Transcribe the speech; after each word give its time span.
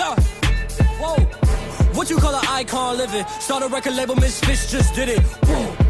Yeah. 0.00 0.14
Whoa. 0.98 1.20
What 1.92 2.08
you 2.08 2.16
call 2.16 2.34
an 2.34 2.46
icon 2.48 2.96
living? 2.96 3.26
Start 3.38 3.62
a 3.62 3.68
record 3.68 3.94
label, 3.94 4.14
Misfits 4.16 4.70
just 4.72 4.94
did 4.94 5.10
it. 5.10 5.20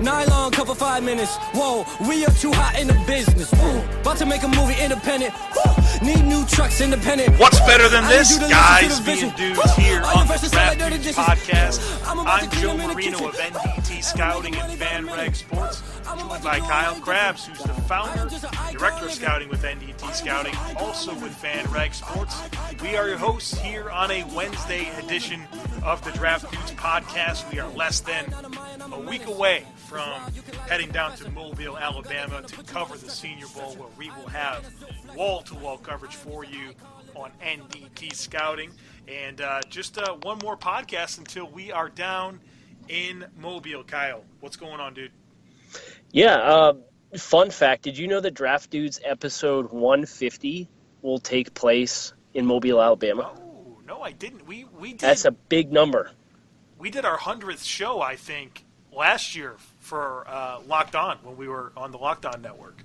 Nylon 0.00 0.50
cover 0.50 0.74
five 0.74 1.04
minutes. 1.04 1.36
Whoa. 1.54 1.84
We 2.08 2.24
are 2.24 2.32
too 2.32 2.50
hot 2.50 2.76
in 2.80 2.88
the 2.88 2.98
business. 3.06 3.52
Whoa. 3.52 3.78
About 4.00 4.16
to 4.16 4.26
make 4.26 4.42
a 4.42 4.48
movie 4.48 4.74
independent. 4.82 5.32
Whoa. 5.32 6.04
Need 6.04 6.24
new 6.24 6.44
trucks 6.46 6.80
independent. 6.80 7.38
What's 7.38 7.60
better 7.60 7.88
than 7.88 8.02
this? 8.08 8.32
you 8.32 8.40
to 8.40 8.46
listen 8.46 8.48
to 8.48 8.54
Guys 8.54 9.00
being 9.00 9.30
dudes 9.36 9.60
Woo! 9.76 9.84
here 9.84 10.02
on 10.02 10.26
the 10.26 10.74
dirty 10.76 10.98
Dudes 10.98 11.16
podcast. 11.16 11.78
I'm 12.08 12.18
about 12.18 12.42
I'm 12.42 12.50
clean 12.50 12.62
Joe 12.62 12.68
them 12.70 12.80
in 12.80 12.88
the 12.88 12.94
Marino 12.94 13.28
of 13.28 13.36
Scouting 14.02 14.56
and 14.56 14.80
FanRag 14.80 15.34
Sports, 15.36 15.82
joined 16.04 16.42
by 16.42 16.58
Kyle 16.60 16.94
Crabbs, 17.00 17.46
who's 17.46 17.58
the 17.58 17.68
founder, 17.82 18.30
director 18.72 19.06
of 19.06 19.12
scouting 19.12 19.48
with 19.48 19.62
NDT 19.62 20.14
Scouting, 20.14 20.54
also 20.78 21.12
with 21.16 21.32
FanRag 21.42 21.92
Sports. 21.92 22.40
We 22.82 22.96
are 22.96 23.08
your 23.08 23.18
hosts 23.18 23.58
here 23.58 23.90
on 23.90 24.10
a 24.10 24.24
Wednesday 24.34 24.88
edition 24.98 25.42
of 25.84 26.02
the 26.02 26.12
Draft 26.12 26.50
Dudes 26.50 26.72
podcast. 26.72 27.50
We 27.52 27.60
are 27.60 27.70
less 27.72 28.00
than 28.00 28.24
a 28.90 29.00
week 29.00 29.26
away 29.26 29.66
from 29.76 30.20
heading 30.68 30.90
down 30.90 31.16
to 31.16 31.30
Mobile, 31.30 31.76
Alabama 31.76 32.42
to 32.42 32.62
cover 32.64 32.96
the 32.96 33.10
Senior 33.10 33.46
Bowl, 33.54 33.74
where 33.74 33.88
we 33.98 34.08
will 34.10 34.28
have 34.28 34.72
wall 35.14 35.42
to 35.42 35.54
wall 35.56 35.76
coverage 35.76 36.14
for 36.14 36.44
you 36.44 36.72
on 37.14 37.30
NDT 37.44 38.14
Scouting. 38.14 38.70
And 39.08 39.40
uh, 39.40 39.60
just 39.68 39.98
uh, 39.98 40.14
one 40.22 40.38
more 40.38 40.56
podcast 40.56 41.18
until 41.18 41.48
we 41.48 41.70
are 41.70 41.88
down 41.88 42.40
in 42.90 43.24
Mobile. 43.38 43.84
Kyle, 43.84 44.24
what's 44.40 44.56
going 44.56 44.80
on, 44.80 44.92
dude? 44.94 45.12
Yeah. 46.12 46.34
Uh, 46.34 46.72
fun 47.16 47.50
fact: 47.50 47.82
Did 47.82 47.96
you 47.96 48.08
know 48.08 48.20
that 48.20 48.34
Draft 48.34 48.70
Dudes 48.70 49.00
episode 49.04 49.70
150 49.70 50.68
will 51.02 51.18
take 51.18 51.54
place 51.54 52.12
in 52.34 52.44
Mobile, 52.46 52.82
Alabama? 52.82 53.30
Oh 53.34 53.78
no, 53.86 54.00
I 54.02 54.12
didn't. 54.12 54.46
We 54.46 54.64
we 54.78 54.90
did 54.90 55.00
That's 55.00 55.24
a 55.24 55.30
big 55.30 55.72
number. 55.72 56.10
we 56.78 56.90
did 56.90 57.04
our 57.04 57.16
hundredth 57.16 57.62
show, 57.62 58.00
I 58.00 58.16
think, 58.16 58.64
last 58.92 59.34
year 59.36 59.56
for 59.78 60.24
uh, 60.28 60.60
Locked 60.66 60.96
On 60.96 61.18
when 61.22 61.36
we 61.36 61.48
were 61.48 61.72
on 61.76 61.92
the 61.92 61.98
Locked 61.98 62.26
On 62.26 62.42
network 62.42 62.82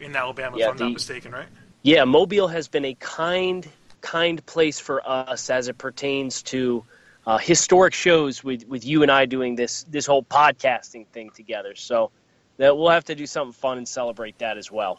in 0.00 0.16
Alabama, 0.16 0.56
Yeah, 0.58 0.66
if 0.66 0.70
I'm 0.72 0.76
the- 0.78 0.84
not 0.84 0.92
mistaken, 0.94 1.32
right? 1.32 1.48
Yeah, 1.82 2.04
Mobile 2.04 2.48
has 2.48 2.68
been 2.68 2.84
a 2.84 2.94
kind, 2.94 3.66
kind 4.02 4.44
place 4.44 4.78
for 4.80 5.00
us 5.08 5.48
as 5.48 5.68
it 5.68 5.78
pertains 5.78 6.42
to 6.44 6.84
uh, 7.30 7.38
historic 7.38 7.94
shows 7.94 8.42
with, 8.42 8.66
with 8.66 8.84
you 8.84 9.02
and 9.02 9.10
I 9.10 9.24
doing 9.24 9.54
this 9.54 9.84
this 9.84 10.04
whole 10.04 10.24
podcasting 10.24 11.06
thing 11.06 11.30
together. 11.30 11.76
So 11.76 12.10
that 12.56 12.76
we'll 12.76 12.88
have 12.88 13.04
to 13.04 13.14
do 13.14 13.24
something 13.24 13.52
fun 13.52 13.78
and 13.78 13.86
celebrate 13.86 14.36
that 14.38 14.58
as 14.58 14.68
well. 14.68 14.98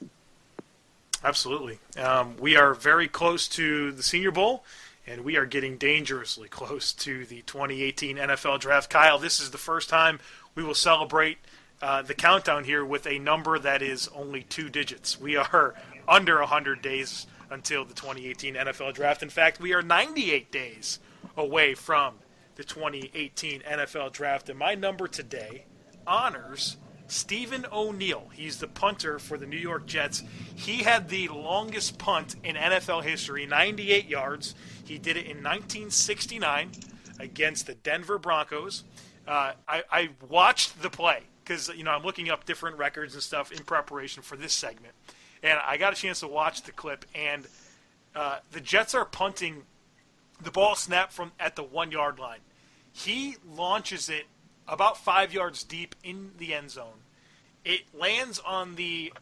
Absolutely. 1.26 1.78
Um, 1.98 2.38
we 2.40 2.56
are 2.56 2.74
very 2.74 3.10
close 3.10 3.50
to 3.50 3.92
the 3.92 4.02
Senior 4.02 4.32
Bowl, 4.32 4.64
and 5.06 5.26
we 5.26 5.36
are 5.36 5.46
getting 5.46 5.78
dangerously 5.78 6.48
close 6.48 6.94
to 6.94 7.26
the 7.26 7.42
2018 7.42 8.16
NFL 8.16 8.62
Draft. 8.62 8.90
Kyle, 8.90 9.20
this 9.20 9.42
is 9.42 9.52
the 9.52 9.58
first 9.58 9.90
time 9.90 10.22
we 10.56 10.64
will 10.64 10.74
celebrate 10.74 11.38
uh, 11.82 12.02
the 12.02 12.14
countdown 12.14 12.64
here 12.64 12.86
with 12.86 13.06
a 13.08 13.20
number 13.20 13.60
that 13.60 13.82
is 13.82 14.08
only 14.16 14.44
two 14.44 14.70
digits. 14.70 15.20
We 15.20 15.36
are 15.36 15.76
under 16.08 16.40
100 16.40 16.82
days 16.82 17.28
until 17.50 17.84
the 17.84 17.94
2018 17.94 18.56
NFL 18.56 18.94
Draft. 18.94 19.22
In 19.22 19.30
fact, 19.30 19.60
we 19.60 19.74
are 19.74 19.82
98 19.82 20.50
days 20.50 21.00
away 21.38 21.74
from 21.74 22.16
the 22.62 22.68
2018 22.68 23.62
NFL 23.62 24.12
Draft, 24.12 24.48
and 24.48 24.60
my 24.60 24.76
number 24.76 25.08
today 25.08 25.66
honors 26.06 26.78
Stephen 27.08 27.66
O'Neal. 27.72 28.30
He's 28.34 28.60
the 28.60 28.68
punter 28.68 29.18
for 29.18 29.36
the 29.36 29.48
New 29.48 29.58
York 29.58 29.88
Jets. 29.88 30.22
He 30.54 30.84
had 30.84 31.10
the 31.10 31.28
longest 31.30 31.98
punt 31.98 32.36
in 32.44 32.56
NFL 32.56 33.04
history, 33.04 33.48
98 33.48 34.06
yards. 34.06 34.54
He 34.86 35.00
did 35.00 35.18
it 35.18 35.26
in 35.26 35.38
1969 35.38 36.70
against 37.20 37.66
the 37.66 37.74
Denver 37.74 38.20
Broncos. 38.20 38.84
Uh, 39.28 39.54
I, 39.68 39.84
I 39.92 40.10
watched 40.30 40.84
the 40.84 40.92
play 40.92 41.24
because 41.44 41.70
you 41.70 41.84
know 41.84 41.92
I'm 41.92 42.04
looking 42.04 42.30
up 42.30 42.46
different 42.46 42.78
records 42.78 43.16
and 43.16 43.24
stuff 43.24 43.52
in 43.52 43.64
preparation 43.64 44.22
for 44.22 44.36
this 44.36 44.54
segment, 44.54 44.94
and 45.42 45.60
I 45.66 45.78
got 45.78 45.94
a 45.94 45.96
chance 45.96 46.20
to 46.20 46.28
watch 46.28 46.62
the 46.62 46.72
clip. 46.72 47.06
And 47.16 47.48
uh, 48.16 48.38
the 48.52 48.62
Jets 48.62 48.94
are 48.94 49.06
punting 49.06 49.64
the 50.44 50.52
ball 50.52 50.76
snapped 50.76 51.14
from 51.14 51.32
at 51.40 51.56
the 51.56 51.64
one 51.64 51.92
yard 51.92 52.20
line. 52.20 52.40
He 52.92 53.36
launches 53.56 54.10
it 54.10 54.26
about 54.68 54.98
five 54.98 55.34
yards 55.34 55.64
deep 55.64 55.96
in 56.04 56.32
the 56.38 56.54
end 56.54 56.72
zone. 56.72 57.04
It 57.64 57.82
lands 57.94 58.40
on 58.40 58.76
the 58.76 59.14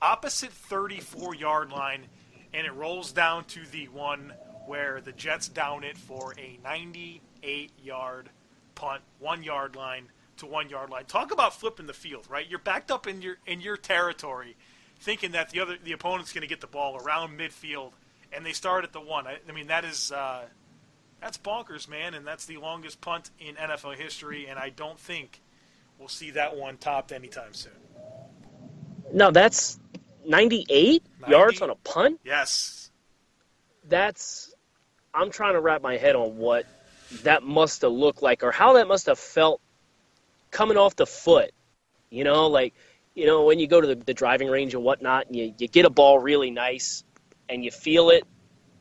opposite 0.00 0.52
34 0.52 1.34
yard 1.34 1.70
line 1.70 2.06
and 2.52 2.66
it 2.66 2.72
rolls 2.72 3.12
down 3.12 3.44
to 3.44 3.64
the 3.66 3.86
one 3.88 4.32
where 4.66 5.00
the 5.00 5.12
Jets 5.12 5.48
down 5.48 5.84
it 5.84 5.96
for 5.96 6.34
a 6.38 6.58
98 6.62 7.72
yard 7.82 8.30
punt, 8.74 9.02
one 9.18 9.42
yard 9.42 9.76
line 9.76 10.08
to 10.38 10.46
one 10.46 10.68
yard 10.68 10.90
line. 10.90 11.04
Talk 11.04 11.32
about 11.32 11.54
flipping 11.54 11.86
the 11.86 11.92
field, 11.92 12.26
right? 12.28 12.48
You're 12.48 12.58
backed 12.58 12.90
up 12.90 13.06
in 13.06 13.22
your 13.22 13.36
in 13.46 13.60
your 13.60 13.76
territory, 13.76 14.56
thinking 15.00 15.32
that 15.32 15.50
the 15.50 15.60
other 15.60 15.76
the 15.82 15.92
opponent's 15.92 16.32
going 16.32 16.42
to 16.42 16.48
get 16.48 16.60
the 16.60 16.66
ball 16.66 16.96
around 16.96 17.38
midfield, 17.38 17.92
and 18.32 18.44
they 18.44 18.52
start 18.52 18.84
at 18.84 18.92
the 18.92 19.00
one. 19.00 19.26
I, 19.26 19.38
I 19.48 19.52
mean 19.52 19.68
that 19.68 19.84
is 19.84 20.12
uh, 20.12 20.42
that's 21.20 21.38
bonkers, 21.38 21.88
man, 21.88 22.14
and 22.14 22.26
that's 22.26 22.46
the 22.46 22.56
longest 22.56 23.00
punt 23.00 23.30
in 23.38 23.54
NFL 23.56 23.96
history, 23.96 24.46
and 24.46 24.58
I 24.58 24.70
don't 24.70 24.98
think 24.98 25.40
we'll 25.98 26.08
see 26.08 26.30
that 26.32 26.56
one 26.56 26.76
topped 26.76 27.12
anytime 27.12 27.52
soon. 27.52 27.72
No, 29.12 29.30
that's 29.30 29.78
98. 30.26 31.02
yards 31.28 31.60
on 31.62 31.70
a 31.70 31.74
punt. 31.74 32.20
Yes. 32.24 32.90
That's. 33.88 34.54
I'm 35.12 35.30
trying 35.30 35.54
to 35.54 35.60
wrap 35.60 35.82
my 35.82 35.96
head 35.96 36.14
on 36.14 36.36
what 36.36 36.66
that 37.24 37.42
must 37.42 37.82
have 37.82 37.92
looked 37.92 38.22
like, 38.22 38.44
or 38.44 38.52
how 38.52 38.74
that 38.74 38.86
must 38.86 39.06
have 39.06 39.18
felt 39.18 39.60
coming 40.50 40.76
off 40.76 40.94
the 40.96 41.06
foot. 41.06 41.50
You 42.10 42.24
know, 42.24 42.46
like 42.46 42.74
you 43.14 43.26
know 43.26 43.44
when 43.44 43.58
you 43.58 43.66
go 43.66 43.80
to 43.80 43.86
the, 43.88 43.94
the 43.96 44.14
driving 44.14 44.48
range 44.48 44.74
and 44.74 44.84
whatnot, 44.84 45.26
and 45.26 45.36
you, 45.36 45.54
you 45.58 45.68
get 45.68 45.84
a 45.84 45.90
ball 45.90 46.18
really 46.18 46.50
nice, 46.50 47.02
and 47.48 47.64
you 47.64 47.72
feel 47.72 48.10
it, 48.10 48.24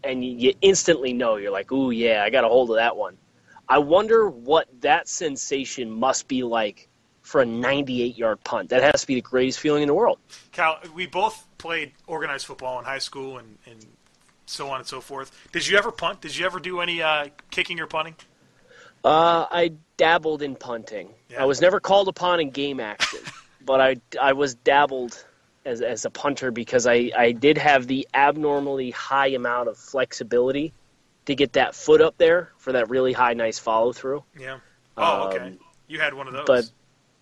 and 0.04 0.24
you, 0.24 0.54
instantly 0.62 1.14
know 1.14 1.36
you're 1.36 1.52
like, 1.52 1.72
ooh 1.72 1.92
yeah, 1.92 2.24
I 2.24 2.30
got 2.30 2.44
a 2.44 2.48
hold 2.48 2.70
of 2.70 2.78
that 2.78 2.96
one. 2.96 3.18
I 3.68 3.78
wonder 3.80 4.28
what 4.28 4.68
that 4.82 5.08
sensation 5.08 5.92
must 5.92 6.28
be 6.28 6.44
like 6.44 6.88
for 7.22 7.42
a 7.42 7.46
98 7.46 8.18
yard 8.18 8.44
punt. 8.44 8.70
That 8.70 8.82
has 8.82 9.02
to 9.02 9.08
be 9.08 9.16
the 9.16 9.22
greatest 9.22 9.60
feeling 9.60 9.84
in 9.84 9.88
the 9.88 9.94
world. 9.94 10.18
Cal, 10.52 10.80
we 10.96 11.06
both 11.06 11.46
played 11.58 11.92
organized 12.08 12.48
football 12.48 12.80
in 12.80 12.86
high 12.86 13.00
school 13.00 13.38
and, 13.38 13.58
and 13.66 13.86
so 14.48 14.70
on 14.70 14.80
and 14.80 14.88
so 14.88 15.00
forth. 15.00 15.32
Did 15.52 15.68
you 15.68 15.78
ever 15.78 15.92
punt? 15.92 16.22
Did 16.22 16.36
you 16.36 16.46
ever 16.46 16.60
do 16.60 16.82
any 16.82 17.02
uh, 17.02 17.28
kicking 17.52 17.80
or 17.80 17.86
punting? 17.86 18.16
Uh, 19.04 19.46
I 19.50 19.74
dabbled 19.98 20.42
in 20.42 20.56
punting. 20.56 21.10
Yeah. 21.30 21.44
I 21.44 21.46
was 21.46 21.62
never 21.62 21.80
called 21.80 22.08
upon 22.08 22.40
in 22.40 22.50
game 22.50 22.80
action, 22.80 23.20
but 23.66 23.80
I, 23.80 23.98
I 24.20 24.34
was 24.34 24.56
dabbled 24.56 25.24
as, 25.66 25.82
as 25.82 26.06
a 26.06 26.10
punter 26.10 26.52
because 26.52 26.88
I, 26.88 27.12
I 27.18 27.32
did 27.32 27.58
have 27.58 27.88
the 27.88 28.08
abnormally 28.14 28.92
high 28.92 29.28
amount 29.28 29.70
of 29.70 29.78
flexibility 29.78 30.74
to 31.26 31.36
get 31.36 31.54
that 31.54 31.76
foot 31.76 32.02
up 32.02 32.18
there 32.18 32.52
for 32.58 32.74
that 32.74 32.90
really 32.90 33.14
high, 33.14 33.34
nice 33.34 33.60
follow 33.60 33.94
through. 33.94 34.24
Yeah. 34.38 34.60
Oh, 34.98 35.28
okay. 35.28 35.40
Um, 35.40 35.60
you 35.88 36.00
had 36.00 36.14
one 36.14 36.28
of 36.28 36.34
those. 36.34 36.46
But 36.46 36.72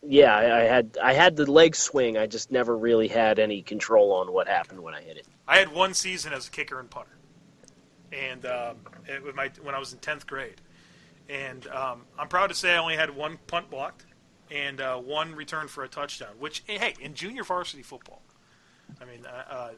yeah, 0.02 0.36
I, 0.36 0.62
I 0.62 0.64
had 0.64 0.98
I 1.02 1.14
had 1.14 1.36
the 1.36 1.50
leg 1.50 1.76
swing. 1.76 2.18
I 2.18 2.28
just 2.28 2.52
never 2.52 2.78
really 2.78 3.08
had 3.08 3.40
any 3.40 3.62
control 3.62 4.14
on 4.14 4.32
what 4.32 4.48
happened 4.48 4.82
when 4.82 4.94
I 4.94 5.02
hit 5.02 5.18
it. 5.18 5.28
I 5.48 5.58
had 5.58 5.72
one 5.72 5.94
season 5.94 6.34
as 6.34 6.48
a 6.48 6.52
kicker 6.52 6.80
and 6.80 6.90
punter, 6.90 7.18
and 8.12 8.46
um, 8.46 8.78
it, 9.08 9.24
with 9.24 9.36
my 9.36 9.52
when 9.62 9.76
I 9.76 9.80
was 9.80 9.94
in 9.94 10.00
tenth 10.00 10.28
grade, 10.28 10.62
and 11.30 11.66
um, 11.68 12.04
I'm 12.18 12.28
proud 12.28 12.48
to 12.48 12.54
say 12.54 12.74
I 12.74 12.78
only 12.78 12.96
had 12.96 13.16
one 13.16 13.40
punt 13.48 13.70
blocked 13.70 14.06
and 14.52 14.80
uh, 14.80 14.98
one 14.98 15.36
return 15.36 15.68
for 15.68 15.84
a 15.84 15.88
touchdown. 15.88 16.36
Which 16.40 16.64
hey, 16.68 16.94
in 17.02 17.14
junior 17.14 17.44
varsity 17.44 17.84
football, 17.84 18.22
I 19.02 19.06
mean, 19.06 19.26
uh, 19.26 19.54
uh, 19.54 19.70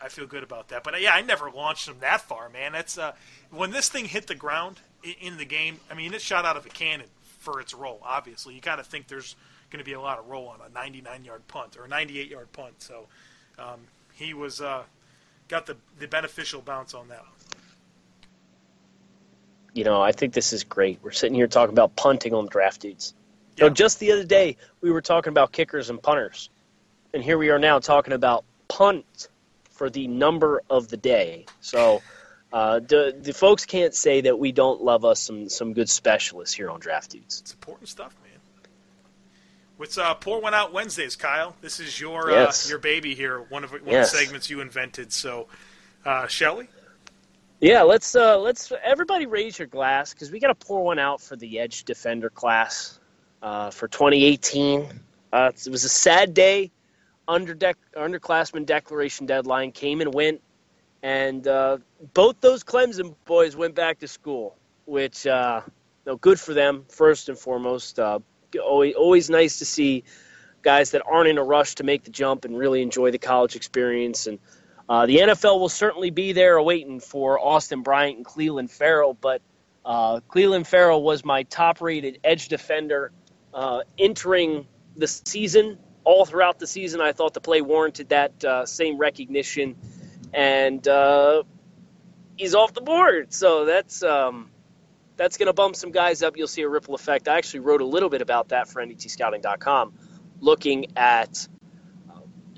I 0.00 0.08
feel 0.08 0.26
good 0.26 0.42
about 0.42 0.68
that. 0.68 0.84
But 0.84 0.94
uh, 0.94 0.98
yeah, 0.98 1.14
I 1.14 1.22
never 1.22 1.50
launched 1.50 1.86
them 1.86 1.96
that 2.00 2.22
far, 2.22 2.48
man. 2.48 2.72
That's 2.72 2.98
uh, 2.98 3.12
when 3.50 3.70
this 3.70 3.88
thing 3.88 4.04
hit 4.04 4.26
the 4.26 4.34
ground 4.34 4.80
in, 5.20 5.36
the 5.36 5.44
game. 5.44 5.80
I 5.90 5.94
mean, 5.94 6.12
it 6.14 6.20
shot 6.20 6.44
out 6.44 6.56
of 6.56 6.66
a 6.66 6.68
cannon 6.68 7.06
for 7.38 7.60
its 7.60 7.72
roll. 7.74 8.00
Obviously, 8.02 8.54
you 8.54 8.60
got 8.60 8.76
to 8.76 8.84
think 8.84 9.08
there's 9.08 9.36
going 9.70 9.78
to 9.78 9.84
be 9.84 9.94
a 9.94 10.00
lot 10.00 10.18
of 10.18 10.28
roll 10.28 10.48
on 10.48 10.58
a 10.66 10.72
99 10.72 11.24
yard 11.24 11.46
punt 11.48 11.76
or 11.76 11.84
a 11.84 11.88
98 11.88 12.28
yard 12.28 12.52
punt. 12.52 12.74
So 12.78 13.06
um, 13.58 13.80
he 14.14 14.34
was 14.34 14.60
uh, 14.60 14.82
got 15.48 15.66
the 15.66 15.76
the 15.98 16.08
beneficial 16.08 16.60
bounce 16.60 16.94
on 16.94 17.08
that. 17.08 17.24
You 19.72 19.84
know, 19.84 20.00
I 20.00 20.12
think 20.12 20.32
this 20.32 20.52
is 20.52 20.64
great. 20.64 21.00
We're 21.02 21.10
sitting 21.10 21.34
here 21.34 21.46
talking 21.46 21.74
about 21.74 21.96
punting 21.96 22.32
on 22.32 22.46
draft 22.46 22.80
dudes. 22.80 23.14
You 23.56 23.64
know, 23.64 23.70
just 23.70 24.00
the 24.00 24.12
other 24.12 24.24
day 24.24 24.56
we 24.80 24.90
were 24.90 25.00
talking 25.00 25.30
about 25.30 25.52
kickers 25.52 25.88
and 25.88 26.02
punters, 26.02 26.50
and 27.14 27.22
here 27.22 27.38
we 27.38 27.50
are 27.50 27.58
now 27.58 27.78
talking 27.78 28.12
about 28.12 28.44
punt 28.76 29.28
for 29.70 29.88
the 29.90 30.06
number 30.06 30.62
of 30.70 30.88
the 30.88 30.96
day. 30.96 31.46
So. 31.60 32.02
Uh, 32.52 32.78
the, 32.78 33.14
the 33.20 33.34
folks 33.34 33.66
can't 33.66 33.92
say 33.94 34.20
that 34.22 34.38
we 34.38 34.52
don't 34.52 34.80
love 34.80 35.04
us 35.04 35.18
some, 35.20 35.48
some 35.48 35.74
good 35.74 35.90
specialists 35.90 36.54
here 36.54 36.70
on 36.70 36.78
Draft 36.80 37.10
Dudes. 37.10 37.40
It's 37.40 37.52
important 37.52 37.88
stuff, 37.88 38.16
man. 38.22 38.38
What's 39.76 39.98
uh, 39.98 40.14
pour 40.14 40.40
one 40.40 40.54
out 40.54 40.72
Wednesdays, 40.72 41.16
Kyle? 41.16 41.54
This 41.60 41.80
is 41.80 42.00
your 42.00 42.30
Yes. 42.30 42.66
uh, 42.66 42.70
your 42.70 42.78
baby 42.78 43.14
here. 43.14 43.40
One 43.50 43.64
of 43.64 43.72
one 43.72 43.82
Yes. 43.84 44.06
of 44.08 44.12
the 44.12 44.24
segments 44.24 44.48
you 44.48 44.60
invented. 44.60 45.12
So, 45.12 45.48
uh, 46.04 46.28
shall 46.28 46.56
we? 46.56 46.68
Yeah, 47.60 47.82
let's 47.82 48.14
uh, 48.14 48.38
let's 48.38 48.72
everybody 48.82 49.26
raise 49.26 49.58
your 49.58 49.68
glass 49.68 50.14
because 50.14 50.30
we 50.30 50.38
got 50.40 50.48
to 50.48 50.66
pour 50.66 50.82
one 50.82 50.98
out 50.98 51.20
for 51.20 51.36
the 51.36 51.58
edge 51.58 51.84
defender 51.84 52.30
class 52.30 52.98
uh, 53.42 53.70
for 53.70 53.88
2018. 53.88 54.88
Uh, 55.32 55.50
it 55.54 55.68
was 55.70 55.84
a 55.84 55.90
sad 55.90 56.32
day. 56.32 56.70
Under 57.28 57.54
dec- 57.54 57.74
underclassmen 57.96 58.66
declaration 58.66 59.26
deadline 59.26 59.72
came 59.72 60.00
and 60.00 60.14
went, 60.14 60.42
and 61.02 61.46
uh, 61.46 61.78
both 62.14 62.40
those 62.40 62.62
Clemson 62.62 63.14
boys 63.24 63.56
went 63.56 63.74
back 63.74 63.98
to 64.00 64.08
school, 64.08 64.56
which 64.84 65.26
uh, 65.26 65.62
know, 66.06 66.16
good 66.16 66.38
for 66.40 66.54
them 66.54 66.84
first 66.88 67.28
and 67.28 67.38
foremost. 67.38 67.98
Uh, 67.98 68.20
always, 68.62 68.94
always 68.94 69.28
nice 69.28 69.58
to 69.58 69.64
see 69.64 70.04
guys 70.62 70.92
that 70.92 71.02
aren't 71.04 71.28
in 71.28 71.38
a 71.38 71.42
rush 71.44 71.76
to 71.76 71.84
make 71.84 72.04
the 72.04 72.10
jump 72.10 72.44
and 72.44 72.56
really 72.56 72.82
enjoy 72.82 73.10
the 73.10 73.18
college 73.18 73.56
experience 73.56 74.26
and. 74.26 74.38
Uh, 74.88 75.04
the 75.04 75.16
NFL 75.16 75.58
will 75.58 75.68
certainly 75.68 76.10
be 76.10 76.30
there 76.32 76.54
awaiting 76.54 77.00
for 77.00 77.40
Austin 77.40 77.82
Bryant 77.82 78.18
and 78.18 78.24
Clelin 78.24 78.70
Ferrell, 78.70 79.14
but 79.14 79.42
uh, 79.84 80.20
Clelin 80.28 80.64
Ferrell 80.64 81.02
was 81.02 81.24
my 81.24 81.42
top 81.42 81.80
rated 81.80 82.20
edge 82.22 82.48
defender 82.48 83.10
uh, 83.52 83.80
entering 83.98 84.66
the 84.96 85.08
season. 85.08 85.78
All 86.06 86.24
throughout 86.24 86.60
the 86.60 86.68
season, 86.68 87.00
I 87.00 87.10
thought 87.10 87.34
the 87.34 87.40
play 87.40 87.60
warranted 87.62 88.10
that 88.10 88.44
uh, 88.44 88.64
same 88.64 88.96
recognition, 88.96 89.74
and 90.32 90.86
uh, 90.86 91.42
he's 92.36 92.54
off 92.54 92.72
the 92.74 92.80
board. 92.80 93.34
So 93.34 93.64
that's 93.64 94.04
um, 94.04 94.50
that's 95.16 95.36
going 95.36 95.48
to 95.48 95.52
bump 95.52 95.74
some 95.74 95.90
guys 95.90 96.22
up. 96.22 96.36
You'll 96.36 96.46
see 96.46 96.62
a 96.62 96.68
ripple 96.68 96.94
effect. 96.94 97.26
I 97.26 97.38
actually 97.38 97.60
wrote 97.60 97.80
a 97.80 97.86
little 97.86 98.08
bit 98.08 98.22
about 98.22 98.50
that 98.50 98.68
for 98.68 98.80
NDTScouting.com, 98.86 99.94
looking 100.40 100.92
at 100.96 101.48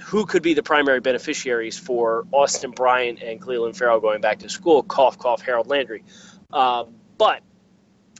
who 0.02 0.26
could 0.26 0.42
be 0.42 0.54
the 0.54 0.62
primary 0.62 1.00
beneficiaries 1.00 1.78
for 1.78 2.26
Austin 2.32 2.72
Bryant 2.72 3.22
and 3.22 3.40
Clelin 3.40 3.74
Ferrell 3.74 4.00
going 4.00 4.20
back 4.20 4.40
to 4.40 4.48
school. 4.48 4.82
Cough, 4.82 5.18
cough, 5.18 5.42
Harold 5.42 5.68
Landry. 5.68 6.04
Uh, 6.52 6.84
but 7.16 7.42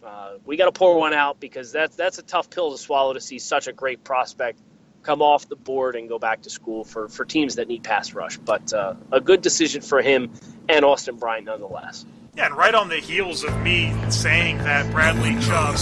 uh, 0.05 0.35
we 0.45 0.57
got 0.57 0.67
to 0.67 0.73
pour 0.73 0.99
one 0.99 1.13
out 1.13 1.39
because 1.41 1.73
that's 1.73 1.97
that's 1.97 2.19
a 2.19 2.23
tough 2.23 2.51
pill 2.51 2.73
to 2.73 2.79
swallow 2.79 3.13
to 3.13 3.21
see 3.21 3.39
such 3.39 3.69
a 3.69 3.73
great 3.73 4.05
prospect 4.05 4.61
come 5.09 5.23
off 5.23 5.49
the 5.49 5.57
board 5.57 5.97
and 5.97 6.07
go 6.07 6.19
back 6.19 6.43
to 6.43 6.51
school 6.51 6.85
for, 6.85 7.09
for 7.09 7.25
teams 7.25 7.55
that 7.55 7.67
need 7.67 7.83
pass 7.83 8.13
rush. 8.13 8.37
But 8.37 8.75
uh, 8.75 8.93
a 9.11 9.23
good 9.23 9.41
decision 9.41 9.81
for 9.81 10.03
him 10.03 10.31
and 10.69 10.85
Austin 10.85 11.17
Bryant 11.17 11.47
nonetheless. 11.47 12.05
Yeah, 12.37 12.45
and 12.45 12.55
right 12.55 12.75
on 12.75 12.91
the 12.91 12.99
heels 12.99 13.43
of 13.43 13.59
me 13.63 13.91
saying 14.11 14.59
that 14.59 14.93
Bradley 14.93 15.35
Chubb 15.41 15.77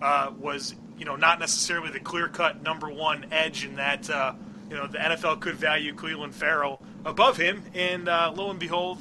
uh, 0.00 0.32
was, 0.40 0.74
you 0.96 1.04
know, 1.04 1.14
not 1.14 1.38
necessarily 1.38 1.90
the 1.90 2.00
clear-cut 2.00 2.62
number 2.62 2.88
one 2.88 3.26
edge, 3.30 3.64
and 3.64 3.76
that 3.76 4.08
uh, 4.08 4.32
you 4.70 4.76
know 4.76 4.86
the 4.86 4.96
NFL 4.96 5.40
could 5.40 5.56
value 5.56 5.94
Clelin 5.94 6.32
Ferrell 6.32 6.80
above 7.04 7.36
him, 7.36 7.62
and 7.74 8.08
uh, 8.08 8.32
lo 8.34 8.48
and 8.48 8.58
behold, 8.58 8.98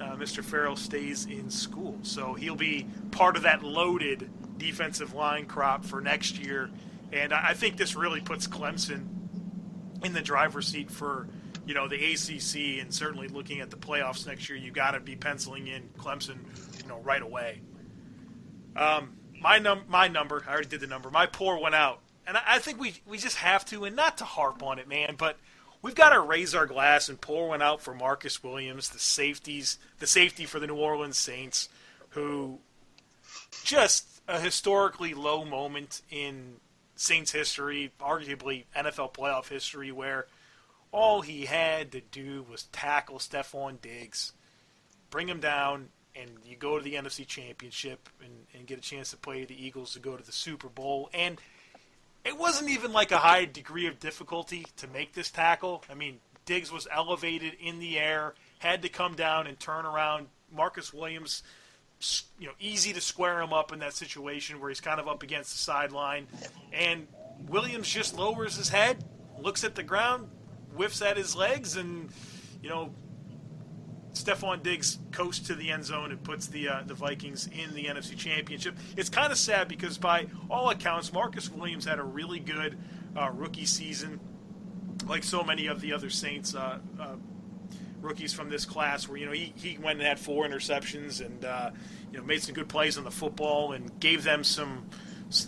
uh, 0.00 0.16
Mr. 0.16 0.42
Ferrell 0.42 0.74
stays 0.74 1.26
in 1.26 1.50
school, 1.50 1.96
so 2.02 2.34
he'll 2.34 2.56
be 2.56 2.84
part 3.12 3.36
of 3.36 3.44
that 3.44 3.62
loaded 3.62 4.28
defensive 4.58 5.14
line 5.14 5.46
crop 5.46 5.84
for 5.84 6.00
next 6.00 6.36
year, 6.36 6.68
and 7.12 7.32
I 7.32 7.54
think 7.54 7.76
this 7.76 7.94
really 7.94 8.20
puts 8.20 8.48
Clemson 8.48 9.19
in 10.02 10.12
the 10.12 10.22
driver's 10.22 10.68
seat 10.68 10.90
for 10.90 11.28
you 11.66 11.74
know 11.74 11.88
the 11.88 11.96
ACC 11.96 12.80
and 12.80 12.92
certainly 12.92 13.28
looking 13.28 13.60
at 13.60 13.70
the 13.70 13.76
playoffs 13.76 14.26
next 14.26 14.48
year. 14.48 14.58
You 14.58 14.70
got 14.70 14.92
to 14.92 15.00
be 15.00 15.16
penciling 15.16 15.66
in 15.66 15.88
Clemson, 15.98 16.38
you 16.80 16.88
know, 16.88 17.00
right 17.00 17.22
away. 17.22 17.60
Um, 18.76 19.16
my 19.40 19.58
num 19.58 19.84
my 19.88 20.08
number, 20.08 20.42
I 20.46 20.52
already 20.52 20.68
did 20.68 20.80
the 20.80 20.86
number. 20.86 21.10
My 21.10 21.26
pour 21.26 21.60
went 21.60 21.74
out, 21.74 22.00
and 22.26 22.36
I, 22.36 22.42
I 22.46 22.58
think 22.58 22.80
we 22.80 22.94
we 23.06 23.18
just 23.18 23.36
have 23.36 23.64
to, 23.66 23.84
and 23.84 23.96
not 23.96 24.18
to 24.18 24.24
harp 24.24 24.62
on 24.62 24.78
it, 24.78 24.88
man, 24.88 25.14
but 25.18 25.36
we've 25.82 25.94
got 25.94 26.10
to 26.10 26.20
raise 26.20 26.54
our 26.54 26.66
glass 26.66 27.08
and 27.08 27.20
pour 27.20 27.48
one 27.48 27.62
out 27.62 27.80
for 27.80 27.94
Marcus 27.94 28.42
Williams, 28.42 28.90
the 28.90 28.98
safeties, 28.98 29.78
the 29.98 30.06
safety 30.06 30.46
for 30.46 30.60
the 30.60 30.66
New 30.66 30.76
Orleans 30.76 31.18
Saints, 31.18 31.68
who 32.10 32.58
just 33.64 34.22
a 34.28 34.40
historically 34.40 35.14
low 35.14 35.44
moment 35.44 36.02
in 36.10 36.56
Saints 37.00 37.32
history, 37.32 37.92
arguably 37.98 38.64
NFL 38.76 39.14
playoff 39.14 39.48
history, 39.48 39.90
where 39.90 40.26
all 40.92 41.22
he 41.22 41.46
had 41.46 41.92
to 41.92 42.02
do 42.02 42.44
was 42.50 42.64
tackle 42.64 43.18
Stefon 43.18 43.80
Diggs, 43.80 44.34
bring 45.08 45.26
him 45.26 45.40
down, 45.40 45.88
and 46.14 46.28
you 46.44 46.56
go 46.56 46.76
to 46.76 46.84
the 46.84 46.96
NFC 46.96 47.26
Championship 47.26 48.10
and, 48.22 48.44
and 48.52 48.66
get 48.66 48.76
a 48.76 48.82
chance 48.82 49.12
to 49.12 49.16
play 49.16 49.46
the 49.46 49.66
Eagles 49.66 49.94
to 49.94 49.98
go 49.98 50.14
to 50.14 50.22
the 50.22 50.30
Super 50.30 50.68
Bowl. 50.68 51.08
And 51.14 51.40
it 52.22 52.36
wasn't 52.36 52.68
even 52.68 52.92
like 52.92 53.12
a 53.12 53.18
high 53.18 53.46
degree 53.46 53.86
of 53.86 53.98
difficulty 53.98 54.66
to 54.76 54.86
make 54.86 55.14
this 55.14 55.30
tackle. 55.30 55.82
I 55.90 55.94
mean, 55.94 56.18
Diggs 56.44 56.70
was 56.70 56.86
elevated 56.92 57.54
in 57.58 57.78
the 57.78 57.98
air, 57.98 58.34
had 58.58 58.82
to 58.82 58.90
come 58.90 59.14
down 59.14 59.46
and 59.46 59.58
turn 59.58 59.86
around. 59.86 60.26
Marcus 60.54 60.92
Williams, 60.92 61.44
you 62.38 62.46
know, 62.46 62.54
easy 62.58 62.92
to 62.92 63.00
square 63.00 63.40
him 63.40 63.52
up 63.52 63.72
in 63.72 63.78
that 63.80 63.94
situation 63.94 64.60
where 64.60 64.70
he's 64.70 64.80
kind 64.80 65.00
of 65.00 65.08
up 65.08 65.22
against 65.22 65.52
the 65.52 65.58
sideline. 65.58 66.26
And 66.72 67.06
Williams 67.48 67.88
just 67.88 68.16
lowers 68.16 68.56
his 68.56 68.68
head, 68.68 69.04
looks 69.38 69.64
at 69.64 69.74
the 69.74 69.82
ground, 69.82 70.28
whiffs 70.74 71.02
at 71.02 71.16
his 71.16 71.36
legs, 71.36 71.76
and, 71.76 72.10
you 72.62 72.70
know, 72.70 72.94
Stefon 74.12 74.62
Diggs 74.62 74.98
coasts 75.12 75.46
to 75.46 75.54
the 75.54 75.70
end 75.70 75.84
zone 75.84 76.10
and 76.10 76.22
puts 76.22 76.48
the 76.48 76.68
uh, 76.68 76.82
the 76.84 76.94
Vikings 76.94 77.46
in 77.46 77.74
the 77.74 77.84
NFC 77.84 78.16
Championship. 78.16 78.76
It's 78.96 79.08
kind 79.08 79.30
of 79.30 79.38
sad 79.38 79.68
because 79.68 79.98
by 79.98 80.26
all 80.50 80.70
accounts, 80.70 81.12
Marcus 81.12 81.48
Williams 81.48 81.84
had 81.84 81.98
a 81.98 82.02
really 82.02 82.40
good 82.40 82.76
uh, 83.16 83.30
rookie 83.32 83.66
season, 83.66 84.18
like 85.06 85.22
so 85.22 85.44
many 85.44 85.68
of 85.68 85.80
the 85.80 85.92
other 85.92 86.10
Saints 86.10 86.54
uh, 86.56 86.78
uh, 86.98 87.14
rookies 88.00 88.32
from 88.32 88.48
this 88.48 88.64
class 88.64 89.08
where 89.08 89.18
you 89.18 89.26
know 89.26 89.32
he, 89.32 89.52
he 89.56 89.78
went 89.78 89.98
and 89.98 90.06
had 90.06 90.18
four 90.18 90.46
interceptions 90.46 91.24
and 91.24 91.44
uh, 91.44 91.70
you 92.12 92.18
know 92.18 92.24
made 92.24 92.42
some 92.42 92.54
good 92.54 92.68
plays 92.68 92.98
on 92.98 93.04
the 93.04 93.10
football 93.10 93.72
and 93.72 93.98
gave 94.00 94.22
them 94.22 94.44
some 94.44 94.86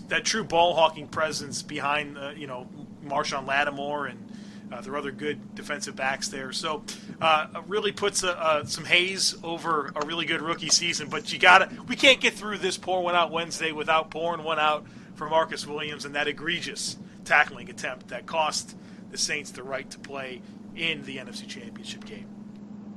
that 0.09 0.25
true 0.25 0.45
ball 0.45 0.75
hawking 0.75 1.09
presence 1.09 1.63
behind 1.63 2.17
uh, 2.17 2.31
you 2.37 2.47
know 2.47 2.69
Marshon 3.05 3.47
Lattimore 3.47 4.07
and 4.07 4.29
uh, 4.73 4.81
there 4.81 4.95
are 4.95 4.97
other 4.97 5.13
good 5.13 5.55
defensive 5.55 5.95
backs 5.95 6.29
there. 6.29 6.51
So 6.51 6.83
uh, 7.21 7.49
really 7.67 7.93
puts 7.93 8.23
a, 8.23 8.63
some 8.65 8.87
haze 8.87 9.35
over 9.43 9.93
a 9.95 10.07
really 10.07 10.25
good 10.25 10.41
rookie 10.41 10.71
season. 10.71 11.09
But 11.11 11.33
you 11.33 11.39
got 11.39 11.71
we 11.89 11.97
can't 11.97 12.21
get 12.21 12.35
through 12.35 12.59
this 12.59 12.79
pour 12.79 13.03
one 13.03 13.15
out 13.15 13.31
Wednesday 13.31 13.73
without 13.73 14.11
pouring 14.11 14.43
one 14.45 14.59
out 14.59 14.87
for 15.15 15.29
Marcus 15.29 15.67
Williams 15.67 16.05
and 16.05 16.15
that 16.15 16.27
egregious 16.27 16.97
tackling 17.25 17.69
attempt 17.69 18.09
that 18.09 18.27
cost 18.27 18.77
the 19.11 19.19
Saints 19.19 19.51
the 19.51 19.63
right 19.63 19.89
to 19.91 19.99
play 19.99 20.41
in 20.75 21.05
the 21.05 21.19
NFC 21.19 21.47
Championship 21.47 22.05
game. 22.05 22.27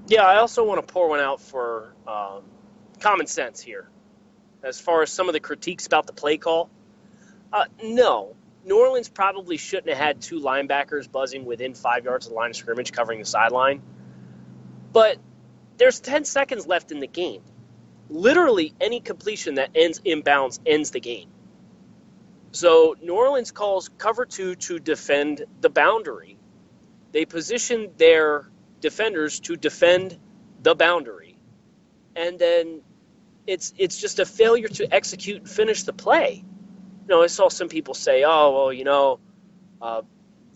Yeah, 0.07 0.23
I 0.23 0.37
also 0.37 0.63
want 0.63 0.85
to 0.85 0.93
pour 0.93 1.09
one 1.09 1.19
out 1.19 1.41
for 1.41 1.93
um, 2.07 2.43
common 2.99 3.25
sense 3.25 3.59
here. 3.59 3.87
As 4.63 4.79
far 4.79 5.01
as 5.01 5.11
some 5.11 5.29
of 5.29 5.33
the 5.33 5.39
critiques 5.39 5.87
about 5.87 6.05
the 6.05 6.13
play 6.13 6.37
call, 6.37 6.69
uh, 7.51 7.65
no, 7.83 8.35
New 8.65 8.79
Orleans 8.79 9.09
probably 9.09 9.57
shouldn't 9.57 9.89
have 9.89 9.97
had 9.97 10.21
two 10.21 10.39
linebackers 10.39 11.11
buzzing 11.11 11.45
within 11.45 11.73
five 11.73 12.05
yards 12.05 12.27
of 12.27 12.31
the 12.31 12.35
line 12.35 12.51
of 12.51 12.55
scrimmage 12.55 12.91
covering 12.91 13.19
the 13.19 13.25
sideline. 13.25 13.81
But 14.91 15.17
there's 15.77 15.99
10 15.99 16.25
seconds 16.25 16.67
left 16.67 16.91
in 16.91 16.99
the 16.99 17.07
game. 17.07 17.41
Literally, 18.09 18.73
any 18.79 18.99
completion 18.99 19.55
that 19.55 19.71
ends 19.73 19.99
inbounds 20.01 20.59
ends 20.65 20.91
the 20.91 20.99
game. 20.99 21.29
So 22.51 22.95
New 23.01 23.13
Orleans 23.15 23.51
calls 23.51 23.89
cover 23.97 24.25
two 24.25 24.55
to 24.55 24.79
defend 24.79 25.43
the 25.61 25.69
boundary. 25.69 26.37
They 27.11 27.25
position 27.25 27.91
their 27.97 28.47
defenders 28.89 29.39
to 29.41 29.55
defend 29.55 30.17
the 30.61 30.75
boundary. 30.75 31.37
And 32.15 32.39
then 32.39 32.81
it's 33.45 33.73
it's 33.77 33.97
just 34.05 34.19
a 34.19 34.25
failure 34.25 34.69
to 34.79 34.83
execute 34.99 35.37
and 35.41 35.49
finish 35.49 35.83
the 35.83 35.93
play 35.93 36.45
you 37.07 37.13
know, 37.15 37.21
I 37.21 37.27
saw 37.27 37.49
some 37.49 37.69
people 37.69 37.93
say, 37.93 38.23
"Oh, 38.23 38.51
well, 38.55 38.73
you 38.73 38.83
know, 38.83 39.19
uh, 39.79 40.01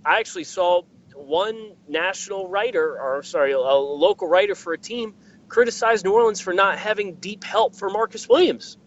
I 0.04 0.20
actually 0.20 0.46
saw 0.46 0.82
one 1.14 1.76
national 1.88 2.48
writer, 2.48 3.00
or 3.00 3.22
sorry, 3.22 3.52
a 3.52 3.60
local 3.60 4.28
writer 4.28 4.56
for 4.56 4.74
a 4.74 4.78
team, 4.78 5.14
criticize 5.48 6.04
New 6.04 6.14
Orleans 6.14 6.42
for 6.42 6.54
not 6.54 6.80
having 6.80 7.16
deep 7.16 7.44
help 7.44 7.76
for 7.76 7.92
Marcus 7.92 8.28
Williams. 8.28 8.78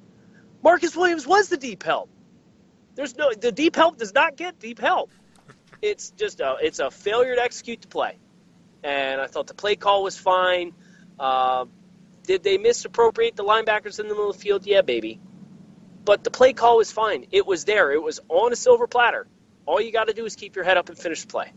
Marcus 0.60 0.96
Williams 0.96 1.24
was 1.24 1.48
the 1.48 1.56
deep 1.56 1.84
help. 1.84 2.10
There's 2.96 3.16
no 3.16 3.32
the 3.32 3.52
deep 3.52 3.76
help 3.76 3.96
does 3.96 4.12
not 4.12 4.36
get 4.36 4.58
deep 4.58 4.80
help. 4.80 5.12
It's 5.80 6.10
just 6.10 6.40
a 6.40 6.56
it's 6.60 6.80
a 6.80 6.90
failure 6.90 7.36
to 7.36 7.42
execute 7.42 7.82
the 7.82 7.88
play, 7.88 8.18
and 8.82 9.20
I 9.20 9.26
thought 9.26 9.46
the 9.46 9.54
play 9.54 9.76
call 9.76 10.02
was 10.02 10.16
fine. 10.16 10.72
Uh, 11.18 11.66
did 12.24 12.42
they 12.42 12.58
misappropriate 12.58 13.36
the 13.36 13.44
linebackers 13.44 13.98
in 14.00 14.08
the 14.08 14.14
middle 14.14 14.30
of 14.30 14.36
the 14.36 14.42
field? 14.42 14.66
Yeah, 14.66 14.82
baby. 14.82 15.20
But 16.04 16.24
the 16.24 16.30
play 16.30 16.52
call 16.52 16.78
was 16.78 16.90
fine. 16.90 17.26
It 17.30 17.46
was 17.46 17.64
there. 17.64 17.92
It 17.92 18.02
was 18.02 18.20
on 18.28 18.52
a 18.52 18.56
silver 18.56 18.86
platter. 18.86 19.26
All 19.66 19.80
you 19.80 19.92
got 19.92 20.08
to 20.08 20.12
do 20.12 20.24
is 20.24 20.34
keep 20.34 20.56
your 20.56 20.64
head 20.64 20.76
up 20.76 20.88
and 20.88 20.98
finish 20.98 21.22
the 21.22 21.28
play. 21.28 21.52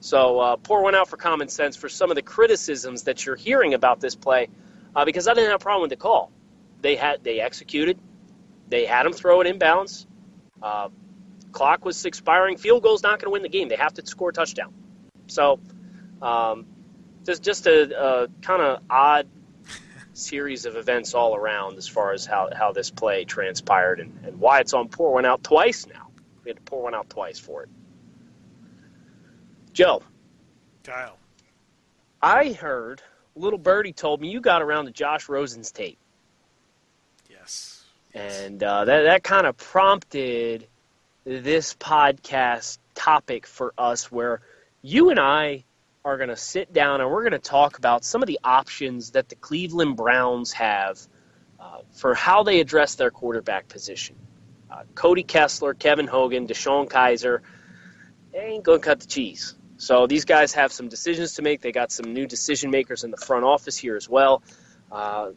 So 0.00 0.40
uh, 0.40 0.56
pour 0.56 0.82
one 0.82 0.94
out 0.94 1.08
for 1.08 1.16
common 1.16 1.48
sense 1.48 1.76
for 1.76 1.88
some 1.88 2.10
of 2.10 2.16
the 2.16 2.22
criticisms 2.22 3.04
that 3.04 3.24
you're 3.24 3.36
hearing 3.36 3.74
about 3.74 4.00
this 4.00 4.14
play, 4.14 4.48
uh, 4.94 5.04
because 5.04 5.26
I 5.28 5.34
didn't 5.34 5.50
have 5.50 5.60
a 5.60 5.62
problem 5.62 5.82
with 5.82 5.90
the 5.90 5.96
call. 5.96 6.30
They 6.82 6.96
had 6.96 7.24
they 7.24 7.40
executed. 7.40 7.98
They 8.68 8.84
had 8.84 9.06
him 9.06 9.12
throw 9.12 9.40
it 9.40 9.46
inbounds. 9.46 10.06
Uh, 10.62 10.88
clock 11.52 11.84
was 11.84 12.04
expiring. 12.04 12.56
Field 12.56 12.82
goal's 12.82 13.02
not 13.02 13.20
going 13.20 13.26
to 13.26 13.30
win 13.30 13.42
the 13.42 13.48
game. 13.48 13.68
They 13.68 13.76
have 13.76 13.94
to 13.94 14.06
score 14.06 14.30
a 14.30 14.32
touchdown. 14.32 14.74
So, 15.28 15.60
um, 16.22 16.66
just 17.24 17.42
just 17.42 17.66
a, 17.66 18.24
a 18.24 18.28
kind 18.42 18.62
of 18.62 18.82
odd 18.88 19.26
series 20.16 20.64
of 20.64 20.76
events 20.76 21.14
all 21.14 21.36
around 21.36 21.76
as 21.76 21.86
far 21.86 22.12
as 22.12 22.24
how, 22.24 22.48
how 22.56 22.72
this 22.72 22.90
play 22.90 23.24
transpired 23.24 24.00
and, 24.00 24.18
and 24.24 24.40
why 24.40 24.60
it's 24.60 24.72
on 24.72 24.88
pour 24.88 25.12
one 25.12 25.26
out 25.26 25.42
twice 25.42 25.86
now. 25.86 26.08
We 26.42 26.50
had 26.50 26.56
to 26.56 26.62
pour 26.62 26.82
one 26.82 26.94
out 26.94 27.10
twice 27.10 27.38
for 27.38 27.64
it. 27.64 27.68
Joe. 29.72 30.02
Kyle. 30.84 31.18
I 32.22 32.52
heard 32.52 33.02
little 33.34 33.58
birdie 33.58 33.92
told 33.92 34.20
me 34.20 34.30
you 34.30 34.40
got 34.40 34.62
around 34.62 34.86
to 34.86 34.90
Josh 34.90 35.28
Rosen's 35.28 35.70
tape. 35.70 35.98
Yes. 37.28 37.84
And 38.14 38.62
uh, 38.62 38.86
that 38.86 39.02
that 39.02 39.22
kind 39.22 39.46
of 39.46 39.58
prompted 39.58 40.66
this 41.24 41.74
podcast 41.74 42.78
topic 42.94 43.46
for 43.46 43.74
us, 43.76 44.10
where 44.10 44.40
you 44.80 45.10
and 45.10 45.20
I 45.20 45.64
are 46.06 46.16
going 46.16 46.28
to 46.28 46.36
sit 46.36 46.72
down 46.72 47.00
and 47.00 47.10
we're 47.10 47.22
going 47.22 47.32
to 47.32 47.38
talk 47.40 47.78
about 47.78 48.04
some 48.04 48.22
of 48.22 48.28
the 48.28 48.38
options 48.44 49.10
that 49.10 49.28
the 49.28 49.34
Cleveland 49.34 49.96
Browns 49.96 50.52
have 50.52 51.00
uh, 51.58 51.78
for 51.94 52.14
how 52.14 52.44
they 52.44 52.60
address 52.60 52.94
their 52.94 53.10
quarterback 53.10 53.68
position. 53.68 54.14
Uh, 54.70 54.84
Cody 54.94 55.24
Kessler, 55.24 55.74
Kevin 55.74 56.06
Hogan, 56.06 56.46
DeShone 56.46 56.88
Kizer, 56.88 57.40
they 58.32 58.38
ain't 58.38 58.62
going 58.62 58.80
to 58.80 58.84
cut 58.84 59.00
the 59.00 59.06
cheese. 59.06 59.56
So 59.78 60.06
these 60.06 60.24
guys 60.24 60.54
have 60.54 60.72
some 60.72 60.88
decisions 60.88 61.34
to 61.34 61.42
make. 61.42 61.60
They 61.60 61.72
got 61.72 61.90
some 61.90 62.14
new 62.14 62.26
decision 62.26 62.70
makers 62.70 63.02
in 63.02 63.10
the 63.10 63.16
front 63.16 63.44
office 63.44 63.76
here 63.76 63.96
as 63.96 64.08
well. 64.08 64.44
Uh, 64.92 65.30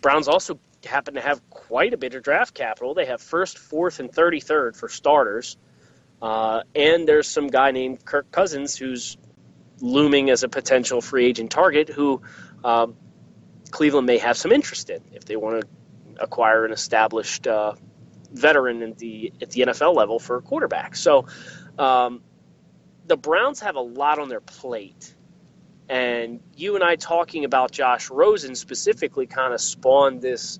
Browns 0.00 0.26
also 0.26 0.58
happen 0.86 1.14
to 1.14 1.20
have 1.20 1.48
quite 1.50 1.92
a 1.92 1.98
bit 1.98 2.14
of 2.14 2.22
draft 2.22 2.54
capital. 2.54 2.94
They 2.94 3.06
have 3.06 3.20
first, 3.20 3.58
fourth, 3.58 4.00
and 4.00 4.10
33rd 4.10 4.74
for 4.74 4.88
starters. 4.88 5.58
Uh, 6.22 6.62
and 6.74 7.06
there's 7.06 7.28
some 7.28 7.48
guy 7.48 7.72
named 7.72 8.06
Kirk 8.06 8.30
Cousins 8.30 8.74
who's 8.74 9.18
looming 9.84 10.30
as 10.30 10.42
a 10.42 10.48
potential 10.48 11.02
free 11.02 11.26
agent 11.26 11.50
target 11.50 11.90
who 11.90 12.22
um, 12.64 12.96
Cleveland 13.70 14.06
may 14.06 14.18
have 14.18 14.36
some 14.36 14.50
interest 14.50 14.88
in 14.88 15.02
if 15.12 15.26
they 15.26 15.36
want 15.36 15.60
to 15.60 16.22
acquire 16.22 16.64
an 16.64 16.72
established 16.72 17.46
uh, 17.46 17.74
veteran 18.32 18.82
in 18.82 18.94
the 18.94 19.32
at 19.42 19.50
the 19.50 19.60
NFL 19.62 19.94
level 19.94 20.18
for 20.18 20.36
a 20.36 20.42
quarterback. 20.42 20.96
So 20.96 21.26
um, 21.78 22.22
the 23.06 23.16
Browns 23.16 23.60
have 23.60 23.76
a 23.76 23.80
lot 23.80 24.18
on 24.18 24.28
their 24.28 24.40
plate. 24.40 25.14
And 25.86 26.40
you 26.56 26.76
and 26.76 26.82
I 26.82 26.96
talking 26.96 27.44
about 27.44 27.70
Josh 27.70 28.08
Rosen 28.08 28.54
specifically 28.54 29.26
kind 29.26 29.52
of 29.52 29.60
spawned 29.60 30.22
this 30.22 30.58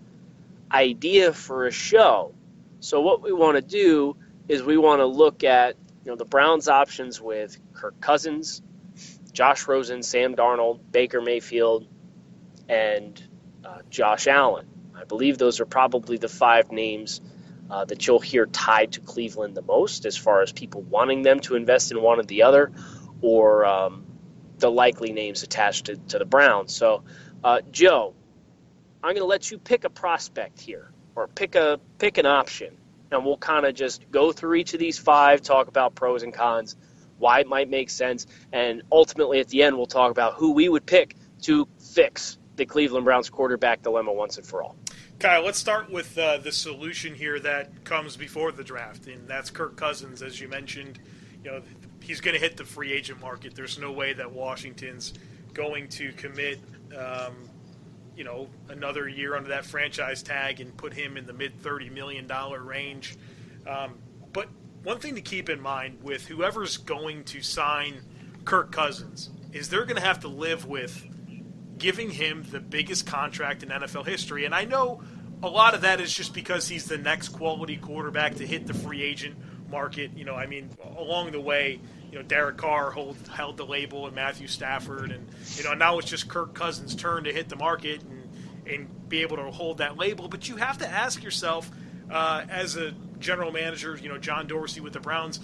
idea 0.71 1.33
for 1.33 1.67
a 1.67 1.71
show. 1.71 2.35
So 2.81 3.01
what 3.01 3.23
we 3.23 3.33
want 3.33 3.57
to 3.57 3.63
do 3.63 4.17
is 4.49 4.63
we 4.63 4.77
want 4.77 5.01
to 5.01 5.07
look 5.07 5.45
at 5.45 5.77
you 6.05 6.13
know 6.13 6.17
the 6.17 6.27
Browns 6.27 6.69
options 6.69 7.23
with 7.23 7.57
Kirk 7.73 7.99
Cousins, 8.03 8.61
Josh 9.35 9.67
Rosen, 9.69 10.03
Sam 10.03 10.35
Darnold, 10.37 10.81
Baker 10.91 11.21
Mayfield, 11.21 11.87
and 12.69 13.23
uh, 13.65 13.81
Josh 13.91 14.27
Allen. 14.27 14.67
I 14.97 15.05
believe 15.05 15.37
those 15.37 15.61
are 15.61 15.67
probably 15.67 16.17
the 16.17 16.29
five 16.29 16.71
names 16.73 17.21
uh, 17.69 17.85
that 17.85 18.07
you'll 18.07 18.21
hear 18.21 18.47
tied 18.47 18.93
to 18.93 19.01
Cleveland 19.01 19.57
the 19.57 19.63
most 19.63 20.07
as 20.07 20.17
far 20.17 20.43
as 20.43 20.53
people 20.53 20.83
wanting 20.83 21.23
them 21.23 21.41
to 21.41 21.57
invest 21.57 21.91
in 21.91 22.01
one 22.01 22.21
or 22.21 22.23
the 22.23 22.45
other, 22.45 22.73
or 23.21 23.67
um, 23.67 24.05
the 24.59 24.71
likely 24.71 25.13
names 25.13 25.43
attached 25.43 25.87
to, 25.87 25.97
to 25.97 26.19
the 26.19 26.25
Browns. 26.25 26.75
So, 26.75 27.03
uh, 27.43 27.61
Joe, 27.73 28.15
I'm 29.03 29.11
going 29.11 29.17
to 29.17 29.25
let 29.25 29.51
you 29.51 29.59
pick 29.59 29.85
a 29.85 29.91
prospect 29.91 30.61
here, 30.61 30.91
or 31.17 31.27
pick 31.27 31.57
a 31.57 31.81
pick 31.99 32.19
an 32.19 32.27
option, 32.27 32.77
and 33.11 33.25
we'll 33.25 33.37
kind 33.37 33.67
of 33.67 33.75
just 33.75 34.09
go 34.11 34.31
through 34.31 34.55
each 34.55 34.75
of 34.75 34.81
these 34.81 34.99
five, 34.99 35.43
talk 35.43 35.67
about 35.67 35.95
pros 35.97 36.23
and 36.23 36.33
cons, 36.33 36.77
why 37.19 37.41
it 37.41 37.47
might 37.47 37.69
make 37.71 37.91
sense, 37.91 38.27
and 38.53 38.83
ultimately 38.91 39.41
at 39.41 39.49
the 39.49 39.63
end 39.63 39.77
we'll 39.77 39.87
talk 39.87 40.11
about 40.11 40.35
who 40.35 40.53
we 40.53 40.69
would 40.69 40.87
pick 40.87 41.17
to 41.43 41.69
fix 41.79 42.39
the 42.57 42.67
Cleveland 42.67 43.05
Browns 43.05 43.31
quarterback 43.31 43.83
dilemma 43.83 44.13
once 44.13 44.37
and 44.39 44.47
for 44.47 44.63
all. 44.63 44.77
Kyle, 45.19 45.45
let's 45.45 45.59
start 45.59 45.91
with 45.91 46.17
uh, 46.19 46.39
the 46.39 46.53
solution 46.53 47.15
here 47.15 47.39
that 47.41 47.85
comes 47.85 48.17
before 48.17 48.53
the 48.53 48.65
draft, 48.65 49.07
and 49.07 49.29
that's 49.29 49.51
Kirk 49.51 49.77
Cousins, 49.77 50.23
as 50.23 50.41
you 50.41 50.49
mentioned. 50.49 50.99
You 51.43 51.51
know, 51.51 51.63
he's 52.01 52.21
going 52.21 52.35
to 52.35 52.41
hit 52.41 52.57
the 52.57 52.65
free 52.65 52.93
agent 52.93 53.21
market. 53.21 53.55
There's 53.55 53.79
no 53.79 53.93
way 53.93 54.13
that 54.13 54.33
Washington's 54.33 55.15
going 55.53 55.89
to 55.89 56.13
commit, 56.13 56.59
um, 56.97 57.49
you 58.17 58.25
know, 58.25 58.49
another 58.69 59.09
year 59.09 59.37
under 59.37 59.51
that 59.51 59.65
franchise 59.65 60.23
tag 60.23 60.61
and 60.61 60.77
put 60.77 60.93
him 60.93 61.17
in 61.17 61.27
the 61.27 61.33
mid 61.33 61.61
thirty 61.63 61.91
million 61.91 62.27
dollar 62.27 62.63
range. 62.63 63.17
Um, 63.67 63.95
but 64.33 64.49
one 64.85 64.99
thing 64.99 65.15
to 65.17 65.21
keep 65.21 65.49
in 65.49 65.61
mind 65.61 65.99
with 66.03 66.27
whoever's 66.27 66.77
going 66.77 67.25
to 67.25 67.43
sign 67.43 68.03
Kirk 68.45 68.71
Cousins 68.71 69.31
is 69.53 69.69
they're 69.69 69.87
going 69.87 69.97
to 69.97 70.07
have 70.07 70.21
to 70.21 70.29
live 70.29 70.67
with 70.67 71.05
giving 71.79 72.11
him 72.11 72.45
the 72.51 72.61
biggest 72.61 73.07
contract 73.07 73.63
in 73.63 73.71
NFL 73.71 74.07
history. 74.07 74.45
And 74.45 74.55
I 74.55 74.65
know 74.65 75.03
a 75.43 75.49
lot 75.49 75.75
of 75.75 75.81
that 75.81 76.01
is 76.01 76.13
just 76.13 76.35
because 76.35 76.69
he's 76.69 76.85
the 76.85 76.99
next 76.99 77.31
quality 77.31 77.77
quarterback 77.77 78.37
to 78.37 78.47
hit 78.47 78.67
the 78.67 78.75
free 78.75 79.03
agent 79.03 79.37
market. 79.71 80.11
You 80.17 80.25
know, 80.25 80.35
I 80.35 80.47
mean, 80.47 80.71
along 80.97 81.33
the 81.33 81.41
way, 81.41 81.81
you 82.11 82.19
know, 82.19 82.23
Derek 82.23 82.59
Carr 82.59 82.91
hold, 82.91 83.17
held 83.29 83.57
the 83.57 83.67
label 83.67 84.07
and 84.07 84.15
Matthew 84.15 84.47
Stafford, 84.47 85.11
and 85.11 85.29
you 85.57 85.65
know, 85.65 85.75
now 85.75 85.99
it's 85.99 86.09
just 86.09 86.29
Kirk 86.29 86.55
Cousins' 86.55 86.95
turn 86.95 87.25
to 87.25 87.33
hit 87.33 87.49
the 87.49 87.57
market 87.57 88.03
and 88.03 88.21
and 88.67 89.09
be 89.09 89.21
able 89.21 89.37
to 89.37 89.51
hold 89.51 89.79
that 89.79 89.99
label. 89.99 90.29
But 90.29 90.49
you 90.49 90.57
have 90.57 90.79
to 90.79 90.89
ask 90.89 91.23
yourself, 91.23 91.71
uh, 92.11 92.45
as 92.49 92.77
a 92.77 92.95
general 93.21 93.53
manager, 93.53 93.99
you 94.01 94.09
know, 94.09 94.19
John 94.19 94.47
Dorsey 94.47 94.81
with 94.81 94.93
the 94.93 95.01
Browns, 95.01 95.41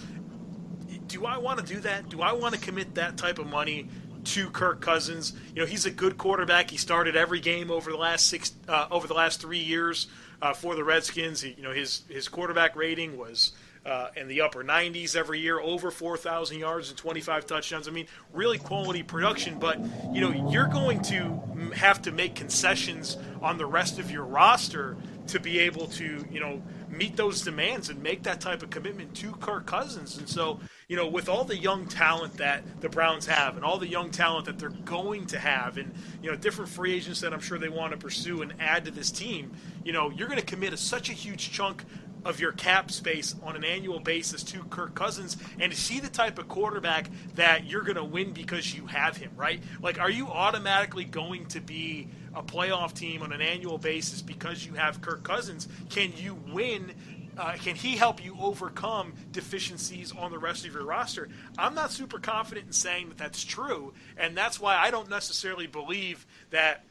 do 1.07 1.25
I 1.25 1.37
want 1.37 1.59
to 1.59 1.65
do 1.65 1.79
that? 1.81 2.09
Do 2.09 2.21
I 2.21 2.33
want 2.33 2.55
to 2.55 2.59
commit 2.59 2.95
that 2.95 3.17
type 3.17 3.39
of 3.39 3.47
money 3.47 3.87
to 4.23 4.49
Kirk 4.49 4.81
Cousins. 4.81 5.33
You 5.55 5.61
know, 5.61 5.67
he's 5.67 5.85
a 5.85 5.91
good 5.91 6.17
quarterback. 6.17 6.69
He 6.69 6.77
started 6.77 7.15
every 7.15 7.39
game 7.39 7.71
over 7.71 7.91
the 7.91 7.97
last 7.97 8.27
six 8.27 8.53
uh, 8.67 8.87
over 8.91 9.07
the 9.07 9.13
last 9.13 9.41
three 9.41 9.59
years 9.59 10.07
uh, 10.41 10.53
for 10.53 10.75
the 10.75 10.83
Redskins. 10.83 11.41
He, 11.41 11.53
you 11.53 11.63
know, 11.63 11.71
his 11.71 12.03
his 12.09 12.27
quarterback 12.27 12.75
rating 12.75 13.17
was. 13.17 13.53
Uh, 13.83 14.11
in 14.15 14.27
the 14.27 14.41
upper 14.41 14.63
90s 14.63 15.15
every 15.15 15.39
year, 15.39 15.59
over 15.59 15.89
4,000 15.89 16.59
yards 16.59 16.89
and 16.89 16.97
25 16.99 17.47
touchdowns. 17.47 17.87
I 17.87 17.91
mean, 17.91 18.05
really 18.31 18.59
quality 18.59 19.01
production. 19.01 19.57
But 19.57 19.79
you 20.13 20.21
know, 20.21 20.51
you're 20.51 20.67
going 20.67 21.01
to 21.05 21.41
have 21.73 21.99
to 22.03 22.11
make 22.11 22.35
concessions 22.35 23.17
on 23.41 23.57
the 23.57 23.65
rest 23.65 23.97
of 23.97 24.11
your 24.11 24.23
roster 24.23 24.97
to 25.29 25.39
be 25.39 25.57
able 25.57 25.87
to, 25.87 26.23
you 26.29 26.39
know, 26.39 26.61
meet 26.91 27.15
those 27.15 27.41
demands 27.41 27.89
and 27.89 28.01
make 28.03 28.23
that 28.23 28.41
type 28.41 28.63
of 28.63 28.69
commitment 28.69 29.15
to 29.15 29.31
Kirk 29.33 29.65
Cousins. 29.65 30.17
And 30.17 30.27
so, 30.27 30.59
you 30.87 30.95
know, 30.95 31.07
with 31.07 31.29
all 31.29 31.43
the 31.43 31.57
young 31.57 31.87
talent 31.87 32.37
that 32.37 32.81
the 32.81 32.89
Browns 32.89 33.25
have 33.25 33.55
and 33.55 33.65
all 33.65 33.77
the 33.77 33.87
young 33.87 34.11
talent 34.11 34.45
that 34.45 34.59
they're 34.59 34.69
going 34.69 35.25
to 35.27 35.39
have 35.39 35.77
and, 35.77 35.93
you 36.21 36.29
know, 36.29 36.35
different 36.35 36.69
free 36.69 36.93
agents 36.93 37.21
that 37.21 37.33
I'm 37.33 37.39
sure 37.39 37.57
they 37.57 37.69
want 37.69 37.91
to 37.91 37.97
pursue 37.97 38.41
and 38.41 38.53
add 38.59 38.85
to 38.85 38.91
this 38.91 39.11
team, 39.11 39.51
you 39.83 39.93
know, 39.93 40.09
you're 40.09 40.27
going 40.27 40.39
to 40.39 40.45
commit 40.45 40.73
a, 40.73 40.77
such 40.77 41.09
a 41.09 41.13
huge 41.13 41.51
chunk 41.51 41.83
of 42.25 42.39
your 42.39 42.51
cap 42.51 42.91
space 42.91 43.35
on 43.43 43.55
an 43.55 43.63
annual 43.63 43.99
basis 43.99 44.43
to 44.43 44.63
Kirk 44.65 44.93
Cousins 44.95 45.37
and 45.59 45.71
to 45.71 45.77
see 45.77 45.99
the 45.99 46.09
type 46.09 46.37
of 46.37 46.47
quarterback 46.47 47.09
that 47.35 47.65
you're 47.65 47.81
going 47.81 47.95
to 47.95 48.03
win 48.03 48.31
because 48.31 48.75
you 48.75 48.85
have 48.87 49.17
him, 49.17 49.31
right? 49.35 49.61
Like, 49.81 49.99
are 49.99 50.09
you 50.09 50.27
automatically 50.27 51.05
going 51.05 51.47
to 51.47 51.59
be 51.59 52.07
a 52.33 52.43
playoff 52.43 52.93
team 52.93 53.23
on 53.23 53.33
an 53.33 53.41
annual 53.41 53.77
basis 53.77 54.21
because 54.21 54.65
you 54.65 54.73
have 54.73 55.01
Kirk 55.01 55.23
Cousins? 55.23 55.67
Can 55.89 56.13
you 56.15 56.37
win? 56.51 56.93
Uh, 57.37 57.53
can 57.53 57.75
he 57.75 57.95
help 57.95 58.23
you 58.23 58.37
overcome 58.39 59.13
deficiencies 59.31 60.11
on 60.11 60.31
the 60.31 60.37
rest 60.39 60.65
of 60.65 60.73
your 60.73 60.83
roster? 60.83 61.29
I'm 61.57 61.73
not 61.73 61.91
super 61.91 62.19
confident 62.19 62.67
in 62.67 62.73
saying 62.73 63.09
that 63.09 63.17
that's 63.17 63.43
true, 63.43 63.93
and 64.17 64.35
that's 64.35 64.59
why 64.59 64.77
I 64.77 64.91
don't 64.91 65.09
necessarily 65.09 65.65
believe 65.65 66.25
that 66.51 66.83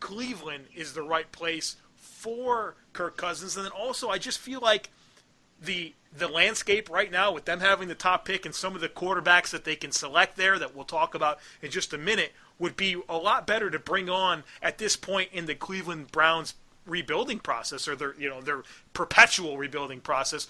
Cleveland 0.00 0.66
is 0.74 0.92
the 0.92 1.02
right 1.02 1.30
place 1.32 1.76
for 2.18 2.74
Kirk 2.92 3.16
Cousins. 3.16 3.56
And 3.56 3.64
then 3.64 3.72
also, 3.72 4.08
I 4.08 4.18
just 4.18 4.38
feel 4.38 4.60
like 4.60 4.90
the 5.62 5.94
the 6.16 6.26
landscape 6.26 6.88
right 6.90 7.12
now 7.12 7.30
with 7.30 7.44
them 7.44 7.60
having 7.60 7.86
the 7.86 7.94
top 7.94 8.24
pick 8.24 8.46
and 8.46 8.54
some 8.54 8.74
of 8.74 8.80
the 8.80 8.88
quarterbacks 8.88 9.50
that 9.50 9.64
they 9.64 9.76
can 9.76 9.92
select 9.92 10.36
there 10.36 10.58
that 10.58 10.74
we'll 10.74 10.84
talk 10.84 11.14
about 11.14 11.38
in 11.60 11.70
just 11.70 11.92
a 11.92 11.98
minute 11.98 12.32
would 12.58 12.76
be 12.76 12.96
a 13.08 13.16
lot 13.16 13.46
better 13.46 13.68
to 13.68 13.78
bring 13.78 14.08
on 14.08 14.42
at 14.62 14.78
this 14.78 14.96
point 14.96 15.28
in 15.32 15.44
the 15.44 15.54
Cleveland 15.54 16.10
Browns 16.10 16.54
rebuilding 16.88 17.38
process 17.38 17.86
or 17.86 17.94
their 17.94 18.14
you 18.18 18.28
know 18.28 18.40
their 18.40 18.62
perpetual 18.92 19.56
rebuilding 19.56 20.00
process. 20.00 20.48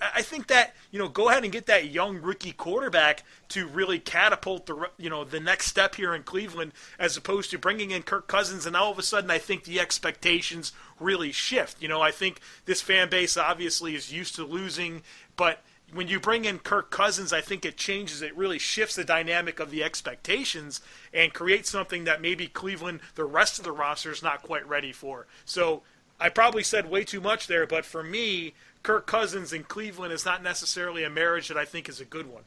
I 0.00 0.22
think 0.22 0.46
that 0.48 0.74
you 0.90 0.98
know 0.98 1.08
go 1.08 1.28
ahead 1.28 1.42
and 1.42 1.52
get 1.52 1.66
that 1.66 1.86
young 1.86 2.20
rookie 2.20 2.52
quarterback 2.52 3.24
to 3.48 3.66
really 3.66 3.98
catapult 3.98 4.66
the 4.66 4.90
you 4.98 5.10
know 5.10 5.24
the 5.24 5.40
next 5.40 5.66
step 5.66 5.94
here 5.94 6.14
in 6.14 6.22
Cleveland 6.22 6.72
as 6.98 7.16
opposed 7.16 7.50
to 7.50 7.58
bringing 7.58 7.90
in 7.90 8.02
Kirk 8.02 8.26
Cousins 8.26 8.66
and 8.66 8.76
all 8.76 8.92
of 8.92 8.98
a 8.98 9.02
sudden 9.02 9.30
I 9.30 9.38
think 9.38 9.64
the 9.64 9.80
expectations 9.80 10.72
really 10.98 11.32
shift. 11.32 11.80
You 11.82 11.88
know 11.88 12.00
I 12.00 12.10
think 12.10 12.40
this 12.66 12.80
fan 12.80 13.08
base 13.08 13.36
obviously 13.36 13.94
is 13.94 14.12
used 14.12 14.34
to 14.36 14.44
losing, 14.44 15.02
but 15.36 15.62
when 15.92 16.08
you 16.08 16.20
bring 16.20 16.44
in 16.44 16.58
Kirk 16.58 16.90
Cousins, 16.90 17.32
I 17.32 17.40
think 17.40 17.64
it 17.64 17.76
changes. 17.76 18.22
It 18.22 18.36
really 18.36 18.58
shifts 18.58 18.96
the 18.96 19.04
dynamic 19.04 19.60
of 19.60 19.70
the 19.70 19.82
expectations 19.82 20.80
and 21.12 21.32
creates 21.32 21.70
something 21.70 22.04
that 22.04 22.20
maybe 22.20 22.46
Cleveland, 22.46 23.00
the 23.14 23.24
rest 23.24 23.58
of 23.58 23.64
the 23.64 23.72
roster, 23.72 24.10
is 24.10 24.22
not 24.22 24.42
quite 24.42 24.66
ready 24.68 24.92
for. 24.92 25.26
So 25.44 25.82
I 26.18 26.28
probably 26.28 26.62
said 26.62 26.90
way 26.90 27.04
too 27.04 27.20
much 27.20 27.46
there, 27.46 27.66
but 27.66 27.84
for 27.84 28.02
me, 28.02 28.54
Kirk 28.82 29.06
Cousins 29.06 29.52
in 29.52 29.64
Cleveland 29.64 30.12
is 30.12 30.24
not 30.24 30.42
necessarily 30.42 31.04
a 31.04 31.10
marriage 31.10 31.48
that 31.48 31.56
I 31.56 31.64
think 31.64 31.88
is 31.88 32.00
a 32.00 32.04
good 32.04 32.26
one. 32.26 32.42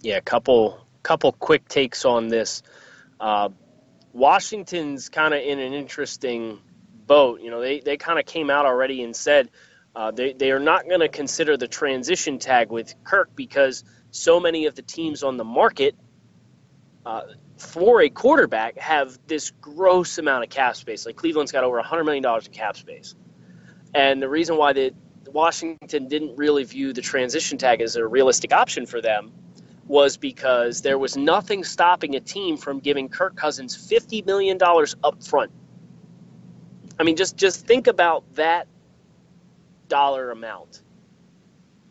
Yeah, 0.00 0.20
couple 0.20 0.86
couple 1.02 1.32
quick 1.32 1.66
takes 1.68 2.04
on 2.04 2.28
this. 2.28 2.62
Uh, 3.18 3.48
Washington's 4.12 5.08
kind 5.08 5.32
of 5.32 5.40
in 5.40 5.58
an 5.58 5.72
interesting 5.72 6.58
boat. 7.06 7.40
You 7.40 7.50
know, 7.50 7.60
they, 7.60 7.80
they 7.80 7.96
kind 7.96 8.18
of 8.18 8.26
came 8.26 8.50
out 8.50 8.66
already 8.66 9.02
and 9.02 9.16
said– 9.16 9.50
uh, 9.94 10.10
they, 10.10 10.32
they 10.32 10.50
are 10.50 10.60
not 10.60 10.88
going 10.88 11.00
to 11.00 11.08
consider 11.08 11.56
the 11.56 11.68
transition 11.68 12.38
tag 12.38 12.70
with 12.70 12.94
Kirk 13.04 13.34
because 13.34 13.84
so 14.10 14.38
many 14.40 14.66
of 14.66 14.74
the 14.74 14.82
teams 14.82 15.22
on 15.22 15.36
the 15.36 15.44
market 15.44 15.96
uh, 17.04 17.22
for 17.58 18.02
a 18.02 18.10
quarterback 18.10 18.78
have 18.78 19.18
this 19.26 19.50
gross 19.60 20.18
amount 20.18 20.44
of 20.44 20.50
cap 20.50 20.76
space. 20.76 21.06
Like 21.06 21.16
Cleveland's 21.16 21.52
got 21.52 21.64
over 21.64 21.80
$100 21.80 22.04
million 22.04 22.24
in 22.24 22.52
cap 22.52 22.76
space. 22.76 23.14
And 23.94 24.22
the 24.22 24.28
reason 24.28 24.56
why 24.56 24.72
the 24.72 24.94
Washington 25.26 26.08
didn't 26.08 26.36
really 26.36 26.64
view 26.64 26.92
the 26.92 27.02
transition 27.02 27.58
tag 27.58 27.80
as 27.80 27.96
a 27.96 28.06
realistic 28.06 28.52
option 28.52 28.86
for 28.86 29.00
them 29.00 29.32
was 29.86 30.16
because 30.16 30.82
there 30.82 30.98
was 30.98 31.16
nothing 31.16 31.64
stopping 31.64 32.14
a 32.14 32.20
team 32.20 32.56
from 32.56 32.78
giving 32.78 33.08
Kirk 33.08 33.34
Cousins 33.34 33.76
$50 33.76 34.24
million 34.24 34.58
up 35.02 35.22
front. 35.24 35.50
I 36.98 37.02
mean, 37.02 37.16
just 37.16 37.36
just 37.36 37.66
think 37.66 37.86
about 37.86 38.34
that 38.34 38.68
dollar 39.90 40.30
amount. 40.30 40.82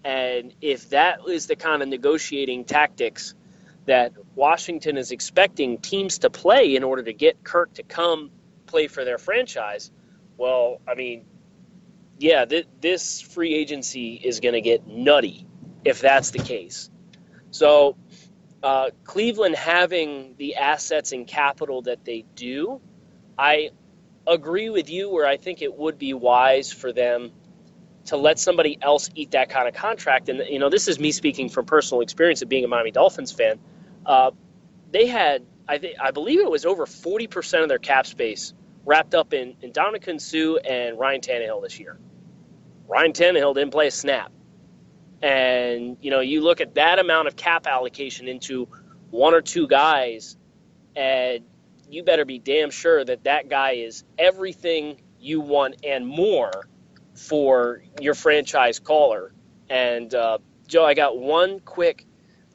And 0.04 0.56
if 0.62 0.90
that 0.90 1.20
is 1.28 1.46
the 1.46 1.56
kind 1.56 1.84
of 1.84 1.88
negotiating 1.88 2.66
tactics 2.66 3.36
that 3.86 4.14
Washington 4.34 4.98
is 4.98 5.12
expecting 5.12 5.78
teams 5.78 6.20
to 6.20 6.32
play 6.32 6.76
in 6.76 6.84
order 6.84 7.04
to 7.04 7.14
get 7.14 7.44
Kirk 7.44 7.74
to 7.76 7.84
come 7.84 8.32
play 8.66 8.88
for 8.88 9.06
their 9.06 9.18
franchise, 9.18 9.92
well, 10.38 10.82
I 10.88 10.96
mean, 10.96 11.26
yeah, 12.18 12.46
th- 12.46 12.68
this 12.82 13.22
free 13.22 13.54
agency 13.54 14.14
is 14.16 14.40
going 14.40 14.54
to 14.54 14.62
get 14.62 14.88
nutty 14.88 15.46
if 15.84 16.02
that's 16.02 16.32
the 16.32 16.40
case. 16.40 16.90
So, 17.52 17.98
uh, 18.62 18.90
Cleveland 19.04 19.56
having 19.56 20.36
the 20.38 20.56
assets 20.56 21.12
and 21.12 21.26
capital 21.26 21.84
that 21.84 22.04
they 22.04 22.26
do, 22.36 22.82
I 23.38 23.72
agree 24.28 24.70
with 24.70 24.90
you 24.90 25.10
where 25.10 25.26
I 25.26 25.38
think 25.38 25.62
it 25.62 25.74
would 25.74 25.98
be 25.98 26.14
wise 26.14 26.72
for 26.72 26.92
them 26.92 27.32
to 28.10 28.18
let 28.18 28.38
somebody 28.38 28.78
else 28.82 29.10
eat 29.16 29.32
that 29.32 29.50
kind 29.50 29.68
of 29.68 29.74
contract. 29.74 30.30
And 30.30 30.44
you 30.48 30.60
know, 30.60 30.70
this 30.70 30.88
is 30.88 31.00
me 31.00 31.12
speaking 31.12 31.50
from 31.50 31.66
personal 31.66 32.02
experience 32.02 32.42
of 32.44 32.50
being 32.50 32.64
a 32.64 32.68
Miami 32.68 32.92
Dolphins 32.92 33.32
fan. 33.32 33.60
Uh, 34.06 34.32
they 34.92 35.08
had, 35.08 35.46
I 35.68 35.78
think, 35.78 35.96
I 36.00 36.12
believe 36.12 36.40
it 36.40 36.50
was 36.50 36.66
over 36.66 36.86
forty 36.86 37.28
percent 37.28 37.64
of 37.64 37.70
their 37.70 37.80
cap 37.80 38.06
space 38.06 38.54
wrapped 38.86 39.14
up 39.14 39.34
in, 39.34 39.56
in 39.62 39.72
Ndamukong 39.72 40.20
Suh 40.20 40.58
and 40.58 40.98
Ryan 40.98 41.22
Tannehill 41.22 41.62
this 41.62 41.80
year. 41.80 41.98
Ryan 42.88 43.14
Tannehill 43.14 43.54
didn't 43.54 43.72
play 43.72 43.88
a 43.88 43.92
snap. 43.92 44.32
And, 45.22 45.98
you 46.02 46.12
know, 46.12 46.22
you 46.22 46.42
look 46.42 46.62
at 46.62 46.76
that 46.76 46.98
amount 46.98 47.28
of 47.28 47.36
cap 47.36 47.68
allocation 47.68 48.28
into 48.28 48.68
one 49.12 49.34
or 49.34 49.42
two 49.42 49.68
guys, 49.68 50.38
and 50.96 51.44
you 51.90 52.04
better 52.04 52.26
be 52.26 52.40
damn 52.40 52.72
sure 52.72 53.04
that 53.04 53.26
that 53.26 53.50
guy 53.50 53.72
is 53.74 54.06
everything 54.18 55.02
you 55.20 55.42
want 55.42 55.76
and 55.84 56.08
more 56.08 56.70
for 57.20 57.84
your 58.00 58.14
franchise 58.14 58.80
caller. 58.80 59.32
And 59.70 60.14
uh, 60.14 60.40
Joe, 60.68 60.86
I 60.86 60.94
got 60.94 61.18
one 61.18 61.60
quick. 61.60 62.06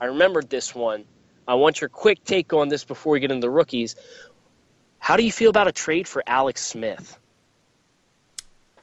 I 0.01 0.07
remembered 0.07 0.49
this 0.49 0.75
one. 0.75 1.05
I 1.47 1.55
want 1.55 1.81
your 1.81 1.91
quick 1.91 2.25
take 2.25 2.53
on 2.53 2.69
this 2.69 2.85
before 2.85 3.13
we 3.13 3.21
get 3.21 3.31
into 3.31 3.43
the 3.43 3.51
rookies. 3.51 3.95
How 4.99 5.17
do 5.17 5.23
you 5.23 5.31
feel 5.31 5.51
about 5.51 5.69
a 5.69 5.73
trade 5.73 6.09
for 6.09 6.23
Alex 6.27 6.65
Smith? 6.65 7.19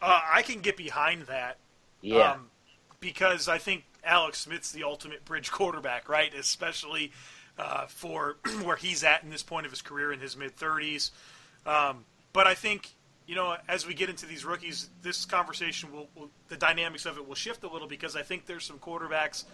Uh, 0.01 0.21
I 0.31 0.43
can 0.43 0.61
get 0.61 0.77
behind 0.77 1.23
that. 1.23 1.57
Yeah. 2.01 2.33
Um, 2.33 2.49
because 2.99 3.47
I 3.47 3.57
think 3.57 3.83
Alex 4.03 4.39
Smith's 4.41 4.71
the 4.71 4.83
ultimate 4.83 5.25
bridge 5.25 5.51
quarterback, 5.51 6.07
right? 6.07 6.33
Especially 6.33 7.11
uh, 7.57 7.87
for 7.87 8.37
where 8.63 8.75
he's 8.75 9.03
at 9.03 9.23
in 9.23 9.31
this 9.31 9.43
point 9.43 9.65
of 9.65 9.71
his 9.71 9.81
career 9.81 10.11
in 10.11 10.19
his 10.19 10.37
mid 10.37 10.55
30s. 10.55 11.09
Um, 11.65 12.05
but 12.33 12.47
I 12.47 12.53
think 12.53 12.93
you 13.27 13.35
know, 13.35 13.55
as 13.67 13.85
we 13.85 13.93
get 13.93 14.09
into 14.09 14.25
these 14.25 14.43
rookies, 14.43 14.89
this 15.01 15.25
conversation 15.25 15.91
will, 15.91 16.09
will, 16.15 16.29
the 16.49 16.57
dynamics 16.57 17.05
of 17.05 17.17
it 17.17 17.27
will 17.27 17.35
shift 17.35 17.63
a 17.63 17.67
little 17.67 17.87
because 17.87 18.15
I 18.15 18.23
think 18.23 18.45
there's 18.45 18.65
some 18.65 18.79
quarterbacks. 18.79 19.45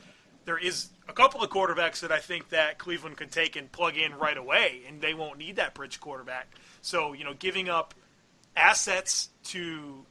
There 0.45 0.57
is 0.57 0.89
a 1.09 1.13
couple 1.13 1.43
of 1.43 1.49
quarterbacks 1.49 1.99
that 1.99 2.11
I 2.11 2.19
think 2.19 2.49
that 2.49 2.77
Cleveland 2.77 3.17
could 3.17 3.31
take 3.31 3.55
and 3.55 3.71
plug 3.71 3.97
in 3.97 4.15
right 4.15 4.37
away, 4.37 4.81
and 4.87 5.01
they 5.01 5.13
won't 5.13 5.37
need 5.37 5.57
that 5.57 5.73
bridge 5.73 5.99
quarterback. 5.99 6.47
So, 6.81 7.13
you 7.13 7.25
know, 7.25 7.33
giving 7.33 7.69
up 7.69 7.93
assets 8.55 9.29
to 9.45 10.05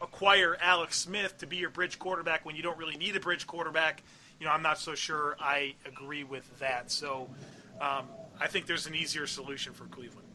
acquire 0.00 0.56
Alex 0.60 0.98
Smith 0.98 1.38
to 1.38 1.46
be 1.46 1.56
your 1.56 1.70
bridge 1.70 1.98
quarterback 1.98 2.44
when 2.44 2.56
you 2.56 2.62
don't 2.62 2.76
really 2.76 2.96
need 2.96 3.16
a 3.16 3.20
bridge 3.20 3.46
quarterback, 3.46 4.02
you 4.38 4.46
know, 4.46 4.52
I'm 4.52 4.62
not 4.62 4.78
so 4.78 4.94
sure 4.94 5.36
I 5.40 5.74
agree 5.86 6.24
with 6.24 6.58
that. 6.58 6.90
So, 6.90 7.28
um, 7.80 8.08
I 8.38 8.48
think 8.48 8.66
there's 8.66 8.86
an 8.86 8.94
easier 8.94 9.26
solution 9.26 9.72
for 9.72 9.84
Cleveland. 9.84 10.25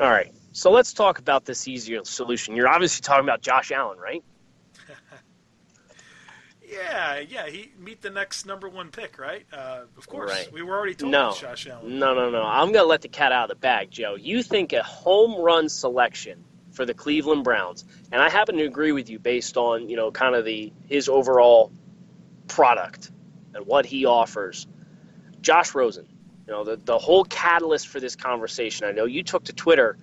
All 0.00 0.10
right. 0.10 0.32
So 0.52 0.70
let's 0.70 0.92
talk 0.92 1.18
about 1.18 1.44
this 1.44 1.66
easier 1.68 2.04
solution. 2.04 2.56
You're 2.56 2.68
obviously 2.68 3.02
talking 3.02 3.24
about 3.24 3.40
Josh 3.40 3.72
Allen, 3.72 3.98
right? 3.98 4.22
yeah, 6.68 7.20
yeah. 7.20 7.46
He 7.46 7.72
meet 7.78 8.02
the 8.02 8.10
next 8.10 8.46
number 8.46 8.68
one 8.68 8.90
pick, 8.90 9.18
right? 9.18 9.46
Uh, 9.52 9.82
of 9.96 10.06
course. 10.06 10.30
Right. 10.30 10.52
We 10.52 10.62
were 10.62 10.76
already 10.76 10.94
told 10.94 11.12
no. 11.12 11.34
Josh 11.38 11.66
Allen. 11.66 11.98
No, 11.98 12.14
no, 12.14 12.30
no. 12.30 12.42
I'm 12.42 12.72
going 12.72 12.84
to 12.84 12.88
let 12.88 13.02
the 13.02 13.08
cat 13.08 13.32
out 13.32 13.44
of 13.44 13.56
the 13.56 13.60
bag, 13.60 13.90
Joe. 13.90 14.14
You 14.14 14.42
think 14.42 14.72
a 14.72 14.82
home 14.82 15.40
run 15.40 15.68
selection 15.68 16.44
for 16.72 16.84
the 16.86 16.94
Cleveland 16.94 17.44
Browns, 17.44 17.84
and 18.10 18.20
I 18.20 18.30
happen 18.30 18.56
to 18.56 18.64
agree 18.64 18.92
with 18.92 19.10
you 19.10 19.18
based 19.18 19.56
on 19.56 19.88
you 19.88 19.96
know 19.96 20.10
kind 20.10 20.34
of 20.34 20.44
the 20.44 20.72
his 20.88 21.08
overall 21.08 21.70
product 22.48 23.10
and 23.54 23.66
what 23.66 23.86
he 23.86 24.06
offers. 24.06 24.66
Josh 25.40 25.74
Rosen. 25.74 26.06
You 26.46 26.52
know, 26.52 26.64
the, 26.64 26.76
the 26.76 26.98
whole 26.98 27.24
catalyst 27.24 27.88
for 27.88 28.00
this 28.00 28.16
conversation. 28.16 28.86
I 28.86 28.92
know 28.92 29.04
you 29.04 29.22
took 29.22 29.44
to 29.44 29.52
Twitter 29.52 29.96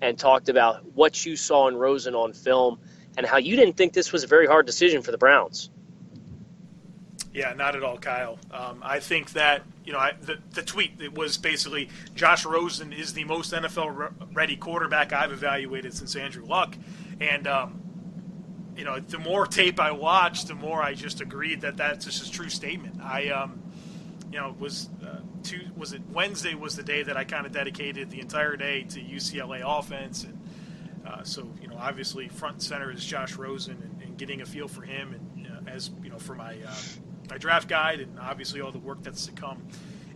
and 0.00 0.18
talked 0.18 0.48
about 0.48 0.84
what 0.94 1.24
you 1.24 1.36
saw 1.36 1.68
in 1.68 1.76
Rosen 1.76 2.14
on 2.14 2.32
film 2.32 2.78
and 3.16 3.26
how 3.26 3.36
you 3.36 3.56
didn't 3.56 3.76
think 3.76 3.92
this 3.92 4.12
was 4.12 4.24
a 4.24 4.26
very 4.26 4.46
hard 4.46 4.66
decision 4.66 5.02
for 5.02 5.10
the 5.10 5.18
Browns. 5.18 5.70
Yeah, 7.32 7.54
not 7.54 7.76
at 7.76 7.82
all, 7.82 7.96
Kyle. 7.98 8.38
Um, 8.50 8.80
I 8.82 9.00
think 9.00 9.32
that 9.32 9.62
you 9.84 9.92
know 9.92 9.98
I, 9.98 10.12
the 10.20 10.38
the 10.50 10.62
tweet 10.62 11.00
it 11.00 11.16
was 11.16 11.38
basically 11.38 11.88
Josh 12.14 12.44
Rosen 12.44 12.92
is 12.92 13.14
the 13.14 13.24
most 13.24 13.52
NFL 13.52 14.12
ready 14.34 14.56
quarterback 14.56 15.12
I've 15.12 15.32
evaluated 15.32 15.94
since 15.94 16.14
Andrew 16.14 16.44
Luck, 16.44 16.76
and 17.20 17.46
um, 17.46 17.80
you 18.76 18.84
know 18.84 19.00
the 19.00 19.18
more 19.18 19.46
tape 19.46 19.80
I 19.80 19.92
watched, 19.92 20.48
the 20.48 20.54
more 20.54 20.82
I 20.82 20.92
just 20.92 21.22
agreed 21.22 21.62
that 21.62 21.78
that's 21.78 22.04
just 22.04 22.26
a 22.26 22.30
true 22.30 22.50
statement. 22.50 23.00
I 23.00 23.28
um, 23.28 23.61
you 24.32 24.40
know 24.40 24.54
was 24.58 24.88
uh, 25.04 25.20
two 25.42 25.60
was 25.76 25.92
it 25.92 26.02
Wednesday 26.12 26.54
was 26.54 26.74
the 26.74 26.82
day 26.82 27.02
that 27.02 27.16
I 27.16 27.24
kind 27.24 27.46
of 27.46 27.52
dedicated 27.52 28.10
the 28.10 28.20
entire 28.20 28.56
day 28.56 28.82
to 28.84 29.00
UCLA 29.00 29.62
offense, 29.64 30.24
and 30.24 30.40
uh, 31.06 31.22
so 31.22 31.48
you 31.60 31.68
know 31.68 31.76
obviously 31.78 32.28
front 32.28 32.54
and 32.54 32.62
center 32.62 32.90
is 32.90 33.04
Josh 33.04 33.36
Rosen 33.36 33.76
and, 33.82 34.02
and 34.02 34.18
getting 34.18 34.40
a 34.40 34.46
feel 34.46 34.68
for 34.68 34.82
him 34.82 35.12
and 35.12 35.46
uh, 35.46 35.70
as 35.70 35.90
you 36.02 36.10
know 36.10 36.18
for 36.18 36.34
my 36.34 36.56
uh, 36.66 36.74
my 37.28 37.38
draft 37.38 37.68
guide 37.68 38.00
and 38.00 38.18
obviously 38.18 38.60
all 38.60 38.72
the 38.72 38.78
work 38.78 39.02
that's 39.02 39.26
to 39.26 39.32
come. 39.32 39.62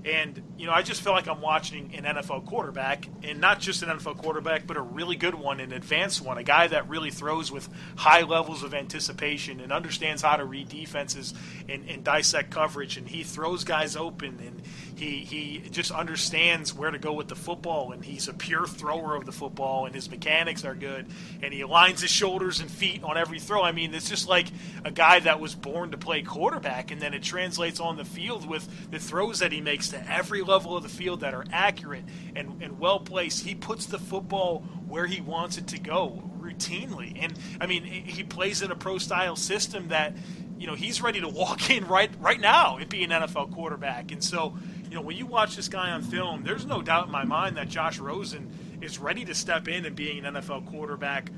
And, 0.06 0.40
you 0.56 0.66
know, 0.66 0.72
I 0.72 0.82
just 0.82 1.02
feel 1.02 1.12
like 1.12 1.26
I'm 1.26 1.40
watching 1.40 1.92
an 1.96 2.04
NFL 2.04 2.46
quarterback, 2.46 3.08
and 3.24 3.40
not 3.40 3.58
just 3.58 3.82
an 3.82 3.88
NFL 3.88 4.18
quarterback, 4.18 4.64
but 4.64 4.76
a 4.76 4.80
really 4.80 5.16
good 5.16 5.34
one, 5.34 5.58
an 5.58 5.72
advanced 5.72 6.22
one, 6.22 6.38
a 6.38 6.44
guy 6.44 6.68
that 6.68 6.88
really 6.88 7.10
throws 7.10 7.50
with 7.50 7.68
high 7.96 8.22
levels 8.22 8.62
of 8.62 8.72
anticipation 8.72 9.58
and 9.58 9.72
understands 9.72 10.22
how 10.22 10.36
to 10.36 10.44
read 10.44 10.68
defenses 10.68 11.34
and, 11.68 11.88
and 11.90 12.04
dissect 12.04 12.52
coverage. 12.52 12.96
And 12.96 13.08
he 13.08 13.24
throws 13.24 13.64
guys 13.64 13.96
open, 13.96 14.38
and 14.46 14.62
he, 14.96 15.18
he 15.20 15.68
just 15.70 15.90
understands 15.90 16.72
where 16.72 16.90
to 16.90 16.98
go 16.98 17.12
with 17.12 17.28
the 17.28 17.34
football, 17.34 17.92
and 17.92 18.04
he's 18.04 18.28
a 18.28 18.34
pure 18.34 18.66
thrower 18.66 19.14
of 19.14 19.26
the 19.26 19.32
football, 19.32 19.86
and 19.86 19.94
his 19.94 20.10
mechanics 20.10 20.64
are 20.64 20.74
good, 20.74 21.06
and 21.42 21.52
he 21.52 21.60
aligns 21.60 22.00
his 22.00 22.10
shoulders 22.10 22.60
and 22.60 22.70
feet 22.70 23.04
on 23.04 23.16
every 23.16 23.38
throw. 23.38 23.62
I 23.62 23.72
mean, 23.72 23.94
it's 23.94 24.08
just 24.08 24.28
like 24.28 24.46
a 24.84 24.90
guy 24.90 25.20
that 25.20 25.38
was 25.38 25.54
born 25.54 25.90
to 25.90 25.98
play 25.98 26.22
quarterback, 26.22 26.90
and 26.90 27.00
then 27.00 27.14
it 27.14 27.22
translates 27.22 27.78
on 27.78 27.96
the 27.96 28.04
field 28.04 28.48
with 28.48 28.90
the 28.90 28.98
throws 28.98 29.40
that 29.40 29.52
he 29.52 29.60
makes 29.60 29.88
to 29.90 30.10
every 30.10 30.42
level 30.42 30.76
of 30.76 30.82
the 30.82 30.88
field 30.88 31.20
that 31.20 31.34
are 31.34 31.44
accurate 31.52 32.04
and, 32.34 32.62
and 32.62 32.78
well 32.78 32.98
placed. 32.98 33.44
He 33.44 33.54
puts 33.54 33.86
the 33.86 33.98
football 33.98 34.60
where 34.88 35.06
he 35.06 35.20
wants 35.20 35.58
it 35.58 35.66
to 35.68 35.78
go 35.78 36.22
routinely. 36.46 37.22
And 37.22 37.34
I 37.60 37.66
mean, 37.66 37.84
he 37.84 38.22
plays 38.22 38.62
in 38.62 38.70
a 38.70 38.76
pro 38.76 38.98
style 38.98 39.36
system 39.36 39.88
that, 39.88 40.14
you 40.58 40.66
know, 40.66 40.74
he's 40.74 41.02
ready 41.02 41.20
to 41.20 41.28
walk 41.28 41.70
in 41.76 41.86
right 41.86 42.10
right 42.20 42.40
now 42.40 42.76
and 42.76 42.88
be 42.88 43.04
an 43.04 43.10
NFL 43.10 43.52
quarterback. 43.52 44.12
And 44.12 44.22
so, 44.22 44.56
you 44.88 44.94
know, 44.94 45.02
when 45.02 45.16
you 45.16 45.26
watch 45.26 45.56
this 45.56 45.68
guy 45.68 45.90
on 45.90 46.02
film, 46.02 46.42
there's 46.42 46.66
no 46.66 46.82
doubt 46.82 47.06
in 47.06 47.12
my 47.12 47.24
mind 47.24 47.56
that 47.56 47.68
Josh 47.68 47.98
Rosen 47.98 48.50
is 48.80 48.98
ready 48.98 49.24
to 49.24 49.34
step 49.34 49.68
in 49.68 49.84
and 49.84 49.96
being 49.96 50.24
an 50.24 50.34
NFL 50.34 50.66
quarterback 50.66 51.30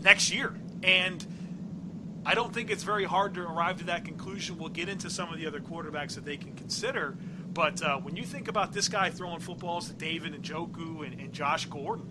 next 0.00 0.32
year. 0.32 0.54
And 0.82 1.24
I 2.24 2.34
don't 2.34 2.52
think 2.52 2.70
it's 2.70 2.82
very 2.82 3.04
hard 3.04 3.34
to 3.34 3.42
arrive 3.42 3.78
to 3.78 3.84
that 3.84 4.04
conclusion. 4.04 4.58
We'll 4.58 4.68
get 4.68 4.88
into 4.88 5.10
some 5.10 5.32
of 5.32 5.38
the 5.38 5.46
other 5.46 5.60
quarterbacks 5.60 6.14
that 6.14 6.24
they 6.24 6.36
can 6.36 6.54
consider. 6.54 7.16
But 7.52 7.82
uh, 7.82 7.98
when 7.98 8.16
you 8.16 8.24
think 8.24 8.48
about 8.48 8.72
this 8.72 8.88
guy 8.88 9.10
throwing 9.10 9.40
footballs 9.40 9.88
to 9.88 9.94
David 9.94 10.40
Njoku 10.40 11.04
and, 11.04 11.20
and 11.20 11.32
Josh 11.32 11.66
Gordon, 11.66 12.06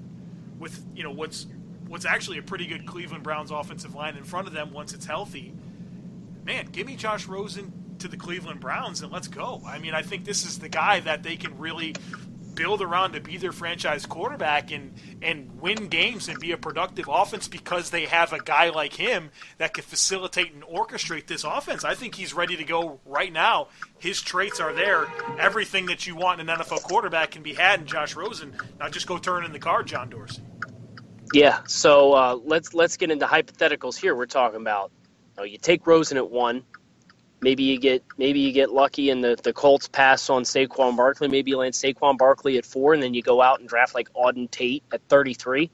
with 0.60 0.86
you 0.94 1.04
know 1.04 1.12
what's 1.12 1.48
what's 1.88 2.06
actually 2.06 2.38
a 2.38 2.42
pretty 2.42 2.68
good 2.68 2.86
Cleveland 2.86 3.24
Browns 3.24 3.50
offensive 3.50 3.96
line 3.96 4.18
in 4.18 4.24
front 4.24 4.48
of 4.48 4.54
them 4.54 4.74
once 4.74 4.94
it's 4.94 5.06
healthy, 5.06 5.54
man, 6.44 6.66
give 6.66 6.86
me 6.86 6.96
Josh 6.96 7.26
Rosen 7.26 7.72
to 8.00 8.08
the 8.08 8.18
Cleveland 8.18 8.60
Browns 8.60 9.02
and 9.02 9.12
let's 9.12 9.28
go. 9.28 9.62
I 9.66 9.80
mean, 9.80 9.94
I 9.94 10.02
think 10.02 10.26
this 10.26 10.46
is 10.46 10.60
the 10.60 10.70
guy 10.70 11.00
that 11.02 11.24
they 11.24 11.36
can 11.36 11.58
really 11.58 11.96
build 12.60 12.82
around 12.82 13.14
to 13.14 13.22
be 13.22 13.38
their 13.38 13.54
franchise 13.54 14.06
quarterback 14.06 14.70
and 14.72 14.94
and 15.22 15.62
win 15.62 15.88
games 15.88 16.28
and 16.28 16.38
be 16.40 16.52
a 16.52 16.58
productive 16.58 17.08
offense 17.10 17.48
because 17.48 17.90
they 17.90 18.06
have 18.06 18.34
a 18.34 18.40
guy 18.40 18.70
like 18.70 18.94
him 18.94 19.32
that 19.60 19.74
can 19.74 19.84
facilitate 19.84 20.54
and 20.54 20.64
orchestrate 20.64 21.26
this 21.26 21.46
offense. 21.46 21.86
I 21.86 21.96
think 21.96 22.16
he's 22.16 22.34
ready 22.34 22.58
to 22.58 22.66
go 22.66 23.00
right 23.06 23.32
now. 23.32 23.70
His 24.00 24.22
traits 24.22 24.60
are 24.60 24.74
there. 24.74 25.08
Everything 25.40 25.86
that 25.86 26.06
you 26.06 26.18
want 26.18 26.42
in 26.42 26.50
an 26.50 26.60
NFL 26.60 26.84
quarterback 26.84 27.32
can 27.32 27.44
be 27.44 27.54
had 27.54 27.80
in 27.80 27.86
Josh 27.86 28.16
Rosen. 28.16 28.54
Now 28.78 28.90
just 28.90 29.08
go 29.08 29.18
turn 29.18 29.46
in 29.46 29.54
the 29.54 29.60
card, 29.60 29.88
John 29.88 30.10
Dorsey. 30.10 30.42
Yeah. 31.34 31.60
So 31.66 32.12
uh, 32.14 32.40
let's 32.44 32.74
let's 32.74 32.98
get 32.98 33.10
into 33.10 33.26
hypotheticals 33.26 33.96
here. 33.96 34.16
We're 34.16 34.26
talking 34.26 34.60
about. 34.60 34.92
You, 35.38 35.44
know, 35.44 35.44
you 35.44 35.58
take 35.58 35.88
Rosen 35.88 36.18
at 36.18 36.30
one 36.30 36.64
Maybe 37.42 37.64
you 37.64 37.80
get 37.80 38.04
maybe 38.18 38.42
you 38.42 38.52
get 38.52 38.72
lucky 38.72 39.10
and 39.10 39.24
the, 39.24 39.38
the 39.42 39.54
Colts 39.54 39.88
pass 39.88 40.30
on 40.30 40.44
Saquon 40.44 40.98
Barkley. 40.98 41.30
Maybe 41.30 41.52
you 41.52 41.58
land 41.58 41.74
Saquon 41.74 42.18
Barkley 42.18 42.58
at 42.58 42.66
four, 42.66 42.94
and 42.94 43.02
then 43.02 43.14
you 43.14 43.22
go 43.22 43.42
out 43.42 43.60
and 43.60 43.70
draft 43.70 43.96
like 43.96 44.12
Auden 44.14 44.50
Tate 44.52 44.84
at 44.92 45.02
33 45.08 45.70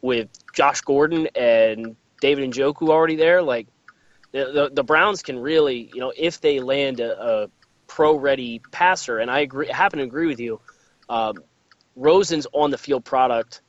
with 0.00 0.28
Josh 0.54 0.80
Gordon 0.80 1.28
and 1.34 1.96
David 2.20 2.44
and 2.44 2.54
Njoku 2.54 2.88
already 2.88 3.16
there. 3.16 3.42
Like 3.42 3.66
the, 4.32 4.50
the, 4.52 4.70
the 4.72 4.84
Browns 4.84 5.22
can 5.22 5.38
really, 5.38 5.90
you 5.92 6.00
know, 6.00 6.12
if 6.16 6.40
they 6.40 6.60
land 6.60 7.00
a, 7.00 7.44
a 7.44 7.50
pro-ready 7.86 8.60
passer, 8.72 9.18
and 9.18 9.30
I 9.30 9.40
agree, 9.40 9.68
happen 9.68 9.98
to 9.98 10.04
agree 10.04 10.26
with 10.26 10.40
you. 10.40 10.60
Um, 11.08 11.36
Rosen's 11.96 12.46
on 12.52 12.70
the 12.70 12.78
field 12.78 13.04
product 13.04 13.62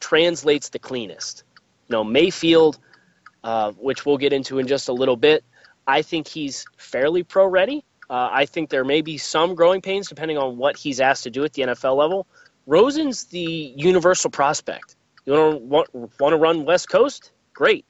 translates 0.00 0.68
the 0.68 0.78
cleanest. 0.78 1.44
You 1.88 1.94
know, 1.94 2.04
Mayfield, 2.04 2.78
uh, 3.42 3.72
which 3.72 4.04
we'll 4.04 4.18
get 4.18 4.32
into 4.32 4.58
in 4.58 4.66
just 4.66 4.88
a 4.88 4.92
little 4.92 5.16
bit, 5.16 5.44
I 5.86 6.02
think 6.02 6.28
he's 6.28 6.64
fairly 6.76 7.22
pro 7.22 7.46
ready. 7.46 7.84
Uh, 8.08 8.28
I 8.30 8.46
think 8.46 8.70
there 8.70 8.84
may 8.84 9.00
be 9.00 9.18
some 9.18 9.54
growing 9.54 9.80
pains 9.80 10.08
depending 10.08 10.38
on 10.38 10.56
what 10.56 10.76
he's 10.76 11.00
asked 11.00 11.24
to 11.24 11.30
do 11.30 11.44
at 11.44 11.52
the 11.54 11.62
NFL 11.62 11.96
level. 11.96 12.26
Rosen's 12.66 13.24
the 13.24 13.72
universal 13.76 14.30
prospect. 14.30 14.96
You 15.24 15.32
want 15.32 15.92
to 15.92 16.10
want, 16.18 16.32
to 16.32 16.36
run 16.36 16.64
West 16.64 16.88
Coast? 16.88 17.32
Great. 17.54 17.86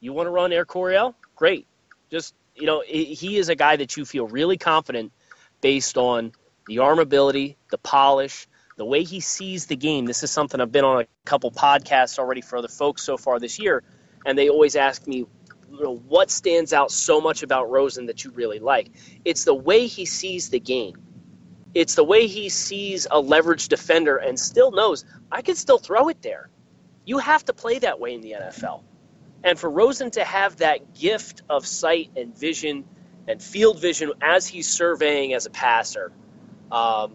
You 0.00 0.12
want 0.12 0.26
to 0.26 0.30
run 0.30 0.52
Air 0.52 0.64
Coryell? 0.64 1.14
Great. 1.34 1.66
Just 2.10 2.34
you 2.54 2.66
know, 2.66 2.82
he 2.86 3.36
is 3.36 3.48
a 3.48 3.54
guy 3.54 3.76
that 3.76 3.96
you 3.96 4.04
feel 4.04 4.26
really 4.26 4.56
confident 4.56 5.12
based 5.60 5.98
on 5.98 6.32
the 6.66 6.78
arm 6.78 6.98
ability, 6.98 7.56
the 7.70 7.78
polish, 7.78 8.46
the 8.76 8.84
way 8.84 9.04
he 9.04 9.20
sees 9.20 9.66
the 9.66 9.76
game. 9.76 10.06
This 10.06 10.22
is 10.22 10.30
something 10.30 10.60
I've 10.60 10.72
been 10.72 10.84
on 10.84 11.02
a 11.02 11.06
couple 11.24 11.50
podcasts 11.50 12.18
already 12.18 12.40
for 12.40 12.56
other 12.56 12.68
folks 12.68 13.02
so 13.02 13.16
far 13.16 13.38
this 13.38 13.58
year, 13.58 13.82
and 14.24 14.38
they 14.38 14.48
always 14.48 14.76
ask 14.76 15.06
me, 15.06 15.26
you 15.70 15.82
know, 15.82 15.96
what 15.96 16.30
stands 16.30 16.72
out 16.72 16.90
so 16.90 17.20
much 17.20 17.42
about 17.42 17.70
Rosen 17.70 18.06
that 18.06 18.24
you 18.24 18.30
really 18.30 18.58
like? 18.58 18.90
It's 19.24 19.44
the 19.44 19.54
way 19.54 19.86
he 19.86 20.04
sees 20.04 20.48
the 20.50 20.60
game. 20.60 20.96
It's 21.74 21.94
the 21.94 22.04
way 22.04 22.26
he 22.26 22.48
sees 22.48 23.06
a 23.06 23.22
leveraged 23.22 23.68
defender 23.68 24.16
and 24.16 24.38
still 24.38 24.70
knows 24.70 25.04
I 25.30 25.42
can 25.42 25.56
still 25.56 25.78
throw 25.78 26.08
it 26.08 26.22
there. 26.22 26.48
You 27.04 27.18
have 27.18 27.44
to 27.46 27.52
play 27.52 27.78
that 27.80 28.00
way 28.00 28.14
in 28.14 28.20
the 28.20 28.32
NFL. 28.32 28.82
And 29.44 29.58
for 29.58 29.70
Rosen 29.70 30.10
to 30.12 30.24
have 30.24 30.56
that 30.56 30.94
gift 30.94 31.42
of 31.48 31.66
sight 31.66 32.10
and 32.16 32.36
vision 32.36 32.84
and 33.28 33.42
field 33.42 33.80
vision 33.80 34.12
as 34.22 34.46
he's 34.46 34.68
surveying 34.68 35.34
as 35.34 35.46
a 35.46 35.50
passer, 35.50 36.12
um, 36.72 37.12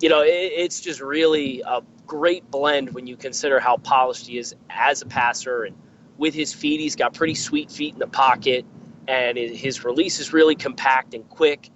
you 0.00 0.08
know, 0.08 0.22
it, 0.22 0.28
it's 0.28 0.80
just 0.80 1.00
really 1.00 1.62
a 1.66 1.82
great 2.06 2.50
blend 2.50 2.94
when 2.94 3.06
you 3.06 3.16
consider 3.16 3.60
how 3.60 3.76
polished 3.76 4.28
he 4.28 4.38
is 4.38 4.54
as 4.70 5.02
a 5.02 5.06
passer 5.06 5.64
and– 5.64 5.76
with 6.20 6.34
his 6.34 6.52
feet. 6.52 6.78
He's 6.80 6.94
got 6.96 7.14
pretty 7.14 7.34
sweet 7.34 7.72
feet 7.72 7.94
in 7.94 7.98
the 7.98 8.06
pocket, 8.06 8.64
and 9.08 9.36
his 9.38 9.84
release 9.84 10.20
is 10.20 10.32
really 10.32 10.54
compact 10.54 11.14
and 11.14 11.28
quick. 11.28 11.70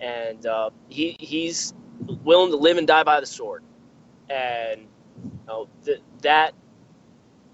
And 0.00 0.44
uh, 0.46 0.70
he, 0.88 1.16
he's 1.20 1.74
willing 2.24 2.50
to 2.50 2.56
live 2.56 2.78
and 2.78 2.86
die 2.86 3.04
by 3.04 3.20
the 3.20 3.26
sword. 3.26 3.62
And 4.30 4.80
you 5.22 5.30
know, 5.46 5.68
th- 5.84 6.02
that 6.22 6.54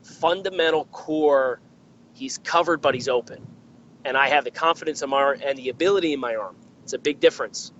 fundamental 0.04 0.84
core, 0.86 1.60
he's 2.14 2.38
covered, 2.38 2.80
but 2.80 2.94
he's 2.94 3.08
open. 3.08 3.44
And 4.04 4.16
I 4.16 4.28
have 4.28 4.44
the 4.44 4.52
confidence 4.52 5.02
in 5.02 5.10
my 5.10 5.16
arm 5.16 5.40
and 5.44 5.58
the 5.58 5.68
ability 5.68 6.12
in 6.12 6.20
my 6.20 6.36
arm. 6.36 6.56
It's 6.84 6.92
a 6.92 6.98
big 6.98 7.18
difference 7.18 7.72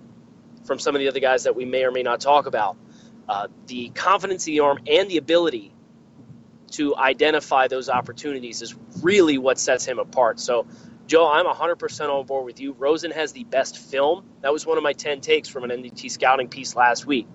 from 0.65 0.77
some 0.77 0.93
of 0.93 0.99
the 0.99 1.07
other 1.07 1.21
guys 1.21 1.45
that 1.45 1.55
we 1.55 1.63
may 1.63 1.85
or 1.85 1.91
may 1.91 2.03
not 2.03 2.19
talk 2.19 2.47
about. 2.47 2.75
Uh, 3.29 3.47
the 3.67 3.89
confidence 3.89 4.45
in 4.45 4.53
the 4.55 4.59
arm 4.59 4.79
and 4.87 5.09
the 5.09 5.17
ability 5.17 5.73
to 6.71 6.95
identify 6.95 7.67
those 7.67 7.89
opportunities 7.89 8.61
is 8.61 8.75
really 9.01 9.37
what 9.37 9.57
sets 9.57 9.85
him 9.85 9.99
apart. 9.99 10.39
So, 10.39 10.67
Joe, 11.07 11.29
I'm 11.29 11.45
100% 11.45 12.09
on 12.09 12.25
board 12.25 12.45
with 12.45 12.59
you. 12.59 12.73
Rosen 12.73 13.11
has 13.11 13.31
the 13.31 13.45
best 13.45 13.77
film. 13.77 14.25
That 14.41 14.51
was 14.51 14.65
one 14.65 14.77
of 14.77 14.83
my 14.83 14.93
10 14.93 15.21
takes 15.21 15.47
from 15.47 15.63
an 15.63 15.69
NDT 15.69 16.11
scouting 16.11 16.49
piece 16.49 16.75
last 16.75 17.05
week. 17.05 17.27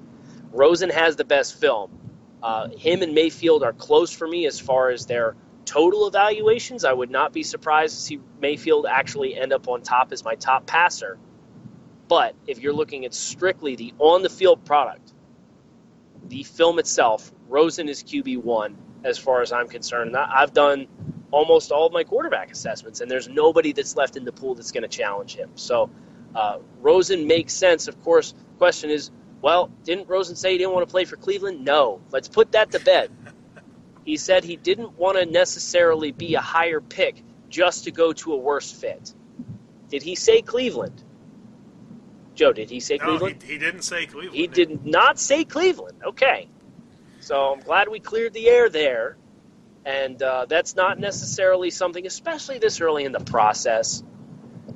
Rosen 0.52 0.90
has 0.90 1.16
the 1.16 1.24
best 1.24 1.58
film. 1.58 1.90
Uh, 2.42 2.68
him 2.68 3.02
and 3.02 3.14
Mayfield 3.14 3.62
are 3.62 3.72
close 3.72 4.12
for 4.12 4.28
me 4.28 4.46
as 4.46 4.60
far 4.60 4.90
as 4.90 5.06
their 5.06 5.34
total 5.64 6.06
evaluations. 6.06 6.84
I 6.84 6.92
would 6.92 7.10
not 7.10 7.32
be 7.32 7.42
surprised 7.42 7.94
to 7.94 8.00
see 8.02 8.20
Mayfield 8.40 8.84
actually 8.84 9.34
end 9.34 9.52
up 9.52 9.68
on 9.68 9.80
top 9.82 10.12
as 10.12 10.24
my 10.24 10.34
top 10.34 10.66
passer. 10.66 11.18
But 12.08 12.34
if 12.46 12.60
you're 12.60 12.74
looking 12.74 13.06
at 13.06 13.14
strictly 13.14 13.76
the 13.76 13.94
on 13.98 14.22
the 14.22 14.28
field 14.28 14.64
product, 14.64 15.12
the 16.28 16.42
film 16.42 16.78
itself, 16.78 17.32
Rosen 17.48 17.88
is 17.88 18.02
QB1 18.02 18.74
as 19.04 19.18
far 19.18 19.42
as 19.42 19.52
I'm 19.52 19.68
concerned. 19.68 20.08
And 20.08 20.16
I've 20.16 20.52
done 20.52 20.86
almost 21.30 21.72
all 21.72 21.86
of 21.86 21.92
my 21.92 22.04
quarterback 22.04 22.50
assessments, 22.50 23.00
and 23.00 23.10
there's 23.10 23.28
nobody 23.28 23.72
that's 23.72 23.96
left 23.96 24.16
in 24.16 24.24
the 24.24 24.32
pool 24.32 24.54
that's 24.54 24.70
going 24.72 24.82
to 24.82 24.88
challenge 24.88 25.34
him. 25.36 25.50
So 25.54 25.90
Uh, 26.34 26.58
Rosen 26.80 27.26
makes 27.26 27.52
sense. 27.52 27.88
Of 27.88 28.00
course, 28.02 28.32
the 28.32 28.56
question 28.58 28.88
is, 28.88 29.10
well, 29.42 29.70
didn't 29.84 30.08
Rosen 30.08 30.34
say 30.34 30.52
he 30.52 30.58
didn't 30.58 30.72
want 30.72 30.88
to 30.88 30.90
play 30.90 31.04
for 31.04 31.16
Cleveland? 31.16 31.62
No. 31.62 32.00
Let's 32.10 32.28
put 32.28 32.52
that 32.52 32.70
to 32.72 32.80
bed. 32.80 33.10
He 34.04 34.16
said 34.16 34.42
he 34.42 34.56
didn't 34.56 34.98
want 34.98 35.18
to 35.18 35.26
necessarily 35.26 36.10
be 36.10 36.34
a 36.34 36.40
higher 36.40 36.80
pick 36.80 37.22
just 37.50 37.84
to 37.84 37.90
go 37.90 38.14
to 38.14 38.32
a 38.32 38.36
worse 38.36 38.72
fit. 38.72 39.12
Did 39.90 40.02
he 40.02 40.14
say 40.14 40.40
Cleveland? 40.40 41.04
Joe, 42.34 42.52
did 42.52 42.70
he 42.70 42.80
say 42.80 42.96
no, 42.96 43.04
Cleveland? 43.04 43.42
He, 43.42 43.52
he 43.52 43.58
didn't 43.58 43.82
say 43.82 44.06
Cleveland. 44.06 44.34
He 44.34 44.46
did 44.46 44.86
not 44.86 45.18
say 45.18 45.44
Cleveland. 45.44 46.00
Okay. 46.02 46.48
So 47.22 47.52
I'm 47.52 47.60
glad 47.60 47.88
we 47.88 48.00
cleared 48.00 48.32
the 48.34 48.48
air 48.48 48.68
there. 48.68 49.16
And 49.84 50.20
uh, 50.22 50.46
that's 50.48 50.76
not 50.76 50.98
necessarily 50.98 51.70
something, 51.70 52.06
especially 52.06 52.58
this 52.58 52.80
early 52.80 53.04
in 53.04 53.12
the 53.12 53.20
process. 53.20 54.02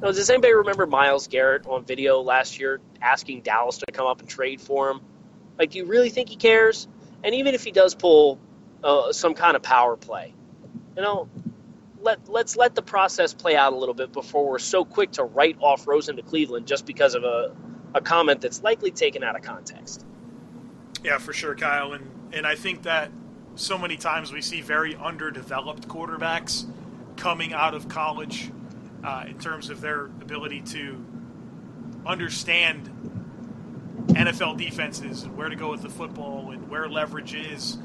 Now, 0.01 0.13
does 0.13 0.31
anybody 0.31 0.55
remember 0.55 0.87
Myles 0.87 1.27
Garrett 1.27 1.67
on 1.67 1.85
video 1.85 2.21
last 2.21 2.59
year 2.59 2.81
asking 3.01 3.43
Dallas 3.43 3.79
to 3.79 3.87
come 3.93 4.07
up 4.07 4.21
and 4.21 4.29
trade 4.29 4.61
for 4.61 4.91
him? 4.91 5.01
Like, 5.59 5.71
do 5.71 5.79
you 5.79 5.87
really 5.87 6.11
think 6.11 6.29
he 6.29 6.37
cares? 6.37 6.87
And 7.25 7.35
even 7.35 7.55
if 7.55 7.65
he 7.65 7.73
does 7.73 7.95
pull 7.95 8.39
uh, 8.83 9.13
some 9.13 9.35
kind 9.35 9.57
of 9.57 9.63
power 9.63 9.97
play, 9.97 10.35
you 10.97 11.03
know, 11.03 11.29
let 12.01 12.29
let's 12.29 12.57
let 12.57 12.75
the 12.75 12.83
process 12.83 13.33
play 13.35 13.57
out 13.57 13.73
a 13.73 13.77
little 13.77 13.95
bit 13.95 14.13
before 14.13 14.49
we're 14.49 14.59
so 14.59 14.85
quick 14.85 15.13
to 15.13 15.25
write 15.25 15.57
off 15.61 15.87
Rosen 15.87 16.17
to 16.17 16.23
Cleveland 16.23 16.67
just 16.67 16.87
because 16.87 17.15
of 17.15 17.25
a, 17.25 17.55
a 17.95 18.01
comment 18.01 18.41
that's 18.41 18.63
likely 18.63 18.91
taken 18.91 19.25
out 19.25 19.35
of 19.35 19.43
context. 19.43 20.05
Yeah, 21.03 21.19
for 21.19 21.33
sure, 21.33 21.55
Kyle, 21.55 21.93
and 21.93 22.16
and 22.33 22.47
I 22.47 22.55
think 22.55 22.83
that 22.83 23.11
so 23.55 23.79
many 23.79 23.97
times 23.97 24.33
we 24.33 24.43
see 24.43 24.61
very 24.61 24.95
underdeveloped 24.97 25.89
quarterbacks 25.89 26.67
coming 27.17 27.53
out 27.53 27.75
of 27.75 27.89
college 27.89 28.51
uh, 29.03 29.25
in 29.27 29.39
terms 29.39 29.71
of 29.71 29.81
their 29.81 30.07
ability 30.07 30.61
to 30.61 31.05
understand 32.05 32.91
NFL 34.09 34.59
defenses 34.59 35.23
and 35.23 35.37
where 35.37 35.49
to 35.49 35.57
go 35.57 35.71
with 35.71 35.83
the 35.83 35.89
football 35.89 36.51
and 36.51 36.69
where 36.69 36.89
leverage 36.89 37.35
is, 37.35 37.79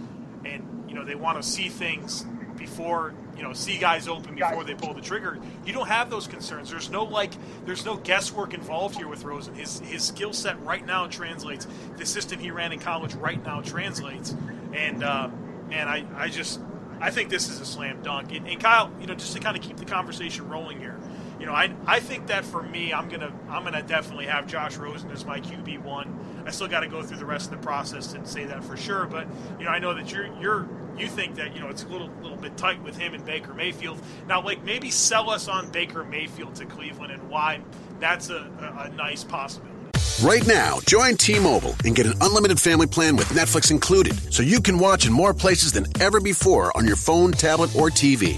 and 0.46 0.86
you 0.88 0.96
know 0.96 1.04
they 1.04 1.16
want 1.16 1.42
to 1.42 1.48
see 1.48 1.70
things 1.70 2.26
before 2.58 3.14
you 3.42 3.48
know 3.48 3.54
see 3.54 3.80
guys 3.80 4.08
open 4.08 4.36
before 4.36 4.64
they 4.64 4.76
pull 4.76 4.94
the 4.94 5.02
trigger. 5.02 5.40
You 5.66 5.74
don't 5.74 5.88
have 5.88 6.12
those 6.12 6.28
concerns. 6.28 6.70
There's 6.70 6.92
no 6.92 7.04
like 7.04 7.32
there's 7.66 7.84
no 7.84 7.98
guesswork 7.98 8.54
involved 8.54 8.96
here 8.96 9.08
with 9.08 9.24
Rosen. 9.24 9.56
His 9.56 9.80
his 9.80 10.04
skill 10.04 10.32
set 10.32 10.64
right 10.64 10.86
now 10.86 11.08
translates. 11.08 11.68
The 11.98 12.06
system 12.06 12.38
he 12.38 12.52
ran 12.52 12.72
in 12.72 12.78
college 12.78 13.16
right 13.16 13.44
now 13.44 13.62
translates, 13.62 14.36
and 14.74 15.04
uh, 15.04 15.30
and 15.72 15.90
I 15.90 16.06
I 16.16 16.30
just 16.30 16.62
I 17.00 17.10
think 17.10 17.32
this 17.32 17.50
is 17.50 17.60
a 17.60 17.66
slam 17.66 18.04
dunk. 18.04 18.32
And, 18.32 18.48
and 18.48 18.60
Kyle, 18.62 18.92
you 19.02 19.08
know, 19.08 19.16
just 19.16 19.34
to 19.34 19.40
kind 19.40 19.58
of 19.58 19.64
keep 19.64 19.78
the 19.78 19.86
conversation 19.86 20.48
rolling 20.48 20.80
here 20.80 21.00
you 21.42 21.48
know, 21.48 21.54
I, 21.54 21.74
I 21.88 22.00
think 22.00 22.28
that 22.28 22.46
for 22.46 22.62
me, 22.62 22.94
I'm 22.94 23.10
gonna 23.10 23.34
I'm 23.50 23.64
gonna 23.64 23.82
definitely 23.82 24.28
have 24.28 24.46
Josh 24.46 24.78
Rosen 24.78 25.10
as 25.10 25.26
my 25.26 25.40
QB 25.40 25.82
one. 25.82 26.44
I 26.46 26.52
still 26.52 26.68
got 26.68 26.82
to 26.82 26.88
go 26.88 27.02
through 27.02 27.18
the 27.18 27.26
rest 27.26 27.52
of 27.52 27.60
the 27.60 27.66
process 27.66 28.14
and 28.14 28.28
say 28.28 28.46
that 28.46 28.64
for 28.64 28.78
sure. 28.78 29.08
But 29.08 29.26
you 29.58 29.66
know, 29.66 29.72
I 29.72 29.80
know 29.80 29.96
that 29.96 30.12
you're 30.12 30.28
you're 30.40 30.70
you 31.00 31.08
think 31.08 31.36
that 31.36 31.56
you 31.56 31.60
know 31.60 31.70
it's 31.70 31.84
a 31.84 31.88
little 31.88 32.12
little 32.22 32.38
bit 32.38 32.56
tight 32.58 32.84
with 32.84 32.96
him 32.96 33.16
and 33.16 33.26
Baker 33.26 33.56
Mayfield. 33.56 34.00
Now, 34.28 34.44
like 34.44 34.64
maybe 34.64 34.92
sell 34.92 35.32
us 35.32 35.48
on 35.48 35.72
Baker 35.72 36.04
Mayfield 36.04 36.54
to 36.56 36.66
Cleveland 36.66 37.12
and 37.12 37.28
why 37.28 37.62
that's 38.00 38.30
a, 38.30 38.36
a, 38.38 38.84
a 38.84 38.90
nice 38.90 39.24
possibility. 39.24 39.72
Right 40.22 40.46
now, 40.46 40.80
join 40.82 41.18
T-Mobile 41.18 41.76
and 41.84 41.96
get 41.96 42.06
an 42.06 42.14
unlimited 42.22 42.60
family 42.60 42.86
plan 42.86 43.16
with 43.16 43.30
Netflix 43.30 43.72
included, 43.72 44.32
so 44.32 44.44
you 44.44 44.62
can 44.62 44.78
watch 44.78 45.08
in 45.08 45.14
more 45.14 45.34
places 45.34 45.72
than 45.72 45.88
ever 46.00 46.20
before 46.20 46.76
on 46.78 46.86
your 46.86 46.96
phone, 46.96 47.32
tablet, 47.32 47.76
or 47.76 47.90
TV. 47.90 48.38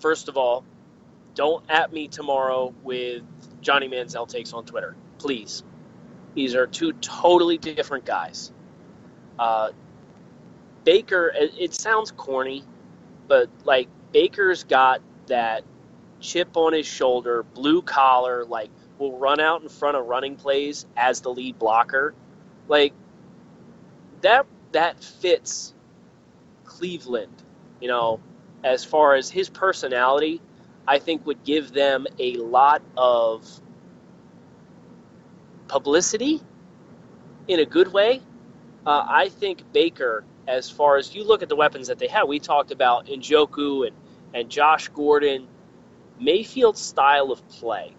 first 0.00 0.28
of 0.28 0.36
all, 0.36 0.64
don't 1.34 1.64
at 1.70 1.92
me 1.92 2.08
tomorrow 2.08 2.74
with 2.82 3.22
Johnny 3.60 3.88
Manziel 3.88 4.28
takes 4.28 4.52
on 4.52 4.64
Twitter, 4.64 4.96
please. 5.18 5.62
These 6.34 6.54
are 6.54 6.66
two 6.66 6.92
totally 6.94 7.58
different 7.58 8.04
guys. 8.04 8.52
Uh, 9.38 9.70
Baker, 10.84 11.32
it, 11.34 11.52
it 11.58 11.74
sounds 11.74 12.10
corny, 12.10 12.64
but 13.28 13.48
like 13.64 13.88
Baker's 14.12 14.64
got 14.64 15.00
that 15.26 15.64
chip 16.20 16.56
on 16.56 16.72
his 16.72 16.86
shoulder, 16.86 17.42
blue 17.42 17.82
collar, 17.82 18.44
like 18.44 18.70
will 18.98 19.18
run 19.18 19.40
out 19.40 19.62
in 19.62 19.68
front 19.68 19.96
of 19.96 20.06
running 20.06 20.36
plays 20.36 20.86
as 20.96 21.20
the 21.20 21.30
lead 21.30 21.58
blocker. 21.58 22.14
Like 22.68 22.92
that 24.20 24.46
that 24.72 25.02
fits 25.02 25.74
Cleveland, 26.64 27.42
you 27.80 27.88
know, 27.88 28.20
as 28.64 28.84
far 28.84 29.14
as 29.14 29.30
his 29.30 29.48
personality, 29.48 30.40
I 30.86 30.98
think 30.98 31.26
would 31.26 31.44
give 31.44 31.72
them 31.72 32.06
a 32.18 32.34
lot 32.36 32.82
of 32.96 33.48
publicity 35.68 36.40
in 37.48 37.60
a 37.60 37.66
good 37.66 37.92
way. 37.92 38.20
Uh, 38.86 39.04
I 39.08 39.28
think 39.28 39.72
Baker, 39.72 40.24
as 40.48 40.68
far 40.70 40.96
as 40.96 41.14
you 41.14 41.24
look 41.24 41.42
at 41.42 41.48
the 41.48 41.56
weapons 41.56 41.88
that 41.88 41.98
they 41.98 42.08
have, 42.08 42.28
we 42.28 42.38
talked 42.38 42.70
about 42.70 43.06
Njoku 43.06 43.86
and, 43.86 43.96
and 44.34 44.50
Josh 44.50 44.88
Gordon, 44.88 45.46
Mayfield's 46.18 46.80
style 46.80 47.30
of 47.30 47.46
play. 47.48 47.94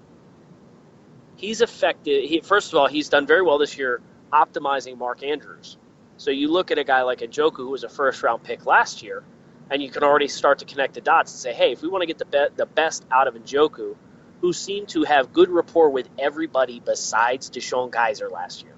He's 1.38 1.62
effective. 1.62 2.24
He, 2.30 2.42
first 2.42 2.72
of 2.72 2.80
all, 2.80 2.88
he's 2.88 3.10
done 3.10 3.26
very 3.26 3.42
well 3.42 3.58
this 3.58 3.78
year 3.78 4.02
optimizing 4.32 4.98
Mark 4.98 5.24
Andrews. 5.24 5.78
So 6.18 6.30
you 6.30 6.50
look 6.50 6.72
at 6.72 6.78
a 6.78 6.84
guy 6.84 7.02
like 7.02 7.20
Njoku, 7.20 7.58
who 7.58 7.70
was 7.70 7.84
a 7.84 7.90
first 7.90 8.22
round 8.22 8.44
pick 8.44 8.66
last 8.66 9.02
year, 9.02 9.24
and 9.72 9.82
you 9.82 9.90
can 9.90 10.04
already 10.04 10.28
start 10.28 10.60
to 10.60 10.66
connect 10.66 10.94
the 10.96 11.02
dots 11.02 11.32
and 11.32 11.40
say, 11.40 11.54
hey, 11.54 11.72
if 11.72 11.82
we 11.82 11.88
want 11.88 12.02
to 12.02 12.06
get 12.06 12.18
the, 12.18 12.26
be- 12.26 12.56
the 12.58 12.66
best 12.66 13.06
out 13.10 13.28
of 13.28 13.36
Njoku, 13.36 13.96
who 14.42 14.52
seemed 14.54 14.90
to 14.90 15.04
have 15.04 15.32
good 15.32 15.50
rapport 15.50 15.90
with 15.90 16.10
everybody 16.20 16.82
besides 16.82 17.50
DeShone 17.50 17.90
Kizer 17.90 18.30
last 18.30 18.64
year. 18.64 18.76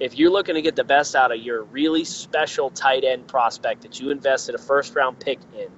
If 0.00 0.18
you're 0.18 0.32
looking 0.32 0.56
to 0.56 0.62
get 0.62 0.74
the 0.74 0.84
best 0.84 1.14
out 1.14 1.30
of 1.30 1.38
your 1.38 1.62
really 1.62 2.04
special 2.04 2.70
tight 2.70 3.04
end 3.04 3.28
prospect 3.28 3.82
that 3.82 4.00
you 4.00 4.10
invested 4.10 4.56
a 4.56 4.58
first 4.58 4.96
round 4.96 5.20
pick 5.20 5.38
in, 5.56 5.68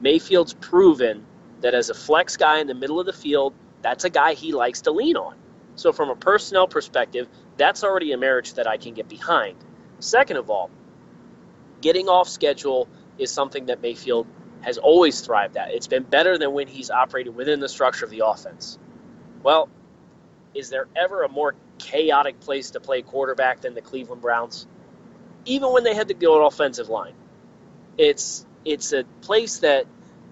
Mayfield's 0.00 0.52
proven 0.52 1.24
that 1.62 1.74
as 1.74 1.88
a 1.88 1.94
flex 1.94 2.36
guy 2.36 2.60
in 2.60 2.66
the 2.66 2.74
middle 2.74 3.00
of 3.00 3.06
the 3.06 3.14
field, 3.14 3.54
that's 3.80 4.04
a 4.04 4.10
guy 4.10 4.34
he 4.34 4.52
likes 4.52 4.82
to 4.82 4.90
lean 4.90 5.16
on. 5.16 5.36
So, 5.76 5.92
from 5.92 6.10
a 6.10 6.16
personnel 6.16 6.68
perspective, 6.68 7.28
that's 7.56 7.82
already 7.82 8.12
a 8.12 8.18
marriage 8.18 8.54
that 8.54 8.66
I 8.66 8.76
can 8.76 8.92
get 8.92 9.08
behind. 9.08 9.56
Second 10.00 10.36
of 10.36 10.50
all, 10.50 10.70
getting 11.80 12.08
off 12.08 12.28
schedule 12.28 12.88
is 13.18 13.30
something 13.30 13.66
that 13.66 13.82
Mayfield 13.82 14.26
has 14.62 14.78
always 14.78 15.20
thrived 15.20 15.56
at. 15.56 15.70
It's 15.72 15.86
been 15.86 16.02
better 16.02 16.38
than 16.38 16.52
when 16.52 16.66
he's 16.68 16.90
operated 16.90 17.34
within 17.34 17.60
the 17.60 17.68
structure 17.68 18.04
of 18.04 18.10
the 18.10 18.26
offense. 18.26 18.78
Well, 19.42 19.68
is 20.54 20.70
there 20.70 20.88
ever 20.96 21.22
a 21.22 21.28
more 21.28 21.54
chaotic 21.78 22.40
place 22.40 22.70
to 22.70 22.80
play 22.80 23.02
quarterback 23.02 23.60
than 23.60 23.74
the 23.74 23.80
Cleveland 23.80 24.22
Browns? 24.22 24.66
Even 25.44 25.72
when 25.72 25.84
they 25.84 25.94
had 25.94 26.08
the 26.08 26.14
good 26.14 26.44
offensive 26.44 26.88
line. 26.88 27.14
It's 27.98 28.44
it's 28.64 28.92
a 28.92 29.04
place 29.22 29.58
that 29.58 29.86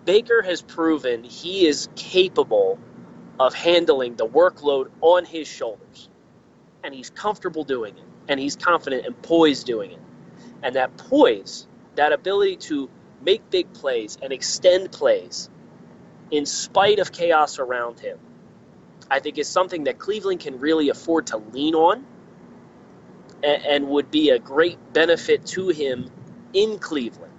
Baker 0.04 0.42
has 0.42 0.60
proven 0.60 1.22
he 1.22 1.66
is 1.66 1.88
capable 1.94 2.78
of 3.38 3.54
handling 3.54 4.16
the 4.16 4.26
workload 4.26 4.90
on 5.00 5.24
his 5.24 5.46
shoulders. 5.48 6.08
And 6.82 6.94
he's 6.94 7.10
comfortable 7.10 7.64
doing 7.64 7.96
it. 7.96 8.04
And 8.28 8.40
he's 8.40 8.56
confident 8.56 9.06
and 9.06 9.20
poised 9.22 9.66
doing 9.66 9.92
it. 9.92 10.00
And 10.62 10.76
that 10.76 10.96
poise 10.96 11.66
that 11.96 12.12
ability 12.12 12.56
to 12.56 12.90
make 13.22 13.50
big 13.50 13.72
plays 13.74 14.18
and 14.22 14.32
extend 14.32 14.92
plays 14.92 15.50
in 16.30 16.46
spite 16.46 16.98
of 16.98 17.12
chaos 17.12 17.58
around 17.58 18.00
him, 18.00 18.18
I 19.10 19.20
think 19.20 19.38
is 19.38 19.48
something 19.48 19.84
that 19.84 19.98
Cleveland 19.98 20.40
can 20.40 20.60
really 20.60 20.90
afford 20.90 21.28
to 21.28 21.38
lean 21.38 21.74
on. 21.74 22.06
and, 23.42 23.64
and 23.66 23.88
would 23.88 24.10
be 24.10 24.30
a 24.30 24.38
great 24.38 24.78
benefit 24.92 25.46
to 25.46 25.68
him 25.68 26.10
in 26.52 26.78
Cleveland. 26.78 27.32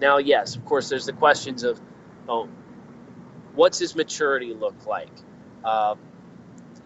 Now, 0.00 0.18
yes, 0.18 0.56
of 0.56 0.64
course, 0.64 0.88
there's 0.88 1.06
the 1.06 1.14
questions 1.14 1.64
of, 1.64 1.80
oh, 2.28 2.48
what's 3.54 3.78
his 3.78 3.96
maturity 3.96 4.54
look 4.54 4.86
like? 4.86 5.10
Uh, 5.64 5.96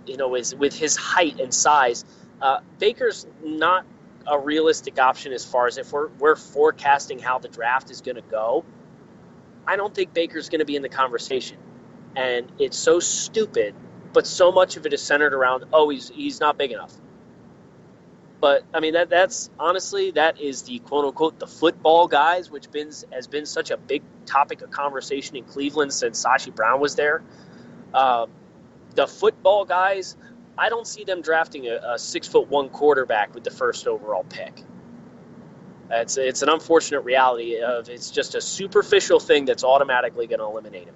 you 0.07 0.17
know, 0.17 0.35
is 0.35 0.55
with 0.55 0.75
his 0.77 0.97
height 0.97 1.41
and 1.41 1.55
size, 1.55 2.05
uh, 2.41 2.61
Baker's 2.79 3.27
not 3.45 3.87
a 4.27 4.39
realistic 4.39 4.99
option 4.99 5.33
as 5.33 5.45
far 5.45 5.67
as 5.67 5.79
if 5.79 5.93
we're 5.93 6.09
we're 6.19 6.37
forecasting 6.37 7.19
how 7.19 7.39
the 7.39 7.49
draft 7.49 7.91
is 7.91 8.01
going 8.01 8.17
to 8.17 8.23
go. 8.23 8.65
I 9.67 9.77
don't 9.77 9.95
think 9.95 10.13
Baker's 10.13 10.49
going 10.49 10.59
to 10.59 10.65
be 10.65 10.77
in 10.77 10.83
the 10.83 10.89
conversation, 10.89 11.59
and 12.17 12.51
it's 12.59 12.77
so 12.77 13.01
stupid. 13.01 13.75
But 14.13 14.27
so 14.27 14.53
much 14.53 14.77
of 14.77 14.85
it 14.85 14.93
is 14.93 15.01
centered 15.01 15.33
around, 15.33 15.65
oh, 15.73 15.89
he's 15.89 16.11
he's 16.11 16.39
not 16.39 16.59
big 16.59 16.73
enough. 16.73 16.93
But 18.43 18.65
I 18.75 18.81
mean 18.81 18.95
that 18.95 19.09
that's 19.09 19.51
honestly 19.59 20.11
that 20.13 20.41
is 20.41 20.63
the 20.63 20.81
quote 20.81 21.05
unquote 21.05 21.39
the 21.39 21.47
football 21.47 22.09
guys, 22.09 22.51
which 22.51 22.71
been 22.71 22.91
has 23.13 23.27
been 23.29 23.47
such 23.47 23.71
a 23.71 23.77
big 23.77 24.03
topic 24.27 24.63
of 24.63 24.71
conversation 24.71 25.37
in 25.37 25.45
Cleveland 25.45 25.93
since 25.93 26.25
Sashi 26.25 26.55
Brown 26.55 26.81
was 26.81 26.97
there. 26.97 27.23
Uh, 27.95 28.27
the 28.95 29.07
football 29.07 29.65
guys, 29.65 30.17
I 30.59 30.69
don't 30.69 30.87
see 30.87 31.05
them 31.05 31.23
drafting 31.23 31.67
a, 31.67 31.81
a 31.95 31.99
six 31.99 32.29
foot 32.29 32.49
one 32.49 32.69
quarterback 32.69 33.35
with 33.35 33.45
the 33.45 33.51
first 33.51 33.87
overall 33.87 34.25
pick. 34.25 34.62
It's 35.91 36.17
it's 36.17 36.43
an 36.43 36.49
unfortunate 36.49 37.01
reality 37.01 37.61
of 37.61 37.88
it's 37.88 38.11
just 38.11 38.35
a 38.35 38.41
superficial 38.41 39.21
thing 39.21 39.45
that's 39.45 39.65
automatically 39.65 40.27
going 40.27 40.41
to 40.41 40.47
eliminate 40.47 40.88
him. 40.88 40.95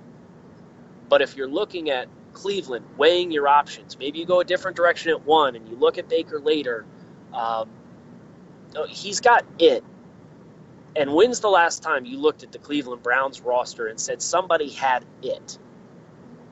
But 1.08 1.22
if 1.22 1.36
you're 1.36 1.48
looking 1.48 1.90
at 1.90 2.08
Cleveland, 2.32 2.84
weighing 2.96 3.30
your 3.30 3.48
options, 3.48 3.98
maybe 3.98 4.18
you 4.18 4.26
go 4.26 4.40
a 4.40 4.44
different 4.44 4.76
direction 4.76 5.10
at 5.10 5.24
one 5.24 5.56
and 5.56 5.68
you 5.68 5.76
look 5.76 5.98
at 5.98 6.08
Baker 6.08 6.40
later 6.40 6.86
um, 7.32 7.68
he's 8.88 9.20
got 9.20 9.44
it. 9.58 9.84
And 10.96 11.12
when's 11.12 11.40
the 11.40 11.48
last 11.50 11.82
time 11.82 12.06
you 12.06 12.18
looked 12.18 12.42
at 12.42 12.52
the 12.52 12.58
Cleveland 12.58 13.02
Browns 13.02 13.40
roster 13.42 13.86
and 13.86 14.00
said 14.00 14.22
somebody 14.22 14.70
had 14.70 15.04
it? 15.22 15.58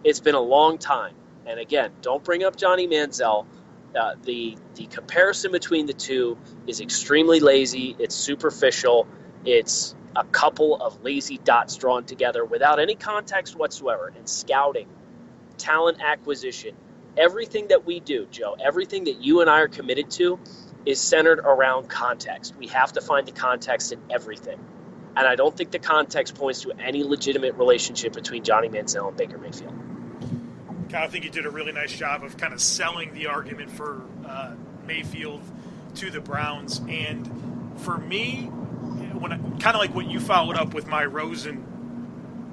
It's 0.04 0.20
been 0.20 0.34
a 0.34 0.40
long 0.40 0.76
time. 0.76 1.14
And 1.46 1.60
again, 1.60 1.92
don't 2.02 2.24
bring 2.24 2.44
up 2.44 2.56
Johnny 2.56 2.86
Manziel. 2.88 3.46
Uh, 3.94 4.14
the 4.22 4.56
the 4.74 4.86
comparison 4.86 5.52
between 5.52 5.86
the 5.86 5.92
two 5.92 6.36
is 6.66 6.80
extremely 6.80 7.40
lazy. 7.40 7.94
It's 7.98 8.14
superficial. 8.14 9.06
It's 9.44 9.94
a 10.16 10.24
couple 10.24 10.80
of 10.80 11.02
lazy 11.02 11.38
dots 11.38 11.76
drawn 11.76 12.04
together 12.04 12.44
without 12.44 12.80
any 12.80 12.94
context 12.94 13.56
whatsoever. 13.56 14.12
And 14.16 14.28
scouting, 14.28 14.88
talent 15.58 15.98
acquisition, 16.02 16.74
everything 17.16 17.68
that 17.68 17.86
we 17.86 18.00
do, 18.00 18.26
Joe, 18.30 18.56
everything 18.58 19.04
that 19.04 19.22
you 19.22 19.40
and 19.40 19.50
I 19.50 19.60
are 19.60 19.68
committed 19.68 20.10
to 20.12 20.38
is 20.86 21.00
centered 21.00 21.38
around 21.38 21.88
context. 21.88 22.56
We 22.56 22.68
have 22.68 22.92
to 22.94 23.00
find 23.00 23.26
the 23.26 23.32
context 23.32 23.92
in 23.92 24.00
everything. 24.10 24.58
And 25.16 25.26
I 25.26 25.36
don't 25.36 25.56
think 25.56 25.70
the 25.70 25.78
context 25.78 26.34
points 26.34 26.62
to 26.62 26.72
any 26.72 27.04
legitimate 27.04 27.54
relationship 27.54 28.12
between 28.12 28.42
Johnny 28.42 28.68
Manziel 28.68 29.08
and 29.08 29.16
Baker 29.16 29.38
Mayfield. 29.38 29.93
I 30.94 31.08
think 31.08 31.24
you 31.24 31.30
did 31.30 31.46
a 31.46 31.50
really 31.50 31.72
nice 31.72 31.92
job 31.92 32.24
of 32.24 32.36
kind 32.36 32.52
of 32.52 32.60
selling 32.60 33.12
the 33.14 33.26
argument 33.26 33.70
for 33.70 34.02
uh, 34.26 34.54
Mayfield 34.86 35.42
to 35.96 36.10
the 36.10 36.20
Browns. 36.20 36.80
And 36.88 37.30
for 37.78 37.98
me, 37.98 38.44
when 38.44 39.32
I, 39.32 39.38
kind 39.58 39.74
of 39.74 39.80
like 39.80 39.94
what 39.94 40.06
you 40.06 40.20
followed 40.20 40.56
up 40.56 40.74
with 40.74 40.86
my 40.86 41.04
Rosen 41.04 41.64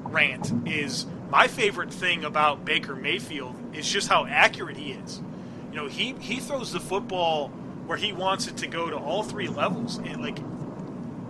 rant 0.06 0.52
is 0.68 1.06
my 1.30 1.48
favorite 1.48 1.94
thing 1.94 2.26
about 2.26 2.66
Baker 2.66 2.96
Mayfield 2.96 3.56
is 3.74 3.90
just 3.90 4.08
how 4.08 4.26
accurate 4.26 4.78
he 4.78 4.92
is. 4.92 5.22
You 5.72 5.78
know, 5.78 5.88
he 5.88 6.14
he 6.20 6.40
throws 6.40 6.72
the 6.72 6.80
football 6.80 7.48
where 7.86 7.98
he 7.98 8.14
wants 8.14 8.48
it 8.48 8.58
to 8.58 8.68
go 8.68 8.90
to 8.90 8.98
all 8.98 9.24
three 9.24 9.48
levels 9.48 9.98
and 9.98 10.22
like 10.22 10.40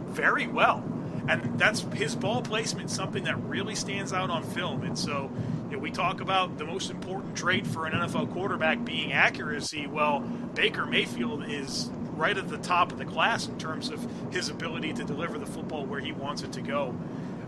very 0.07 0.47
well. 0.47 0.83
And 1.27 1.59
that's 1.59 1.81
his 1.93 2.15
ball 2.15 2.41
placement, 2.41 2.89
something 2.89 3.23
that 3.25 3.41
really 3.43 3.75
stands 3.75 4.11
out 4.11 4.29
on 4.29 4.43
film. 4.43 4.83
And 4.83 4.97
so, 4.97 5.31
you 5.71 5.77
know, 5.77 5.83
we 5.83 5.89
talk 5.89 6.19
about 6.19 6.57
the 6.57 6.65
most 6.65 6.91
important 6.91 7.37
trait 7.37 7.65
for 7.65 7.85
an 7.85 7.93
NFL 7.93 8.33
quarterback 8.33 8.83
being 8.83 9.13
accuracy. 9.13 9.87
Well, 9.87 10.19
Baker 10.19 10.85
Mayfield 10.85 11.49
is 11.49 11.89
right 12.17 12.37
at 12.37 12.49
the 12.49 12.57
top 12.57 12.91
of 12.91 12.97
the 12.97 13.05
class 13.05 13.47
in 13.47 13.57
terms 13.57 13.89
of 13.89 14.05
his 14.33 14.49
ability 14.49 14.91
to 14.93 15.05
deliver 15.05 15.39
the 15.39 15.45
football 15.45 15.85
where 15.85 16.01
he 16.01 16.11
wants 16.11 16.43
it 16.43 16.51
to 16.53 16.61
go. 16.61 16.93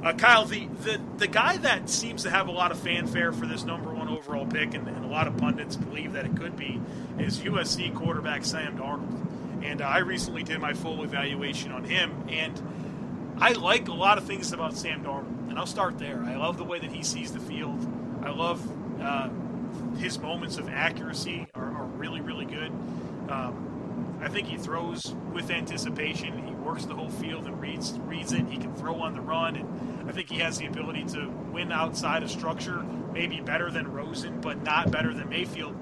Uh, 0.01 0.13
Kyle, 0.13 0.45
the, 0.45 0.67
the 0.83 1.01
the 1.17 1.27
guy 1.27 1.57
that 1.57 1.89
seems 1.89 2.23
to 2.23 2.29
have 2.29 2.47
a 2.47 2.51
lot 2.51 2.71
of 2.71 2.79
fanfare 2.79 3.33
for 3.33 3.45
this 3.45 3.65
number 3.65 3.93
one 3.93 4.07
overall 4.07 4.45
pick, 4.45 4.73
and, 4.73 4.87
and 4.87 5.03
a 5.03 5.07
lot 5.07 5.27
of 5.27 5.35
pundits 5.37 5.75
believe 5.75 6.13
that 6.13 6.25
it 6.25 6.35
could 6.37 6.55
be, 6.55 6.81
is 7.19 7.39
USC 7.39 7.93
quarterback 7.93 8.45
Sam 8.45 8.77
Darnold. 8.77 9.65
And 9.65 9.81
uh, 9.81 9.85
I 9.85 9.99
recently 9.99 10.43
did 10.43 10.59
my 10.59 10.73
full 10.73 11.03
evaluation 11.03 11.73
on 11.73 11.83
him, 11.83 12.25
and 12.29 13.35
I 13.37 13.51
like 13.51 13.89
a 13.89 13.93
lot 13.93 14.17
of 14.17 14.23
things 14.25 14.53
about 14.53 14.77
Sam 14.77 15.03
Darnold. 15.03 15.49
And 15.49 15.59
I'll 15.59 15.65
start 15.65 15.99
there. 15.99 16.23
I 16.23 16.35
love 16.35 16.57
the 16.57 16.63
way 16.63 16.79
that 16.79 16.91
he 16.91 17.03
sees 17.03 17.31
the 17.31 17.39
field. 17.39 17.85
I 18.27 18.31
love 18.31 19.01
uh, 19.01 19.29
his 19.97 20.19
moments 20.19 20.57
of 20.57 20.69
accuracy 20.69 21.47
are, 21.55 21.71
are 21.71 21.85
really, 21.85 22.21
really 22.21 22.45
good. 22.45 22.71
Um, 23.29 24.19
I 24.21 24.29
think 24.29 24.47
he 24.47 24.57
throws 24.57 25.13
with 25.33 25.51
anticipation. 25.51 26.47
He 26.47 26.53
works 26.53 26.85
the 26.85 26.95
whole 26.95 27.09
field 27.09 27.45
and 27.45 27.59
reads 27.59 27.91
reads 28.05 28.31
it. 28.31 28.45
He 28.47 28.57
can 28.57 28.73
throw 28.75 28.95
on 29.01 29.15
the 29.15 29.21
run, 29.21 29.57
and 29.57 30.09
I 30.09 30.13
think 30.13 30.29
he 30.29 30.39
has 30.39 30.57
the 30.57 30.65
ability 30.65 31.03
to 31.09 31.27
win 31.51 31.71
outside 31.71 32.23
of 32.23 32.31
structure. 32.31 32.83
Maybe 33.13 33.41
better 33.41 33.69
than 33.69 33.91
Rosen, 33.91 34.39
but 34.41 34.63
not 34.63 34.89
better 34.91 35.13
than 35.13 35.29
Mayfield. 35.29 35.75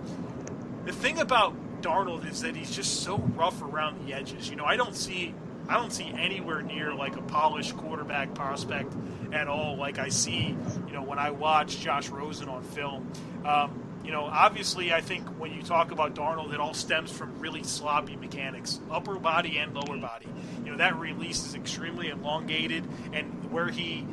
The 0.85 0.91
thing 0.91 1.19
about 1.19 1.53
Darnold 1.81 2.29
is 2.29 2.41
that 2.41 2.55
he's 2.55 2.75
just 2.75 3.03
so 3.03 3.17
rough 3.17 3.61
around 3.61 4.05
the 4.05 4.13
edges. 4.13 4.49
You 4.49 4.55
know, 4.55 4.65
I 4.65 4.75
don't 4.75 4.95
see 4.95 5.35
I 5.69 5.75
don't 5.75 5.93
see 5.93 6.11
anywhere 6.17 6.61
near 6.61 6.93
like 6.93 7.15
a 7.15 7.21
polished 7.21 7.77
quarterback 7.77 8.33
prospect 8.33 8.93
at 9.33 9.47
all. 9.47 9.77
Like 9.77 9.99
I 9.99 10.09
see, 10.09 10.55
you 10.87 10.93
know, 10.93 11.03
when 11.03 11.19
I 11.19 11.31
watch 11.31 11.79
Josh 11.79 12.09
Rosen 12.09 12.49
on 12.49 12.63
film. 12.63 13.11
Um, 13.45 13.83
you 14.03 14.11
know, 14.11 14.23
obviously, 14.23 14.91
I 14.91 15.01
think 15.01 15.27
when 15.39 15.53
you 15.53 15.61
talk 15.61 15.91
about 15.91 16.15
Darnold, 16.15 16.53
it 16.53 16.59
all 16.59 16.73
stems 16.73 17.11
from 17.11 17.37
really 17.39 17.61
sloppy 17.61 18.15
mechanics, 18.15 18.79
upper 18.89 19.19
body 19.19 19.59
and 19.59 19.75
lower 19.75 19.97
body. 19.97 20.25
You 20.65 20.71
know, 20.71 20.77
that 20.77 20.97
release 20.97 21.45
is 21.45 21.53
extremely 21.53 22.09
elongated, 22.09 22.83
and 23.13 23.51
where 23.51 23.69
he, 23.69 24.05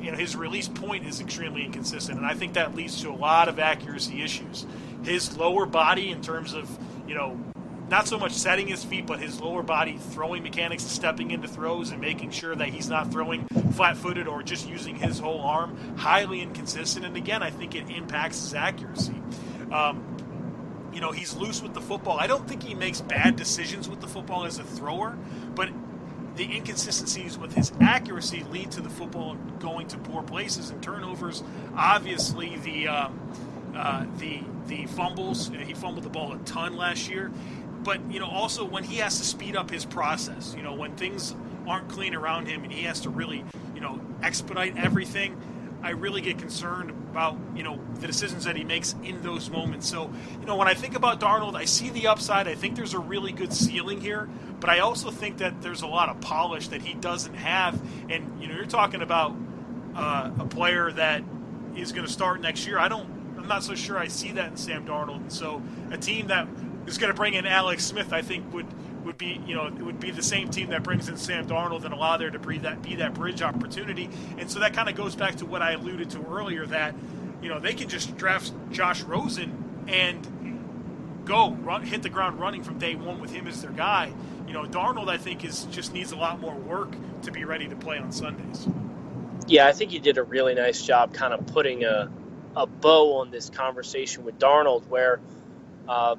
you 0.00 0.10
know, 0.10 0.18
his 0.18 0.34
release 0.34 0.66
point 0.66 1.06
is 1.06 1.20
extremely 1.20 1.64
inconsistent, 1.64 2.18
and 2.18 2.26
I 2.26 2.34
think 2.34 2.54
that 2.54 2.74
leads 2.74 3.00
to 3.02 3.10
a 3.10 3.14
lot 3.14 3.48
of 3.48 3.60
accuracy 3.60 4.22
issues. 4.22 4.66
His 5.04 5.36
lower 5.36 5.66
body, 5.66 6.10
in 6.10 6.20
terms 6.20 6.52
of, 6.52 6.68
you 7.06 7.14
know, 7.14 7.38
not 7.90 8.06
so 8.06 8.18
much 8.18 8.32
setting 8.32 8.66
his 8.66 8.84
feet, 8.84 9.06
but 9.06 9.20
his 9.20 9.40
lower 9.40 9.62
body 9.62 9.98
throwing 9.98 10.42
mechanics, 10.42 10.84
stepping 10.84 11.30
into 11.30 11.48
throws 11.48 11.90
and 11.90 12.00
making 12.00 12.30
sure 12.30 12.54
that 12.54 12.68
he's 12.68 12.88
not 12.88 13.10
throwing 13.10 13.46
flat 13.72 13.96
footed 13.96 14.28
or 14.28 14.42
just 14.42 14.68
using 14.68 14.96
his 14.96 15.18
whole 15.18 15.40
arm, 15.40 15.76
highly 15.96 16.40
inconsistent. 16.42 17.06
And 17.06 17.16
again, 17.16 17.42
I 17.42 17.50
think 17.50 17.74
it 17.74 17.88
impacts 17.88 18.40
his 18.40 18.54
accuracy. 18.54 19.14
Um, 19.72 20.04
you 20.92 21.00
know, 21.00 21.12
he's 21.12 21.34
loose 21.34 21.62
with 21.62 21.74
the 21.74 21.80
football. 21.80 22.18
I 22.18 22.26
don't 22.26 22.46
think 22.46 22.62
he 22.62 22.74
makes 22.74 23.00
bad 23.00 23.36
decisions 23.36 23.88
with 23.88 24.00
the 24.00 24.08
football 24.08 24.44
as 24.44 24.58
a 24.58 24.64
thrower, 24.64 25.16
but 25.54 25.70
the 26.36 26.44
inconsistencies 26.44 27.38
with 27.38 27.52
his 27.54 27.72
accuracy 27.80 28.44
lead 28.50 28.70
to 28.72 28.80
the 28.80 28.90
football 28.90 29.34
going 29.58 29.88
to 29.88 29.98
poor 29.98 30.22
places 30.22 30.70
and 30.70 30.82
turnovers. 30.82 31.42
Obviously, 31.76 32.56
the 32.58 32.88
um, 32.88 33.18
uh, 33.74 34.06
the 34.18 34.40
the 34.66 34.86
fumbles. 34.86 35.50
He 35.66 35.74
fumbled 35.74 36.04
the 36.04 36.10
ball 36.10 36.32
a 36.32 36.38
ton 36.38 36.76
last 36.76 37.08
year 37.08 37.30
but 37.82 38.00
you 38.10 38.20
know 38.20 38.28
also 38.28 38.64
when 38.64 38.84
he 38.84 38.96
has 38.96 39.18
to 39.18 39.24
speed 39.24 39.56
up 39.56 39.70
his 39.70 39.84
process 39.84 40.54
you 40.56 40.62
know 40.62 40.74
when 40.74 40.94
things 40.96 41.34
aren't 41.66 41.88
clean 41.88 42.14
around 42.14 42.46
him 42.46 42.64
and 42.64 42.72
he 42.72 42.84
has 42.84 43.00
to 43.00 43.10
really 43.10 43.44
you 43.74 43.80
know 43.80 44.00
expedite 44.22 44.76
everything 44.76 45.36
i 45.82 45.90
really 45.90 46.20
get 46.20 46.38
concerned 46.38 46.90
about 47.10 47.36
you 47.54 47.62
know 47.62 47.80
the 48.00 48.06
decisions 48.06 48.44
that 48.44 48.56
he 48.56 48.64
makes 48.64 48.94
in 49.02 49.20
those 49.22 49.50
moments. 49.50 49.88
So 49.88 50.10
you 50.40 50.46
know 50.46 50.56
when 50.56 50.68
i 50.68 50.74
think 50.74 50.94
about 50.94 51.20
darnold 51.20 51.54
i 51.54 51.64
see 51.64 51.90
the 51.90 52.06
upside. 52.06 52.46
I 52.46 52.54
think 52.54 52.76
there's 52.76 52.94
a 52.94 52.98
really 52.98 53.32
good 53.32 53.52
ceiling 53.52 54.00
here 54.00 54.28
but 54.60 54.70
i 54.70 54.80
also 54.80 55.10
think 55.10 55.38
that 55.38 55.62
there's 55.62 55.82
a 55.82 55.86
lot 55.86 56.08
of 56.08 56.20
polish 56.20 56.68
that 56.68 56.82
he 56.82 56.94
doesn't 56.94 57.34
have. 57.34 57.80
And 58.10 58.40
you 58.40 58.48
know 58.48 58.54
you're 58.54 58.66
talking 58.66 59.02
about 59.02 59.34
uh, 59.94 60.30
a 60.38 60.46
player 60.46 60.92
that 60.92 61.22
is 61.76 61.92
going 61.92 62.06
to 62.06 62.12
start 62.12 62.40
next 62.40 62.66
year. 62.66 62.78
I 62.78 62.88
don't 62.88 63.08
i'm 63.38 63.46
not 63.48 63.62
so 63.62 63.74
sure 63.74 63.96
i 63.96 64.08
see 64.08 64.32
that 64.32 64.50
in 64.50 64.56
sam 64.56 64.86
darnold. 64.86 65.16
And 65.16 65.32
so 65.32 65.62
a 65.90 65.96
team 65.96 66.28
that 66.28 66.46
is 66.88 66.98
going 66.98 67.12
to 67.12 67.16
bring 67.16 67.34
in 67.34 67.46
Alex 67.46 67.84
Smith, 67.84 68.12
I 68.12 68.22
think 68.22 68.52
would 68.52 68.66
would 69.04 69.16
be 69.16 69.40
you 69.46 69.54
know 69.54 69.66
it 69.66 69.82
would 69.82 70.00
be 70.00 70.10
the 70.10 70.22
same 70.22 70.50
team 70.50 70.68
that 70.68 70.82
brings 70.82 71.08
in 71.08 71.16
Sam 71.16 71.46
Darnold 71.46 71.84
and 71.84 71.94
allow 71.94 72.16
there 72.16 72.30
to 72.30 72.38
be 72.38 72.58
that 72.58 72.82
be 72.82 72.96
that 72.96 73.14
bridge 73.14 73.42
opportunity. 73.42 74.10
And 74.38 74.50
so 74.50 74.60
that 74.60 74.74
kind 74.74 74.88
of 74.88 74.96
goes 74.96 75.14
back 75.14 75.36
to 75.36 75.46
what 75.46 75.62
I 75.62 75.72
alluded 75.72 76.10
to 76.10 76.24
earlier 76.26 76.66
that 76.66 76.94
you 77.42 77.48
know 77.48 77.60
they 77.60 77.74
can 77.74 77.88
just 77.88 78.16
draft 78.16 78.52
Josh 78.70 79.02
Rosen 79.02 79.84
and 79.88 81.22
go 81.24 81.52
run 81.52 81.82
hit 81.82 82.02
the 82.02 82.08
ground 82.08 82.40
running 82.40 82.62
from 82.62 82.78
day 82.78 82.94
one 82.94 83.20
with 83.20 83.30
him 83.30 83.46
as 83.46 83.62
their 83.62 83.70
guy. 83.70 84.12
You 84.46 84.52
know 84.52 84.64
Darnold 84.64 85.08
I 85.08 85.16
think 85.16 85.44
is 85.44 85.64
just 85.70 85.92
needs 85.92 86.12
a 86.12 86.16
lot 86.16 86.40
more 86.40 86.54
work 86.54 86.94
to 87.22 87.30
be 87.30 87.44
ready 87.44 87.68
to 87.68 87.76
play 87.76 87.98
on 87.98 88.12
Sundays. 88.12 88.68
Yeah, 89.46 89.66
I 89.66 89.72
think 89.72 89.92
you 89.92 90.00
did 90.00 90.18
a 90.18 90.22
really 90.22 90.54
nice 90.54 90.82
job 90.82 91.14
kind 91.14 91.32
of 91.32 91.46
putting 91.46 91.84
a 91.84 92.10
a 92.56 92.66
bow 92.66 93.18
on 93.20 93.30
this 93.30 93.48
conversation 93.50 94.24
with 94.24 94.38
Darnold 94.38 94.86
where. 94.88 95.20
Uh, 95.88 96.16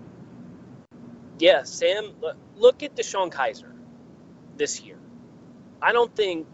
Yeah, 1.40 1.64
Sam, 1.64 2.14
look 2.58 2.84
at 2.84 2.96
DeShone 2.96 3.32
Kizer 3.32 3.72
this 4.58 4.82
year. 4.82 4.98
I 5.82 5.94
don't 5.94 6.14
think 6.14 6.48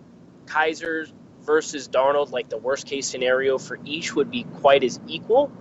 Kizer 0.45 1.11
versus 1.41 1.87
Darnold, 1.87 2.31
like 2.31 2.49
the 2.49 2.57
worst 2.57 2.85
case 2.85 3.07
scenario 3.07 3.57
for 3.57 3.79
each, 3.83 4.15
would 4.15 4.29
be 4.29 4.43
quite 4.43 4.83
as 4.83 4.99
equal. 5.07 5.51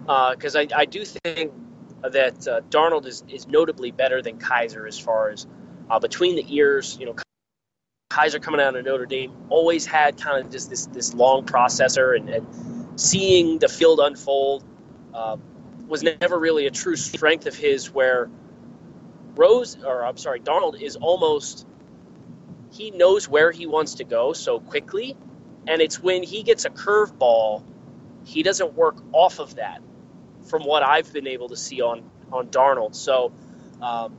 Because 0.00 0.56
uh, 0.56 0.60
I, 0.60 0.68
I 0.74 0.84
do 0.84 1.04
think 1.04 1.52
that 2.02 2.48
uh, 2.48 2.60
Darnold 2.70 3.06
is, 3.06 3.22
is 3.28 3.46
notably 3.46 3.92
better 3.92 4.20
than 4.20 4.38
Kizer 4.38 4.88
as 4.88 4.98
far 4.98 5.30
as 5.30 5.46
uh, 5.88 6.00
between 6.00 6.34
the 6.34 6.44
ears. 6.48 6.96
You 6.98 7.06
know, 7.06 7.16
Kizer 8.10 8.42
coming 8.42 8.60
out 8.60 8.74
of 8.74 8.84
Notre 8.84 9.06
Dame 9.06 9.32
always 9.48 9.86
had 9.86 10.20
kind 10.20 10.44
of 10.44 10.50
just 10.50 10.70
this 10.70 10.86
this 10.86 11.14
long 11.14 11.44
processor 11.44 12.16
and, 12.16 12.28
and 12.28 13.00
seeing 13.00 13.60
the 13.60 13.68
field 13.68 14.00
unfold 14.00 14.64
uh, 15.14 15.36
was 15.86 16.02
never 16.02 16.38
really 16.38 16.66
a 16.66 16.70
true 16.70 16.96
strength 16.96 17.46
of 17.46 17.54
his. 17.54 17.92
Where 17.92 18.28
Rose, 19.34 19.76
or 19.84 20.04
I'm 20.04 20.16
sorry, 20.16 20.40
Darnold 20.40 20.80
is 20.80 20.96
almost 20.96 21.66
he 22.70 22.90
knows 22.90 23.28
where 23.28 23.50
he 23.50 23.66
wants 23.66 23.96
to 23.96 24.04
go 24.04 24.32
so 24.32 24.58
quickly, 24.60 25.16
and 25.66 25.82
it's 25.82 26.02
when 26.02 26.22
he 26.22 26.42
gets 26.42 26.64
a 26.64 26.70
curveball, 26.70 27.62
he 28.24 28.42
doesn't 28.42 28.74
work 28.74 28.96
off 29.12 29.38
of 29.38 29.56
that. 29.56 29.82
From 30.44 30.62
what 30.62 30.82
I've 30.82 31.12
been 31.12 31.26
able 31.28 31.48
to 31.50 31.56
see 31.56 31.80
on 31.80 32.02
on 32.32 32.48
Darnold, 32.48 32.94
so 32.94 33.32
um, 33.80 34.16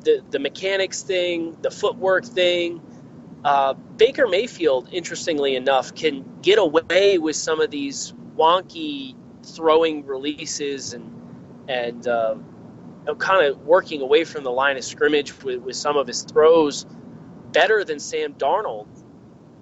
the 0.00 0.22
the 0.30 0.38
mechanics 0.38 1.02
thing, 1.02 1.56
the 1.62 1.70
footwork 1.70 2.24
thing, 2.24 2.80
uh, 3.44 3.74
Baker 3.74 4.26
Mayfield, 4.26 4.88
interestingly 4.92 5.54
enough, 5.54 5.94
can 5.94 6.24
get 6.42 6.58
away 6.58 7.18
with 7.18 7.36
some 7.36 7.60
of 7.60 7.70
these 7.70 8.12
wonky 8.36 9.14
throwing 9.44 10.04
releases 10.04 10.94
and 10.94 11.12
and 11.68 12.06
uh, 12.08 12.34
kind 13.14 13.46
of 13.46 13.60
working 13.62 14.00
away 14.00 14.24
from 14.24 14.42
the 14.44 14.50
line 14.50 14.76
of 14.76 14.84
scrimmage 14.84 15.42
with, 15.42 15.60
with 15.60 15.76
some 15.76 15.96
of 15.96 16.06
his 16.06 16.22
throws 16.22 16.86
better 17.52 17.84
than 17.84 18.00
Sam 18.00 18.34
Darnold. 18.34 18.88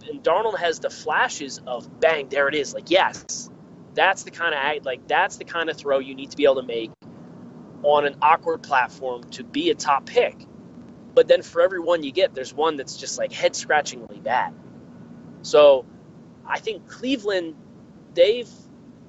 And 0.09 0.23
Darnold 0.23 0.59
has 0.59 0.81
the 0.81 0.91
flashes 0.91 1.61
of 1.67 2.01
bang, 2.01 2.29
there 2.29 2.49
it 2.49 2.55
is. 2.55 2.75
Like 2.75 2.91
yes, 2.91 3.51
that's 3.95 4.25
the 4.25 4.31
kind 4.31 4.55
of 4.55 4.85
like 4.85 5.07
that's 5.07 5.37
the 5.37 5.45
kind 5.45 5.69
of 5.71 5.77
throw 5.77 5.99
you 5.99 6.15
need 6.15 6.31
to 6.31 6.37
be 6.37 6.45
able 6.45 6.57
to 6.57 6.63
make 6.63 6.91
on 7.83 8.07
an 8.07 8.17
awkward 8.23 8.63
platform 8.63 9.25
to 9.31 9.45
be 9.45 9.71
a 9.71 9.75
top 9.75 10.07
pick. 10.07 10.35
But 11.15 11.29
then 11.29 11.43
for 11.43 11.61
every 11.61 11.81
one 11.81 12.03
you 12.03 12.13
get, 12.13 12.35
there's 12.35 12.53
one 12.53 12.77
that's 12.77 12.97
just 12.97 13.19
like 13.19 13.33
head 13.33 13.55
scratchingly 13.55 14.19
bad. 14.19 14.53
So 15.43 15.85
I 16.47 16.59
think 16.59 16.89
Cleveland, 16.89 17.55
they've 18.15 18.51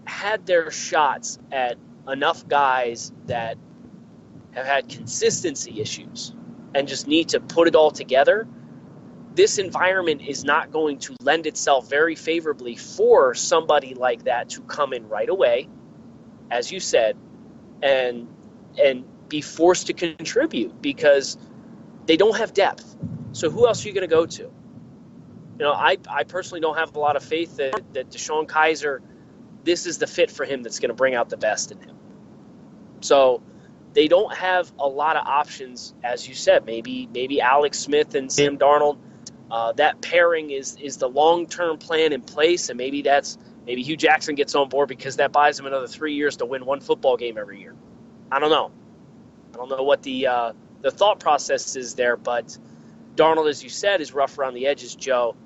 had 0.06 0.46
their 0.46 0.70
shots 0.70 1.40
at 1.52 1.78
enough 2.08 2.48
guys 2.48 3.12
that 3.26 3.58
have 4.56 4.66
had 4.66 4.90
consistency 4.90 5.82
issues 5.82 6.34
and 6.74 6.88
just 6.88 7.08
need 7.08 7.30
to 7.30 7.40
put 7.40 7.68
it 7.68 7.76
all 7.76 7.92
together. 7.92 8.48
This 9.34 9.58
environment 9.58 10.22
is 10.22 10.44
not 10.46 10.72
going 10.72 10.98
to 11.00 11.16
lend 11.22 11.46
itself 11.46 11.90
very 11.90 12.16
favorably 12.16 12.76
for 12.76 13.34
somebody 13.34 13.94
like 13.94 14.24
that 14.24 14.50
to 14.52 14.62
come 14.62 14.94
in 14.94 15.08
right 15.10 15.30
away, 15.30 15.68
as 16.50 16.72
you 16.72 16.80
said, 16.80 17.18
and 17.84 18.28
and 18.82 19.06
be 19.28 19.42
forced 19.42 19.88
to 19.88 19.94
contribute 19.94 20.82
because 20.82 21.38
they 22.06 22.18
don't 22.18 22.38
have 22.38 22.54
depth. 22.54 22.96
So 23.32 23.50
who 23.50 23.68
else 23.68 23.84
are 23.84 23.88
you 23.88 23.94
going 23.94 24.08
to 24.08 24.16
go 24.16 24.26
to? 24.26 24.44
You 24.44 24.52
know, 25.60 25.74
I, 25.74 25.98
I 26.10 26.24
personally 26.24 26.62
don't 26.62 26.78
have 26.78 26.96
a 26.96 27.00
lot 27.00 27.16
of 27.16 27.24
faith 27.24 27.58
that, 27.58 27.82
that 27.94 28.10
DeShone 28.10 28.48
Kizer, 28.48 29.00
this 29.64 29.86
is 29.86 29.98
the 29.98 30.08
fit 30.08 30.30
for 30.30 30.46
him 30.46 30.64
that's 30.64 30.80
going 30.80 30.90
to 30.90 30.96
bring 30.96 31.16
out 31.16 31.30
the 31.30 31.38
best 31.38 31.72
in 31.72 31.80
him. 31.80 31.96
So 33.00 33.42
they 33.96 34.10
don't 34.10 34.36
have 34.36 34.72
a 34.78 34.88
lot 34.88 35.16
of 35.16 35.26
options, 35.26 35.94
as 36.04 36.28
you 36.28 36.36
said. 36.36 36.66
Maybe 36.66 37.08
maybe 37.12 37.42
Alex 37.42 37.80
Smith 37.80 38.14
and 38.14 38.32
Sam 38.32 38.58
Darnold. 38.58 38.98
Uh, 39.50 39.72
that 39.74 40.02
pairing 40.02 40.52
is 40.52 40.76
is 40.82 40.98
the 40.98 41.08
long 41.08 41.48
term 41.48 41.78
plan 41.78 42.12
in 42.12 42.22
place, 42.22 42.70
and 42.70 42.78
maybe 42.78 43.02
that's 43.02 43.38
maybe 43.66 43.84
Hue 43.84 43.96
Jackson 43.96 44.36
gets 44.36 44.54
on 44.54 44.68
board 44.68 44.90
because 44.90 45.16
that 45.16 45.32
buys 45.32 45.58
him 45.58 45.66
another 45.66 45.88
three 45.88 46.14
years 46.14 46.38
to 46.38 46.46
win 46.46 46.66
one 46.66 46.82
football 46.82 47.16
game 47.16 47.38
every 47.38 47.62
year. 47.62 47.74
I 48.30 48.40
don't 48.40 48.50
know. 48.50 48.72
I 49.54 49.58
don't 49.58 49.70
know 49.70 49.84
what 49.84 50.04
the 50.04 50.28
uh, 50.28 50.54
the 50.82 50.92
thought 50.92 51.22
process 51.22 51.78
is 51.78 51.96
there. 51.96 52.18
But 52.18 52.58
Darnold, 53.16 53.50
as 53.50 53.64
you 53.64 53.70
said, 53.70 54.02
is 54.02 54.14
rough 54.14 54.38
around 54.38 54.56
the 54.56 54.68
edges, 54.68 54.94
Joe, 54.94 55.38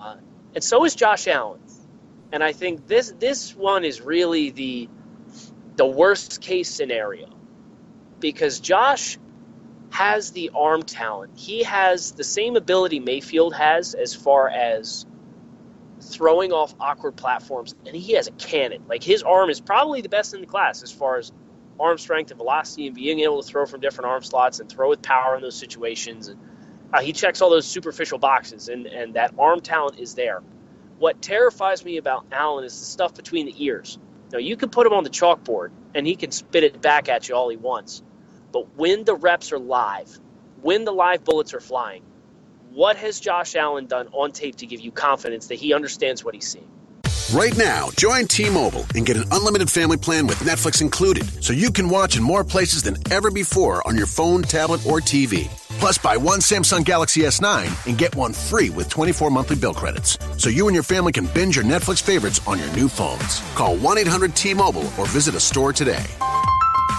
uh, 0.00 0.16
and 0.54 0.64
so 0.64 0.86
is 0.86 0.94
Josh 0.94 1.28
Allen. 1.28 1.60
And 2.32 2.42
I 2.42 2.52
think 2.52 2.86
this 2.86 3.12
this 3.18 3.54
one 3.54 3.84
is 3.84 4.00
really 4.00 4.50
the 4.50 4.88
the 5.76 5.86
worst 5.86 6.40
case 6.40 6.70
scenario 6.70 7.39
because 8.20 8.60
Josh 8.60 9.18
has 9.90 10.30
the 10.30 10.50
arm 10.54 10.82
talent. 10.82 11.32
He 11.36 11.64
has 11.64 12.12
the 12.12 12.24
same 12.24 12.56
ability 12.56 13.00
Mayfield 13.00 13.54
has 13.54 13.94
as 13.94 14.14
far 14.14 14.48
as 14.48 15.04
throwing 16.00 16.52
off 16.52 16.74
awkward 16.80 17.16
platforms, 17.16 17.74
and 17.86 17.94
he 17.94 18.14
has 18.14 18.28
a 18.28 18.32
cannon. 18.32 18.84
Like 18.88 19.02
his 19.02 19.22
arm 19.22 19.50
is 19.50 19.60
probably 19.60 20.00
the 20.00 20.08
best 20.08 20.34
in 20.34 20.40
the 20.40 20.46
class 20.46 20.82
as 20.82 20.90
far 20.90 21.18
as 21.18 21.32
arm 21.78 21.98
strength 21.98 22.30
and 22.30 22.38
velocity 22.38 22.86
and 22.86 22.94
being 22.94 23.20
able 23.20 23.42
to 23.42 23.48
throw 23.48 23.66
from 23.66 23.80
different 23.80 24.10
arm 24.10 24.22
slots 24.22 24.60
and 24.60 24.70
throw 24.70 24.88
with 24.88 25.02
power 25.02 25.36
in 25.36 25.42
those 25.42 25.56
situations. 25.56 26.28
And 26.28 26.38
uh, 26.92 27.00
he 27.00 27.12
checks 27.12 27.40
all 27.40 27.50
those 27.50 27.66
superficial 27.66 28.18
boxes, 28.18 28.68
and, 28.68 28.86
and 28.86 29.14
that 29.14 29.34
arm 29.38 29.60
talent 29.60 29.98
is 29.98 30.14
there. 30.14 30.42
What 30.98 31.22
terrifies 31.22 31.84
me 31.84 31.96
about 31.96 32.26
Allen 32.30 32.64
is 32.64 32.78
the 32.78 32.84
stuff 32.84 33.14
between 33.14 33.46
the 33.46 33.54
ears. 33.64 33.98
Now, 34.32 34.38
you 34.38 34.56
can 34.56 34.68
put 34.68 34.86
him 34.86 34.92
on 34.92 35.04
the 35.04 35.10
chalkboard, 35.10 35.70
and 35.94 36.06
he 36.06 36.14
can 36.14 36.30
spit 36.30 36.62
it 36.64 36.80
back 36.80 37.08
at 37.08 37.28
you 37.28 37.34
all 37.34 37.48
he 37.48 37.56
wants. 37.56 38.02
But 38.52 38.76
when 38.76 39.04
the 39.04 39.14
reps 39.14 39.52
are 39.52 39.58
live, 39.58 40.18
when 40.62 40.84
the 40.84 40.92
live 40.92 41.24
bullets 41.24 41.54
are 41.54 41.60
flying, 41.60 42.02
what 42.70 42.96
has 42.96 43.20
Josh 43.20 43.54
Allen 43.56 43.86
done 43.86 44.08
on 44.12 44.32
tape 44.32 44.56
to 44.56 44.66
give 44.66 44.80
you 44.80 44.90
confidence 44.90 45.48
that 45.48 45.56
he 45.56 45.72
understands 45.72 46.24
what 46.24 46.34
he's 46.34 46.48
seeing? 46.48 46.68
Right 47.32 47.56
now, 47.56 47.90
join 47.96 48.26
T 48.26 48.50
Mobile 48.50 48.84
and 48.96 49.06
get 49.06 49.16
an 49.16 49.24
unlimited 49.30 49.70
family 49.70 49.96
plan 49.96 50.26
with 50.26 50.38
Netflix 50.40 50.80
included 50.82 51.24
so 51.42 51.52
you 51.52 51.70
can 51.70 51.88
watch 51.88 52.16
in 52.16 52.24
more 52.24 52.42
places 52.42 52.82
than 52.82 52.96
ever 53.12 53.30
before 53.30 53.86
on 53.86 53.96
your 53.96 54.08
phone, 54.08 54.42
tablet, 54.42 54.84
or 54.84 54.98
TV. 54.98 55.48
Plus, 55.78 55.96
buy 55.96 56.16
one 56.16 56.40
Samsung 56.40 56.84
Galaxy 56.84 57.22
S9 57.22 57.86
and 57.88 57.96
get 57.96 58.14
one 58.16 58.32
free 58.32 58.70
with 58.70 58.88
24 58.88 59.30
monthly 59.30 59.56
bill 59.56 59.74
credits. 59.74 60.18
So 60.38 60.50
you 60.50 60.66
and 60.66 60.74
your 60.74 60.82
family 60.82 61.12
can 61.12 61.26
binge 61.26 61.54
your 61.54 61.64
Netflix 61.64 62.02
favorites 62.02 62.40
on 62.48 62.58
your 62.58 62.70
new 62.72 62.88
phones. 62.88 63.40
Call 63.54 63.76
1 63.76 63.98
800 63.98 64.34
T 64.34 64.52
Mobile 64.52 64.86
or 64.98 65.06
visit 65.06 65.36
a 65.36 65.40
store 65.40 65.72
today. 65.72 66.04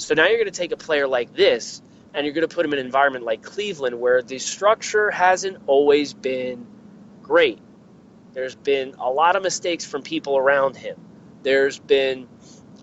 So 0.00 0.14
now 0.14 0.26
you're 0.26 0.38
going 0.38 0.46
to 0.46 0.50
take 0.50 0.72
a 0.72 0.78
player 0.78 1.06
like 1.06 1.34
this 1.34 1.82
and 2.14 2.24
you're 2.24 2.34
going 2.34 2.48
to 2.48 2.54
put 2.54 2.64
him 2.64 2.72
in 2.72 2.78
an 2.78 2.86
environment 2.86 3.24
like 3.24 3.42
Cleveland 3.42 4.00
where 4.00 4.22
the 4.22 4.38
structure 4.38 5.10
hasn't 5.10 5.58
always 5.66 6.14
been 6.14 6.66
great. 7.22 7.58
There's 8.32 8.54
been 8.54 8.94
a 8.98 9.10
lot 9.10 9.36
of 9.36 9.42
mistakes 9.42 9.84
from 9.84 10.02
people 10.02 10.38
around 10.38 10.76
him. 10.76 10.96
There's 11.42 11.78
been 11.78 12.28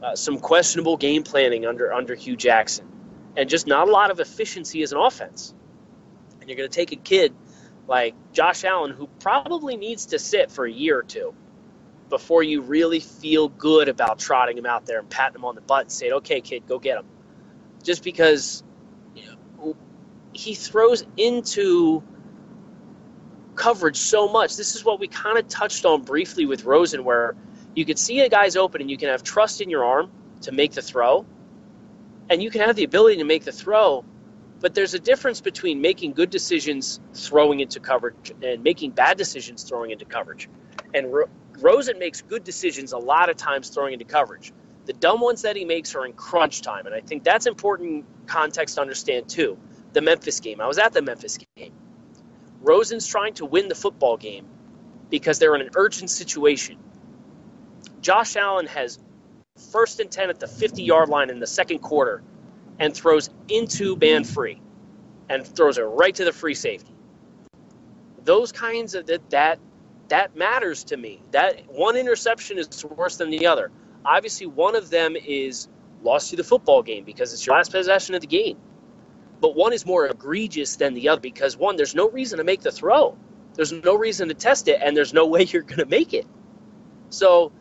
uh, 0.03 0.15
some 0.15 0.37
questionable 0.37 0.95
game 0.95 1.23
planning 1.23 1.65
under 1.65 1.91
under 1.91 2.13
Hue 2.13 2.35
Jackson, 2.35 2.87
and 3.35 3.49
just 3.49 3.65
not 3.65 3.87
a 3.87 3.91
lot 3.91 4.11
of 4.11 4.19
efficiency 4.19 4.83
as 4.83 4.91
an 4.91 4.99
offense. 4.99 5.53
And 6.39 6.49
you're 6.49 6.57
going 6.57 6.69
to 6.69 6.75
take 6.75 6.91
a 6.91 6.97
kid 6.97 7.33
like 7.87 8.13
Josh 8.31 8.63
Allen, 8.63 8.91
who 8.91 9.07
probably 9.19 9.75
needs 9.75 10.07
to 10.07 10.19
sit 10.19 10.51
for 10.51 10.65
a 10.65 10.71
year 10.71 10.99
or 10.99 11.03
two 11.03 11.33
before 12.09 12.43
you 12.43 12.61
really 12.61 12.99
feel 12.99 13.49
good 13.49 13.89
about 13.89 14.19
trotting 14.19 14.57
him 14.57 14.65
out 14.65 14.85
there 14.85 14.99
and 14.99 15.09
patting 15.09 15.35
him 15.35 15.45
on 15.45 15.55
the 15.55 15.61
butt 15.61 15.81
and 15.81 15.91
saying, 15.91 16.13
"Okay, 16.13 16.41
kid, 16.41 16.67
go 16.67 16.79
get 16.79 16.97
him." 16.97 17.05
Just 17.83 18.03
because 18.03 18.63
you 19.15 19.23
know, 19.25 19.75
he 20.33 20.55
throws 20.55 21.05
into 21.17 22.03
coverage 23.55 23.97
so 23.97 24.27
much. 24.27 24.55
This 24.55 24.75
is 24.75 24.85
what 24.85 24.99
we 24.99 25.07
kind 25.07 25.37
of 25.37 25.47
touched 25.47 25.85
on 25.85 26.03
briefly 26.03 26.45
with 26.45 26.63
Rosen, 26.63 27.03
where 27.03 27.35
you 27.75 27.85
could 27.85 27.99
see 27.99 28.21
a 28.21 28.29
guy's 28.29 28.55
open 28.55 28.81
and 28.81 28.89
you 28.89 28.97
can 28.97 29.09
have 29.09 29.23
trust 29.23 29.61
in 29.61 29.69
your 29.69 29.83
arm 29.83 30.09
to 30.41 30.51
make 30.51 30.73
the 30.73 30.81
throw, 30.81 31.25
and 32.29 32.41
you 32.41 32.51
can 32.51 32.61
have 32.61 32.75
the 32.75 32.83
ability 32.83 33.17
to 33.17 33.23
make 33.23 33.43
the 33.43 33.51
throw, 33.51 34.03
But 34.59 34.73
there's 34.73 34.93
a 34.93 34.99
difference 34.99 35.41
between 35.41 35.81
making 35.81 36.13
good 36.13 36.29
decisions 36.29 36.99
throwing 37.13 37.59
into 37.59 37.79
coverage 37.79 38.31
and 38.41 38.63
making 38.63 38.91
bad 38.91 39.17
decisions 39.17 39.63
throwing 39.63 39.91
into 39.91 40.05
coverage. 40.05 40.49
And 40.93 41.13
Rosen 41.59 41.97
makes 41.99 42.21
good 42.21 42.43
decisions 42.43 42.91
a 42.91 42.97
lot 42.97 43.29
of 43.29 43.37
times 43.37 43.69
throwing 43.69 43.93
into 43.93 44.05
coverage. 44.05 44.51
The 44.85 44.93
dumb 44.93 45.21
ones 45.21 45.41
that 45.41 45.55
he 45.55 45.65
makes 45.65 45.95
are 45.95 46.05
in 46.05 46.13
crunch 46.13 46.61
time. 46.61 46.85
And 46.85 46.95
I 46.95 47.01
think 47.01 47.23
that's 47.23 47.45
important 47.45 48.05
context 48.27 48.75
to 48.75 48.81
understand 48.81 49.27
too. 49.27 49.57
The 49.93 50.01
Memphis 50.01 50.39
game. 50.39 50.61
I 50.61 50.67
was 50.67 50.77
at 50.77 50.93
the 50.93 51.01
Memphis 51.01 51.39
game. 51.55 51.73
Rosen's 52.61 53.07
trying 53.07 53.33
to 53.35 53.45
win 53.45 53.67
the 53.67 53.75
football 53.75 54.17
game 54.17 54.45
because 55.09 55.39
they're 55.39 55.55
in 55.55 55.61
an 55.61 55.71
urgent 55.75 56.09
situation. 56.09 56.77
Josh 58.01 58.35
Allen 58.35 58.67
has 58.67 58.99
first 59.71 59.99
and 59.99 60.11
10 60.11 60.29
at 60.29 60.39
the 60.39 60.47
50 60.47 60.83
yard 60.83 61.09
line 61.09 61.29
in 61.29 61.39
the 61.39 61.47
second 61.47 61.79
quarter 61.79 62.21
and 62.79 62.93
throws 62.93 63.29
into 63.49 63.95
man 63.95 64.23
free 64.23 64.61
and 65.29 65.45
throws 65.45 65.77
it 65.77 65.81
right 65.81 66.13
to 66.15 66.25
the 66.25 66.31
free 66.31 66.53
safety. 66.53 66.93
Those 68.23 68.51
kinds 68.51 68.93
of 68.93 69.07
that 69.07 69.29
that 69.31 69.59
that 70.09 70.35
matters 70.35 70.85
to 70.85 70.97
me. 70.97 71.21
That 71.31 71.69
one 71.69 71.95
interception 71.97 72.57
is 72.57 72.85
worse 72.85 73.17
than 73.17 73.29
the 73.29 73.47
other. 73.47 73.71
Obviously, 74.05 74.47
one 74.47 74.75
of 74.75 74.89
them 74.89 75.15
is 75.15 75.67
lost 76.03 76.31
you 76.31 76.37
the 76.37 76.43
football 76.43 76.83
game 76.83 77.03
because 77.03 77.33
it's 77.33 77.45
your 77.45 77.55
last 77.55 77.71
possession 77.71 78.15
of 78.15 78.21
the 78.21 78.27
game. 78.27 78.57
But 79.39 79.55
one 79.55 79.73
is 79.73 79.85
more 79.85 80.07
egregious 80.07 80.77
than 80.77 80.93
the 80.93 81.09
other 81.09 81.21
because 81.21 81.57
one, 81.57 81.75
there's 81.75 81.95
no 81.95 82.09
reason 82.09 82.37
to 82.37 82.43
make 82.43 82.61
the 82.61 82.71
throw. 82.71 83.17
There's 83.53 83.71
no 83.71 83.95
reason 83.95 84.29
to 84.29 84.33
test 84.33 84.67
it, 84.67 84.79
and 84.81 84.95
there's 84.95 85.13
no 85.13 85.25
way 85.27 85.43
you're 85.49 85.63
going 85.63 85.79
to 85.79 85.85
make 85.85 86.13
it. 86.13 86.25
So 87.09 87.51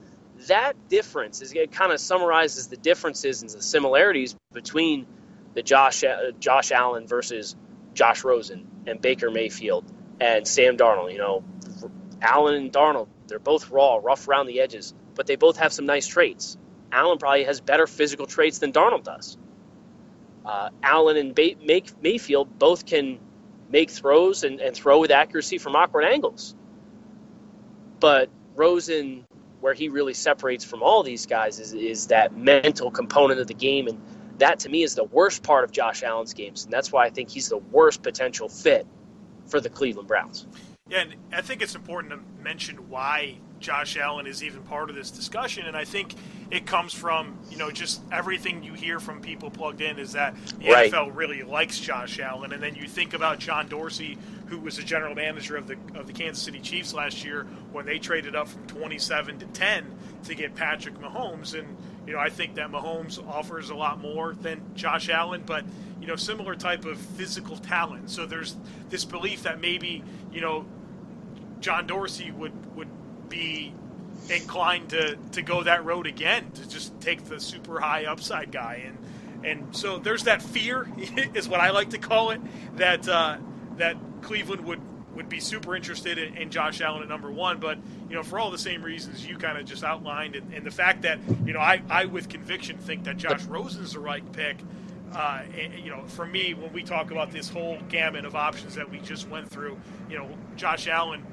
that 0.49 0.75
difference 0.89 1.41
is 1.41 1.53
it 1.53 1.73
kind 1.73 1.93
of 1.93 2.01
summarizes 2.01 2.69
the 2.69 2.77
differences 2.77 3.43
and 3.43 3.51
the 3.51 3.63
similarities 3.63 4.37
between 4.53 5.07
the 5.55 5.63
Josh 5.63 6.05
uh, 6.05 6.33
Josh 6.39 6.73
Allen 6.73 7.07
versus 7.07 7.57
Josh 7.95 8.25
Rosen 8.25 8.67
and 8.87 9.01
Baker 9.01 9.31
Mayfield 9.31 9.85
and 10.21 10.47
Sam 10.47 10.77
Darnold. 10.77 11.13
You 11.13 11.19
know, 11.19 11.45
Allen 12.21 12.55
and 12.55 12.73
Darnold, 12.73 13.09
they're 13.29 13.39
both 13.39 13.71
raw, 13.71 13.97
rough 13.97 14.29
around 14.29 14.47
the 14.47 14.61
edges, 14.61 14.95
but 15.15 15.27
they 15.27 15.37
both 15.37 15.57
have 15.59 15.73
some 15.73 15.87
nice 15.87 16.07
traits. 16.07 16.57
Allen 16.93 17.19
probably 17.19 17.45
has 17.45 17.61
better 17.61 17.87
physical 17.87 18.27
traits 18.27 18.59
than 18.59 18.73
Darnold 18.73 19.05
does. 19.05 19.37
Uh, 20.45 20.71
Allen 20.83 21.17
and 21.17 21.35
Bay- 21.35 21.57
Mayfield 22.01 22.59
both 22.59 22.87
can 22.87 23.19
make 23.69 23.91
throws 23.91 24.45
and, 24.45 24.61
and 24.61 24.77
throw 24.77 25.01
with 25.01 25.11
accuracy 25.11 25.59
from 25.59 25.75
awkward 25.75 26.05
angles. 26.05 26.55
But 27.99 28.31
Rosen 28.55 29.27
where 29.61 29.75
he 29.75 29.89
really 29.89 30.15
separates 30.15 30.65
from 30.65 30.83
all 30.83 31.03
these 31.03 31.27
guys 31.27 31.59
is, 31.59 31.73
is 31.73 32.07
that 32.09 32.37
mental 32.37 32.91
component 32.91 33.41
of 33.41 33.47
the 33.47 33.55
game. 33.55 33.89
And 33.89 34.01
that 34.39 34.61
to 34.61 34.69
me 34.69 34.83
is 34.83 34.95
the 34.95 35.05
worst 35.05 35.43
part 35.43 35.65
of 35.65 35.73
Josh 35.73 36.03
Allen's 36.03 36.35
games. 36.35 36.65
And 36.65 36.73
that's 36.73 36.93
why 36.93 37.05
I 37.05 37.11
think 37.11 37.31
he's 37.31 37.49
the 37.49 37.59
worst 37.59 38.03
potential 38.03 38.49
fit 38.49 38.87
for 39.47 39.61
the 39.61 39.69
Cleveland 39.69 40.09
Browns. 40.09 40.47
Yeah, 40.89 41.01
and 41.01 41.15
I 41.33 41.41
think 41.41 41.63
it's 41.63 41.75
important 41.75 42.13
to 42.13 42.43
mention 42.43 42.89
why 42.89 43.39
Josh 43.59 43.97
Allen 43.97 44.27
is 44.27 44.45
even 44.45 44.63
part 44.63 44.89
of 44.89 44.95
this 44.95 45.11
discussion. 45.11 45.67
And 45.67 45.77
I 45.77 45.85
think 45.85 46.15
it 46.51 46.67
comes 46.67 46.95
from, 46.95 47.37
you 47.51 47.57
know, 47.57 47.71
just 47.71 48.03
everything 48.13 48.63
you 48.63 48.73
hear 48.73 49.01
from 49.01 49.21
people 49.21 49.51
plugged 49.51 49.81
in 49.81 49.99
is 49.99 50.13
that 50.13 50.37
the 50.61 50.71
right. 50.71 50.93
NFL 50.93 51.17
really 51.17 51.43
likes 51.43 51.81
Josh 51.81 52.21
Allen. 52.21 52.53
And 52.53 52.63
then 52.63 52.77
you 52.77 52.87
think 52.87 53.15
about 53.15 53.41
John 53.41 53.69
Dorsey, 53.69 54.17
who 54.47 54.61
was 54.61 54.77
the 54.77 54.85
general 54.85 55.15
manager 55.15 55.57
of 55.57 55.67
the 55.67 55.77
of 55.99 56.07
the 56.07 56.13
Kansas 56.13 56.43
City 56.43 56.61
Chiefs 56.61 56.95
last 56.95 57.25
year 57.25 57.47
when 57.73 57.85
they 57.85 57.99
traded 57.99 58.37
up 58.37 58.47
from 58.47 58.65
27 58.67 59.41
to 59.41 59.47
10 59.47 59.87
to 60.25 60.35
get 60.35 60.55
Patrick 60.55 60.95
Mahomes 61.01 61.59
and 61.59 61.77
you 62.07 62.13
know 62.13 62.19
I 62.19 62.29
think 62.29 62.55
that 62.55 62.71
Mahomes 62.71 63.25
offers 63.27 63.71
a 63.71 63.75
lot 63.75 64.01
more 64.01 64.35
than 64.35 64.61
Josh 64.75 65.09
Allen 65.09 65.43
but 65.45 65.65
you 66.01 66.07
know 66.07 66.17
similar 66.17 66.55
type 66.55 66.85
of 66.85 66.99
physical 66.99 67.57
talent. 67.57 68.11
So 68.11 68.27
there's 68.27 68.57
this 68.91 69.05
belief 69.05 69.43
that 69.43 69.61
maybe 69.61 70.03
you 70.33 70.41
know 70.41 70.67
John 71.61 71.87
Dorsey 71.87 72.31
would 72.31 72.77
would 72.77 72.89
be 73.29 73.73
inclined 74.31 74.91
to 74.91 75.17
to 75.33 75.43
go 75.43 75.63
that 75.63 75.85
road 75.85 76.07
again 76.07 76.51
to 76.53 76.69
just 76.69 76.99
take 77.01 77.25
the 77.25 77.41
super 77.41 77.81
high 77.81 78.05
upside 78.05 78.53
guy. 78.53 78.83
And 78.87 78.99
and 79.45 79.77
so 79.77 79.99
there's 79.99 80.25
that 80.25 80.43
fear 80.43 80.89
is 81.35 81.49
what 81.49 81.61
I 81.61 81.71
like 81.71 81.91
to 81.91 81.99
call 81.99 82.31
it 82.31 82.41
that 82.77 83.09
uh, 83.09 83.39
that 83.77 83.97
Cleveland 84.23 84.65
would 84.65 84.81
would 85.17 85.29
be 85.29 85.41
super 85.41 85.75
interested 85.75 86.19
in, 86.19 86.37
in, 86.37 86.51
Josh 86.51 86.81
Allen 86.81 87.03
at 87.03 87.09
number 87.09 87.31
one, 87.31 87.59
but 87.59 87.79
you 88.09 88.15
know 88.15 88.23
for 88.23 88.39
all 88.39 88.51
the 88.51 88.59
same 88.59 88.83
reasons 88.83 89.27
you 89.27 89.37
kind 89.37 89.59
of 89.59 89.65
just 89.65 89.83
outlined, 89.83 90.37
and, 90.37 90.53
and, 90.53 90.65
the 90.65 90.71
fact 90.71 91.03
that 91.03 91.19
you 91.45 91.53
know 91.53 91.59
I, 91.59 91.83
I 91.89 92.05
with 92.05 92.29
conviction 92.29 92.79
think 92.79 93.05
that 93.05 93.17
Josh 93.17 93.45
Rosen's 93.45 93.95
the 93.95 94.01
right 94.01 94.31
pick. 94.33 94.59
Uh, 95.15 95.43
and, 95.57 95.73
you 95.79 95.89
know, 95.89 96.03
for 96.09 96.27
me, 96.27 96.53
when 96.53 96.71
we 96.73 96.83
talk 96.83 97.13
about 97.13 97.31
this 97.31 97.49
whole 97.49 97.79
gamut 97.89 98.25
of 98.25 98.35
options 98.35 98.75
that 98.75 98.91
we 98.91 98.99
just 98.99 99.29
went 99.29 99.49
through, 99.49 99.79
you 100.11 100.19
know, 100.19 100.29
Josh 100.57 100.89
Allen 100.89 101.25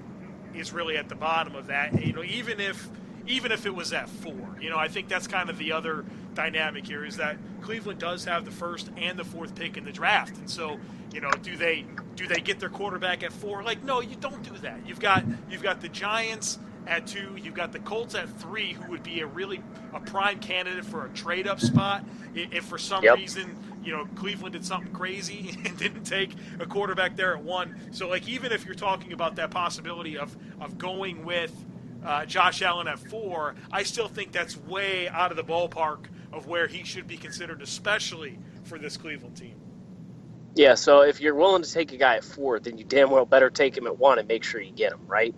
is 0.54 0.72
really 0.72 0.96
at 0.96 1.10
the 1.10 1.16
bottom 1.16 1.56
of 1.56 1.68
that. 1.68 2.06
You 2.06 2.14
know, 2.14 2.24
even 2.24 2.60
if 2.60 2.90
even 3.26 3.52
if 3.52 3.66
it 3.66 3.74
was 3.74 3.94
at 3.94 4.10
four, 4.10 4.58
you 4.62 4.70
know, 4.70 4.78
I 4.78 4.88
think 4.88 5.08
that's 5.08 5.28
kind 5.28 5.50
of 5.50 5.58
the 5.58 5.72
other 5.72 6.06
dynamic 6.34 6.86
here 6.86 7.06
is 7.06 7.18
that 7.18 7.38
Cleveland 7.62 8.00
does 8.00 8.26
have 8.26 8.46
the 8.46 8.52
first 8.52 8.90
and 8.98 9.18
the 9.18 9.24
fourth 9.24 9.56
pick 9.56 9.78
in 9.78 9.86
the 9.86 9.92
draft, 9.92 10.38
and 10.38 10.50
so 10.50 10.80
you 11.14 11.22
know, 11.22 11.32
do 11.44 11.56
they 11.56 11.86
do 12.16 12.28
they 12.28 12.40
get 12.40 12.60
their 12.60 12.70
quarterback 12.70 13.24
at 13.24 13.32
four? 13.32 13.64
Like, 13.64 13.84
no, 13.84 14.02
you 14.02 14.16
don't 14.16 14.44
do 14.44 14.58
that. 14.60 14.80
You've 14.86 15.00
got 15.00 15.24
you've 15.50 15.62
got 15.62 15.80
the 15.80 15.90
Giants 15.90 16.58
at 16.88 17.06
two. 17.08 17.38
You've 17.42 17.54
got 17.54 17.72
the 17.72 17.80
Colts 17.80 18.16
at 18.16 18.30
three, 18.40 18.74
who 18.74 18.92
would 18.92 19.04
be 19.04 19.22
a 19.22 19.28
really 19.28 19.62
a 19.94 20.00
prime 20.00 20.40
candidate 20.40 20.84
for 20.84 21.06
a 21.06 21.10
trade 21.10 21.48
up 21.48 21.60
spot 21.60 22.04
if 22.34 22.66
for 22.66 22.80
some 22.80 23.04
yep. 23.04 23.16
reason 23.16 23.56
you 23.84 23.92
know 23.92 24.08
Cleveland 24.16 24.54
did 24.54 24.66
something 24.66 24.92
crazy 24.92 25.56
and 25.66 25.78
didn't 25.78 26.04
take 26.04 26.32
a 26.60 26.66
quarterback 26.66 27.16
there 27.16 27.36
at 27.36 27.44
one. 27.44 27.76
So 27.92 28.10
like 28.10 28.28
even 28.28 28.52
if 28.52 28.66
you're 28.66 28.74
talking 28.74 29.14
about 29.14 29.36
that 29.36 29.52
possibility 29.52 30.18
of 30.18 30.36
of 30.60 30.80
going 30.80 31.24
with 31.24 31.54
uh, 32.04 32.26
Josh 32.26 32.62
Allen 32.64 32.88
at 32.88 33.00
four, 33.00 33.56
I 33.72 33.84
still 33.84 34.08
think 34.08 34.32
that's 34.32 34.58
way 34.58 35.08
out 35.08 35.32
of 35.32 35.38
the 35.38 35.44
ballpark 35.44 36.06
of 36.34 36.48
where 36.48 36.68
he 36.68 36.84
should 36.84 37.08
be 37.08 37.16
considered, 37.16 37.62
especially 37.62 38.40
for 38.64 38.78
this 38.78 38.98
Cleveland 38.98 39.38
team. 39.38 39.56
Yeah, 40.56 40.76
so 40.76 41.02
if 41.02 41.22
you're 41.22 41.36
willing 41.36 41.64
to 41.64 41.72
take 41.72 41.94
a 41.94 41.98
guy 41.98 42.18
at 42.18 42.24
four, 42.24 42.60
then 42.60 42.78
you 42.78 42.84
damn 42.84 43.10
well 43.10 43.26
better 43.26 43.50
take 43.50 43.78
him 43.78 43.88
at 43.88 43.98
one 43.98 44.20
and 44.20 44.28
make 44.28 44.44
sure 44.44 44.60
you 44.60 44.72
get 44.72 44.92
him, 44.92 45.02
right? 45.08 45.34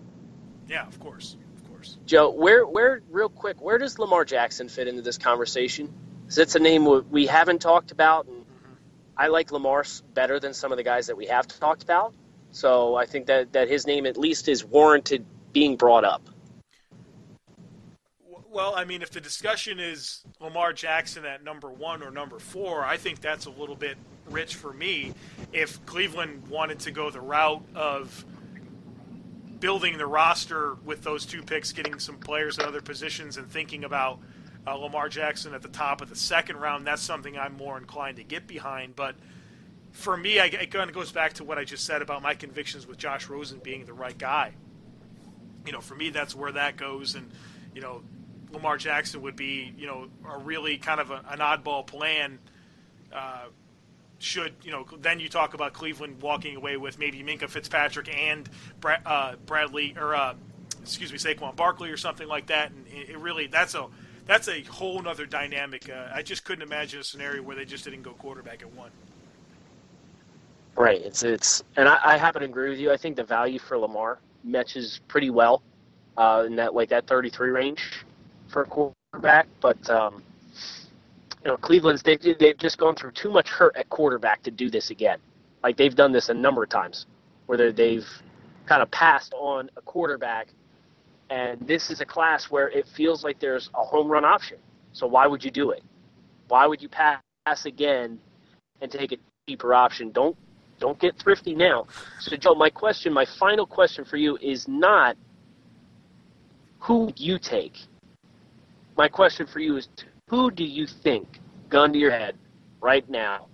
Yeah, 0.68 0.86
of 0.86 0.98
course, 0.98 1.36
of 1.56 1.70
course. 1.70 1.96
Joe, 2.04 2.30
where, 2.30 2.66
where, 2.66 3.02
real 3.10 3.28
quick, 3.28 3.60
where 3.60 3.78
does 3.78 3.98
Lamar 3.98 4.24
Jackson 4.24 4.68
fit 4.68 4.88
into 4.88 5.02
this 5.02 5.16
conversation? 5.16 5.92
Because 6.22 6.38
it's 6.38 6.54
a 6.54 6.58
name 6.58 7.04
we 7.10 7.26
haven't 7.26 7.60
talked 7.60 7.92
about, 7.92 8.26
and 8.26 8.42
mm-hmm. 8.42 8.72
I 9.16 9.28
like 9.28 9.52
Lamar 9.52 9.84
better 10.12 10.40
than 10.40 10.52
some 10.52 10.72
of 10.72 10.76
the 10.76 10.84
guys 10.84 11.06
that 11.06 11.16
we 11.16 11.26
have 11.26 11.46
talked 11.46 11.82
about. 11.82 12.14
So 12.50 12.94
I 12.94 13.06
think 13.06 13.26
that, 13.26 13.52
that 13.52 13.68
his 13.68 13.86
name 13.86 14.06
at 14.06 14.16
least 14.16 14.48
is 14.48 14.64
warranted 14.64 15.24
being 15.52 15.76
brought 15.76 16.04
up. 16.04 16.28
Well, 18.56 18.72
I 18.74 18.86
mean, 18.86 19.02
if 19.02 19.10
the 19.10 19.20
discussion 19.20 19.78
is 19.78 20.24
Lamar 20.40 20.72
Jackson 20.72 21.26
at 21.26 21.44
number 21.44 21.70
one 21.70 22.02
or 22.02 22.10
number 22.10 22.38
four, 22.38 22.86
I 22.86 22.96
think 22.96 23.20
that's 23.20 23.44
a 23.44 23.50
little 23.50 23.76
bit 23.76 23.98
rich 24.30 24.54
for 24.54 24.72
me. 24.72 25.12
If 25.52 25.84
Cleveland 25.84 26.48
wanted 26.48 26.78
to 26.80 26.90
go 26.90 27.10
the 27.10 27.20
route 27.20 27.62
of 27.74 28.24
building 29.60 29.98
the 29.98 30.06
roster 30.06 30.76
with 30.86 31.02
those 31.02 31.26
two 31.26 31.42
picks, 31.42 31.70
getting 31.72 31.98
some 31.98 32.16
players 32.16 32.58
at 32.58 32.64
other 32.64 32.80
positions, 32.80 33.36
and 33.36 33.46
thinking 33.46 33.84
about 33.84 34.20
uh, 34.66 34.74
Lamar 34.74 35.10
Jackson 35.10 35.52
at 35.52 35.60
the 35.60 35.68
top 35.68 36.00
of 36.00 36.08
the 36.08 36.16
second 36.16 36.56
round, 36.56 36.86
that's 36.86 37.02
something 37.02 37.36
I'm 37.36 37.58
more 37.58 37.76
inclined 37.76 38.16
to 38.16 38.24
get 38.24 38.46
behind. 38.46 38.96
But 38.96 39.16
for 39.90 40.16
me, 40.16 40.40
I, 40.40 40.46
it 40.46 40.70
kind 40.70 40.88
of 40.88 40.96
goes 40.96 41.12
back 41.12 41.34
to 41.34 41.44
what 41.44 41.58
I 41.58 41.64
just 41.64 41.84
said 41.84 42.00
about 42.00 42.22
my 42.22 42.32
convictions 42.32 42.86
with 42.86 42.96
Josh 42.96 43.28
Rosen 43.28 43.58
being 43.58 43.84
the 43.84 43.92
right 43.92 44.16
guy. 44.16 44.54
You 45.66 45.72
know, 45.72 45.82
for 45.82 45.94
me, 45.94 46.08
that's 46.08 46.34
where 46.34 46.52
that 46.52 46.78
goes, 46.78 47.16
and 47.16 47.30
you 47.74 47.82
know, 47.82 48.00
Lamar 48.52 48.76
Jackson 48.76 49.22
would 49.22 49.36
be, 49.36 49.72
you 49.76 49.86
know, 49.86 50.08
a 50.28 50.38
really 50.38 50.78
kind 50.78 51.00
of 51.00 51.10
a, 51.10 51.22
an 51.28 51.38
oddball 51.38 51.86
plan. 51.86 52.38
Uh, 53.12 53.46
should 54.18 54.54
you 54.62 54.70
know? 54.70 54.86
Then 54.98 55.20
you 55.20 55.28
talk 55.28 55.54
about 55.54 55.72
Cleveland 55.72 56.22
walking 56.22 56.56
away 56.56 56.76
with 56.76 56.98
maybe 56.98 57.22
Minkah 57.22 57.48
Fitzpatrick 57.48 58.08
and 58.14 58.48
uh, 59.04 59.34
Bradley 59.44 59.94
or 59.96 60.14
uh, 60.14 60.34
excuse 60.80 61.12
me 61.12 61.18
Saquon 61.18 61.54
Barkley 61.54 61.90
or 61.90 61.96
something 61.96 62.26
like 62.26 62.46
that, 62.46 62.70
and 62.70 62.86
it, 62.86 63.10
it 63.10 63.18
really 63.18 63.46
that's 63.46 63.74
a 63.74 63.88
that's 64.26 64.48
a 64.48 64.62
whole 64.62 65.06
other 65.06 65.26
dynamic. 65.26 65.90
Uh, 65.90 66.08
I 66.12 66.22
just 66.22 66.44
couldn't 66.44 66.62
imagine 66.62 67.00
a 67.00 67.04
scenario 67.04 67.42
where 67.42 67.56
they 67.56 67.64
just 67.64 67.84
didn't 67.84 68.02
go 68.02 68.12
quarterback 68.12 68.62
at 68.62 68.72
one. 68.72 68.90
Right. 70.76 71.00
It's 71.00 71.22
it's, 71.22 71.62
and 71.76 71.88
I, 71.88 71.98
I 72.04 72.16
happen 72.18 72.40
to 72.40 72.46
agree 72.46 72.70
with 72.70 72.78
you. 72.78 72.92
I 72.92 72.96
think 72.96 73.16
the 73.16 73.24
value 73.24 73.58
for 73.58 73.78
Lamar 73.78 74.18
matches 74.44 75.00
pretty 75.08 75.30
well 75.30 75.62
uh, 76.16 76.44
in 76.46 76.56
that 76.56 76.74
like 76.74 76.90
that 76.90 77.06
33 77.06 77.50
range 77.50 78.04
for 78.48 78.62
a 78.62 78.66
quarterback, 78.66 79.46
but 79.60 79.78
um, 79.90 80.22
you 81.44 81.50
know 81.50 81.56
Cleveland's 81.56 82.02
they 82.02 82.16
they've 82.16 82.58
just 82.58 82.78
gone 82.78 82.94
through 82.94 83.12
too 83.12 83.30
much 83.30 83.48
hurt 83.48 83.76
at 83.76 83.88
quarterback 83.88 84.42
to 84.42 84.50
do 84.50 84.70
this 84.70 84.90
again. 84.90 85.18
Like 85.62 85.76
they've 85.76 85.94
done 85.94 86.12
this 86.12 86.28
a 86.28 86.34
number 86.34 86.62
of 86.62 86.68
times, 86.68 87.06
where 87.46 87.72
they've 87.72 88.06
kind 88.66 88.82
of 88.82 88.90
passed 88.90 89.32
on 89.34 89.70
a 89.76 89.82
quarterback, 89.82 90.48
and 91.30 91.60
this 91.66 91.90
is 91.90 92.00
a 92.00 92.06
class 92.06 92.50
where 92.50 92.68
it 92.70 92.86
feels 92.96 93.24
like 93.24 93.38
there's 93.40 93.70
a 93.74 93.84
home 93.84 94.08
run 94.08 94.24
option. 94.24 94.58
So 94.92 95.06
why 95.06 95.26
would 95.26 95.44
you 95.44 95.50
do 95.50 95.70
it? 95.70 95.82
Why 96.48 96.66
would 96.66 96.80
you 96.80 96.88
pass 96.88 97.20
again 97.64 98.18
and 98.80 98.90
take 98.90 99.12
a 99.12 99.16
cheaper 99.48 99.74
option. 99.74 100.10
Don't 100.10 100.36
don't 100.78 100.98
get 100.98 101.16
thrifty 101.18 101.54
now. 101.54 101.86
So, 102.20 102.36
Joe, 102.36 102.54
my 102.54 102.68
question, 102.68 103.12
my 103.12 103.24
final 103.38 103.66
question 103.66 104.04
for 104.04 104.18
you 104.18 104.36
is 104.42 104.68
not 104.68 105.16
who 106.80 107.10
you 107.16 107.38
take. 107.38 107.78
My 108.96 109.08
question 109.08 109.46
for 109.46 109.60
you 109.60 109.76
is 109.76 109.88
who 110.28 110.50
do 110.50 110.64
you 110.64 110.86
think, 110.86 111.40
gun 111.68 111.92
to 111.92 111.98
your 111.98 112.10
head, 112.10 112.34
right 112.80 113.08
now, 113.08 113.46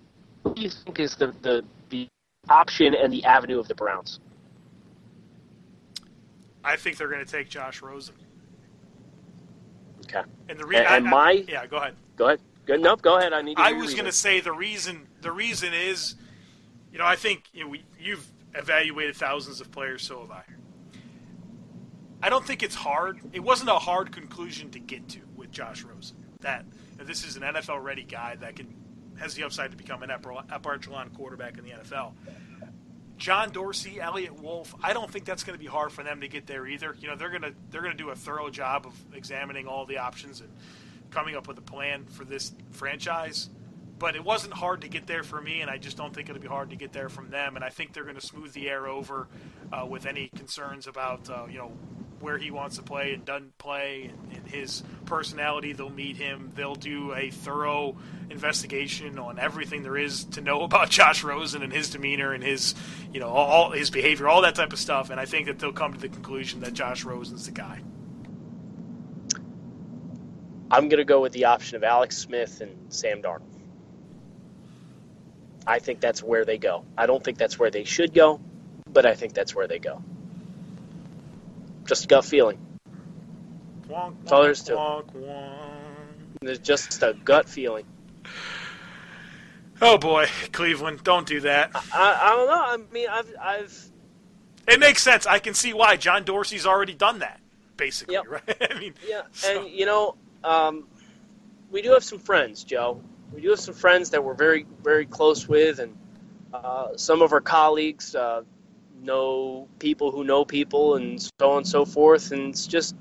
who 0.43 0.53
do 0.55 0.61
you 0.61 0.69
think 0.69 0.99
is 0.99 1.15
the, 1.15 1.33
the, 1.41 1.63
the 1.89 2.07
option 2.49 2.95
and 2.95 3.11
the 3.11 3.23
avenue 3.25 3.59
of 3.59 3.67
the 3.67 3.75
Browns? 3.75 4.19
I 6.63 6.77
think 6.77 6.97
they're 6.97 7.09
going 7.09 7.25
to 7.25 7.31
take 7.31 7.49
Josh 7.49 7.81
Rosen. 7.81 8.15
Okay. 10.05 10.21
And 10.47 10.59
the 10.59 10.65
reason, 10.65 10.85
and, 10.85 10.95
and 10.95 11.05
my 11.05 11.43
yeah, 11.47 11.65
go 11.65 11.77
ahead. 11.77 11.95
Go 12.15 12.27
ahead. 12.27 12.39
Good. 12.65 12.81
Nope. 12.81 13.01
Go 13.01 13.17
ahead. 13.17 13.33
I 13.33 13.41
need. 13.41 13.57
I 13.57 13.73
was 13.73 13.93
going 13.93 14.05
to 14.05 14.11
say 14.11 14.39
the 14.39 14.51
reason. 14.51 15.07
The 15.21 15.31
reason 15.31 15.73
is, 15.73 16.15
you 16.91 16.99
know, 16.99 17.05
I 17.05 17.15
think 17.15 17.43
you 17.51 17.63
know, 17.63 17.69
we, 17.69 17.83
you've 17.99 18.25
evaluated 18.53 19.15
thousands 19.15 19.59
of 19.59 19.71
players, 19.71 20.03
so 20.03 20.21
have 20.21 20.31
I. 20.31 20.43
I 22.21 22.29
don't 22.29 22.45
think 22.45 22.63
it's 22.63 22.75
hard. 22.75 23.19
It 23.33 23.41
wasn't 23.41 23.69
a 23.69 23.79
hard 23.79 24.11
conclusion 24.11 24.69
to 24.71 24.79
get 24.79 25.09
to 25.09 25.19
Josh 25.53 25.83
Rosen. 25.83 26.17
That 26.41 26.65
this 26.97 27.25
is 27.25 27.37
an 27.37 27.43
NFL 27.43 27.81
ready 27.81 28.03
guy 28.03 28.35
that 28.37 28.55
can 28.55 28.67
has 29.19 29.35
the 29.35 29.43
upside 29.43 29.71
to 29.71 29.77
become 29.77 30.03
an 30.03 30.11
upper, 30.11 30.33
echelon 30.73 31.09
quarterback 31.09 31.57
in 31.57 31.63
the 31.63 31.71
NFL. 31.71 32.13
John 33.17 33.51
Dorsey, 33.51 34.01
Eliot 34.01 34.41
Wolf. 34.41 34.73
I 34.81 34.91
don't 34.93 35.09
think 35.09 35.23
that's 35.23 35.43
going 35.43 35.57
to 35.57 35.63
be 35.63 35.69
hard 35.69 35.91
for 35.91 36.03
them 36.03 36.21
to 36.21 36.27
get 36.27 36.47
there 36.47 36.65
either. 36.67 36.95
You 36.99 37.07
know, 37.07 37.15
they're 37.15 37.29
going 37.29 37.43
to 37.43 37.53
they're 37.69 37.81
going 37.81 37.95
to 37.95 38.03
do 38.03 38.09
a 38.09 38.15
thorough 38.15 38.49
job 38.49 38.85
of 38.85 38.93
examining 39.15 39.67
all 39.67 39.85
the 39.85 39.99
options 39.99 40.41
and 40.41 40.49
coming 41.11 41.35
up 41.35 41.47
with 41.47 41.57
a 41.57 41.61
plan 41.61 42.05
for 42.05 42.25
this 42.25 42.51
franchise. 42.71 43.49
But 43.99 44.15
it 44.15 44.23
wasn't 44.23 44.53
hard 44.53 44.81
to 44.81 44.89
get 44.89 45.07
there 45.07 45.23
for 45.23 45.39
me, 45.39 45.61
and 45.61 45.69
I 45.69 45.77
just 45.77 45.95
don't 45.95 46.13
think 46.13 46.27
it'll 46.27 46.41
be 46.41 46.47
hard 46.47 46.71
to 46.71 46.75
get 46.75 46.91
there 46.91 47.07
from 47.07 47.29
them. 47.29 47.55
And 47.55 47.63
I 47.63 47.69
think 47.69 47.93
they're 47.93 48.03
going 48.03 48.15
to 48.15 48.25
smooth 48.25 48.51
the 48.51 48.67
air 48.67 48.87
over 48.87 49.29
uh, 49.71 49.85
with 49.85 50.05
any 50.05 50.29
concerns 50.35 50.87
about 50.87 51.29
uh, 51.29 51.45
you 51.49 51.59
know 51.59 51.71
where 52.23 52.37
he 52.37 52.49
wants 52.51 52.77
to 52.77 52.81
play 52.81 53.13
and 53.13 53.25
doesn't 53.25 53.57
play, 53.57 54.09
and, 54.09 54.33
and, 54.33 54.47
his 54.47 54.81
personality. 55.05 55.73
They'll 55.73 55.89
meet 55.89 56.15
him. 56.15 56.51
They'll 56.55 56.75
do 56.75 57.13
a 57.13 57.29
thorough 57.29 57.97
investigation 58.29 59.19
on 59.19 59.37
everything 59.37 59.83
there 59.83 59.97
is 59.97 60.23
to 60.25 60.41
know 60.41 60.61
about 60.63 60.89
Josh 60.89 61.23
Rosen 61.23 61.61
and 61.61 61.73
his 61.73 61.89
demeanor 61.89 62.33
and 62.33 62.43
his, 62.43 62.73
you 63.11 63.19
know, 63.19 63.27
all 63.27 63.71
his 63.71 63.91
behavior, 63.91 64.27
all 64.27 64.41
that 64.41 64.55
type 64.55 64.71
of 64.71 64.79
stuff. 64.79 65.09
And 65.09 65.19
I 65.19 65.25
think 65.25 65.47
that 65.47 65.59
they'll 65.59 65.73
come 65.73 65.93
to 65.93 65.99
the 65.99 66.09
conclusion 66.09 66.61
that 66.61 66.73
Josh 66.73 67.03
Rosen's 67.03 67.45
the 67.45 67.51
guy. 67.51 67.81
I'm 70.71 70.89
going 70.89 70.97
to 70.97 71.05
go 71.05 71.21
with 71.21 71.33
the 71.33 71.45
option 71.45 71.75
of 71.75 71.83
Alex 71.83 72.17
Smith 72.17 72.61
and 72.61 72.91
Sam 72.91 73.21
Darnold. 73.21 73.41
I 75.67 75.79
think 75.79 75.99
that's 75.99 76.23
where 76.23 76.45
they 76.45 76.57
go. 76.57 76.85
I 76.97 77.05
don't 77.05 77.23
think 77.23 77.37
that's 77.37 77.59
where 77.59 77.69
they 77.69 77.83
should 77.83 78.13
go, 78.13 78.41
but 78.89 79.05
I 79.05 79.13
think 79.13 79.33
that's 79.33 79.53
where 79.53 79.67
they 79.67 79.79
go. 79.79 80.03
Just 81.85 82.05
a 82.05 82.07
gut 82.07 82.25
feeling. 82.25 82.57
Wonk, 83.89 84.15
That's 84.21 84.31
all 84.31 84.41
there 84.43 84.51
is 84.51 84.61
to 84.63 84.73
wonk. 84.73 85.05
There's 86.41 86.59
just 86.59 87.01
a 87.03 87.13
gut 87.25 87.47
feeling. 87.47 87.85
Oh 89.81 89.97
boy, 89.97 90.27
Cleveland, 90.51 91.03
don't 91.03 91.27
do 91.27 91.41
that. 91.41 91.71
I, 91.93 92.19
I 92.21 92.29
don't 92.29 92.47
know. 92.47 92.53
I 92.89 92.93
mean, 92.93 93.07
I've, 93.09 93.33
I've. 93.41 93.85
It 94.67 94.79
makes 94.79 95.03
sense. 95.03 95.25
I 95.25 95.39
can 95.39 95.53
see 95.53 95.73
why 95.73 95.97
John 95.97 96.23
Dorsey's 96.23 96.65
already 96.65 96.93
done 96.93 97.19
that, 97.19 97.41
basically, 97.75 98.13
Yep. 98.15 98.23
right? 98.29 98.57
I 98.71 98.79
mean, 98.79 98.93
Yeah, 99.07 99.23
so- 99.33 99.61
and 99.65 99.69
you 99.69 99.85
know, 99.85 100.15
um, 100.43 100.87
we 101.69 101.81
do 101.81 101.91
have 101.91 102.03
some 102.03 102.19
friends, 102.19 102.63
Joe. 102.63 103.01
We 103.33 103.41
do 103.41 103.49
have 103.49 103.59
some 103.59 103.73
friends 103.73 104.09
that 104.11 104.23
we're 104.23 104.35
very, 104.35 104.65
very 104.83 105.05
close 105.05 105.47
with, 105.49 105.79
and 105.79 105.97
uh, 106.53 106.95
some 106.95 107.21
of 107.21 107.33
our 107.33 107.41
colleagues 107.41 108.15
uh, 108.15 108.43
know 109.03 109.67
people 109.79 110.11
who 110.11 110.23
know 110.23 110.45
people, 110.45 110.95
and 110.95 111.21
so 111.21 111.51
on 111.51 111.57
and 111.57 111.67
so 111.67 111.85
forth. 111.85 112.31
And 112.31 112.49
it's 112.49 112.67
just, 112.67 112.95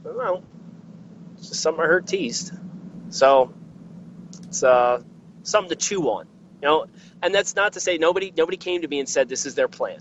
I 0.00 0.08
don't 0.08 0.16
know, 0.18 0.42
it's 1.36 1.48
just 1.48 1.60
something 1.62 1.82
I 1.82 1.86
heard 1.86 2.06
teased. 2.06 2.52
So 3.10 3.52
it's 4.44 4.62
uh, 4.62 5.02
something 5.42 5.70
to 5.70 5.76
chew 5.76 6.02
on, 6.10 6.26
you 6.62 6.68
know. 6.68 6.86
And 7.22 7.34
that's 7.34 7.56
not 7.56 7.74
to 7.74 7.80
say 7.80 7.98
nobody, 7.98 8.32
nobody 8.36 8.56
came 8.56 8.82
to 8.82 8.88
me 8.88 9.00
and 9.00 9.08
said 9.08 9.28
this 9.28 9.46
is 9.46 9.54
their 9.54 9.68
plan. 9.68 10.00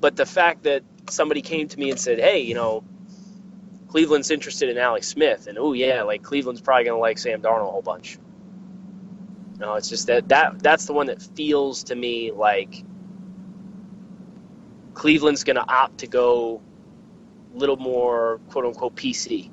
But 0.00 0.16
the 0.16 0.26
fact 0.26 0.64
that 0.64 0.82
somebody 1.10 1.42
came 1.42 1.68
to 1.68 1.78
me 1.78 1.90
and 1.90 1.98
said, 1.98 2.18
"Hey, 2.18 2.40
you 2.40 2.54
know, 2.54 2.84
Cleveland's 3.88 4.30
interested 4.30 4.68
in 4.68 4.78
Alex 4.78 5.08
Smith," 5.08 5.46
and 5.46 5.58
oh 5.58 5.72
yeah, 5.72 6.02
like 6.02 6.22
Cleveland's 6.22 6.60
probably 6.60 6.84
going 6.84 6.96
to 6.96 7.00
like 7.00 7.18
Sam 7.18 7.42
Darnold 7.42 7.68
a 7.68 7.70
whole 7.70 7.82
bunch. 7.82 8.18
No, 9.64 9.76
it's 9.76 9.88
just 9.88 10.08
that 10.08 10.28
that 10.28 10.62
that's 10.62 10.84
the 10.84 10.92
one 10.92 11.06
that 11.06 11.22
feels 11.22 11.84
to 11.84 11.94
me 11.94 12.30
like 12.30 12.84
Cleveland's 14.92 15.42
going 15.42 15.56
to 15.56 15.66
opt 15.66 15.98
to 16.00 16.06
go 16.06 16.60
a 17.54 17.56
little 17.56 17.78
more 17.78 18.40
quote 18.50 18.66
unquote 18.66 18.94
PC. 18.94 19.50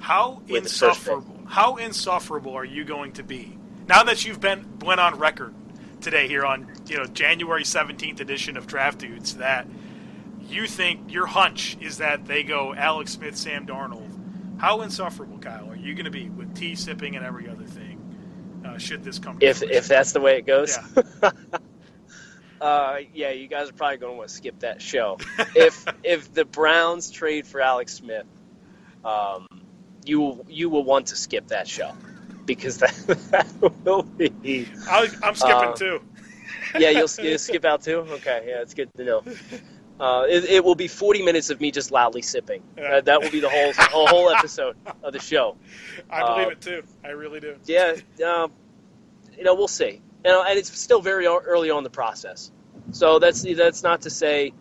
How 0.00 0.42
with 0.48 0.64
the 0.64 0.68
first 0.68 0.80
pick. 0.80 1.12
insufferable? 1.12 1.40
How 1.46 1.76
insufferable 1.76 2.54
are 2.54 2.64
you 2.64 2.84
going 2.84 3.12
to 3.12 3.22
be 3.22 3.56
now 3.86 4.02
that 4.02 4.24
you've 4.24 4.40
been 4.40 4.66
went 4.80 4.98
on 4.98 5.16
record 5.16 5.54
today 6.00 6.26
here 6.26 6.44
on 6.44 6.68
you 6.88 6.96
know 6.96 7.04
January 7.04 7.64
seventeenth 7.64 8.18
edition 8.18 8.56
of 8.56 8.66
Draft 8.66 8.98
Dudes 8.98 9.36
that 9.36 9.68
you 10.48 10.66
think 10.66 11.12
your 11.12 11.26
hunch 11.26 11.76
is 11.80 11.98
that 11.98 12.26
they 12.26 12.42
go 12.42 12.74
Alex 12.74 13.12
Smith, 13.12 13.36
Sam 13.36 13.64
Darnold. 13.64 14.10
How 14.58 14.80
insufferable, 14.80 15.38
Kyle, 15.38 15.70
are 15.70 15.76
you 15.76 15.94
going 15.94 16.06
to 16.06 16.10
be 16.10 16.28
with 16.28 16.52
tea 16.56 16.74
sipping 16.74 17.14
and 17.14 17.24
every 17.24 17.48
other 17.48 17.64
thing? 17.64 17.89
Should 18.80 19.04
this 19.04 19.18
to 19.18 19.36
If 19.40 19.62
if 19.62 19.88
that's 19.88 20.12
the 20.12 20.20
way 20.20 20.38
it 20.38 20.46
goes. 20.46 20.78
uh, 22.60 22.98
yeah, 23.14 23.30
you 23.30 23.46
guys 23.46 23.68
are 23.68 23.72
probably 23.72 23.98
going 23.98 24.14
to 24.14 24.18
want 24.18 24.28
to 24.30 24.34
skip 24.34 24.60
that 24.60 24.80
show. 24.82 25.18
if 25.54 25.84
if 26.02 26.32
the 26.32 26.44
Browns 26.44 27.10
trade 27.10 27.46
for 27.46 27.60
Alex 27.60 27.94
Smith, 27.94 28.26
um, 29.04 29.46
you 30.04 30.20
will- 30.20 30.46
you 30.48 30.70
will 30.70 30.84
want 30.84 31.08
to 31.08 31.16
skip 31.16 31.48
that 31.48 31.68
show 31.68 31.92
because 32.46 32.78
that, 32.78 32.94
that 33.30 33.46
will 33.84 34.02
be. 34.02 34.68
I'll, 34.88 35.06
I'm 35.22 35.34
skipping 35.34 35.68
uh, 35.68 35.74
too. 35.74 36.00
yeah, 36.78 36.90
you'll, 36.90 37.08
you'll 37.22 37.38
skip 37.38 37.64
out 37.64 37.82
too. 37.82 37.98
Okay, 37.98 38.44
yeah, 38.48 38.62
it's 38.62 38.74
good 38.74 38.92
to 38.96 39.04
know. 39.04 39.22
Uh, 40.00 40.24
it, 40.28 40.44
it 40.44 40.64
will 40.64 40.74
be 40.74 40.88
40 40.88 41.22
minutes 41.22 41.50
of 41.50 41.60
me 41.60 41.70
just 41.70 41.90
loudly 41.90 42.22
sipping. 42.22 42.62
Yeah. 42.76 42.84
Uh, 42.84 43.00
that 43.02 43.20
will 43.20 43.30
be 43.30 43.40
the 43.40 43.50
whole 43.50 43.72
whole 43.74 44.06
whole 44.06 44.30
episode 44.30 44.74
of 45.02 45.12
the 45.12 45.18
show. 45.18 45.56
I 46.08 46.26
believe 46.26 46.46
uh, 46.46 46.50
it 46.52 46.60
too. 46.62 46.82
I 47.04 47.08
really 47.08 47.38
do. 47.38 47.56
Yeah, 47.66 47.96
um, 48.26 48.50
you 49.36 49.44
know, 49.44 49.54
we'll 49.54 49.68
see. 49.68 50.00
You 50.24 50.30
know, 50.30 50.44
and 50.46 50.58
it's 50.58 50.76
still 50.78 51.00
very 51.00 51.26
early 51.26 51.70
on 51.70 51.82
the 51.82 51.90
process. 51.90 52.50
So 52.92 53.18
that's 53.18 53.42
that's 53.42 53.82
not 53.82 54.02
to 54.02 54.10
say, 54.10 54.52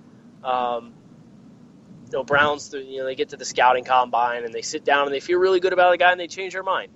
um, 0.44 0.94
you 2.06 2.12
know, 2.14 2.24
Browns. 2.24 2.74
You 2.74 3.00
know, 3.00 3.06
they 3.06 3.16
get 3.16 3.30
to 3.30 3.38
the 3.38 3.46
scouting 3.46 3.84
combine 3.84 4.46
and 4.46 4.54
they 4.54 4.62
sit 4.62 4.86
down 4.86 5.06
and 5.06 5.14
they 5.14 5.20
feel 5.20 5.40
really 5.40 5.60
good 5.60 5.74
about 5.74 5.94
a 5.94 5.98
guy 5.98 6.12
and 6.12 6.20
they 6.20 6.28
change 6.28 6.54
their 6.54 6.64
mind, 6.64 6.92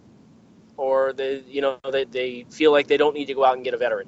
or 0.78 1.14
they, 1.14 1.44
you 1.48 1.62
know, 1.62 1.78
they 1.92 2.06
they 2.06 2.46
feel 2.50 2.72
like 2.72 2.88
they 2.88 2.98
don't 2.98 3.16
need 3.16 3.26
to 3.26 3.34
go 3.34 3.44
out 3.44 3.56
and 3.56 3.64
get 3.64 3.74
a 3.74 3.78
veteran. 3.78 4.08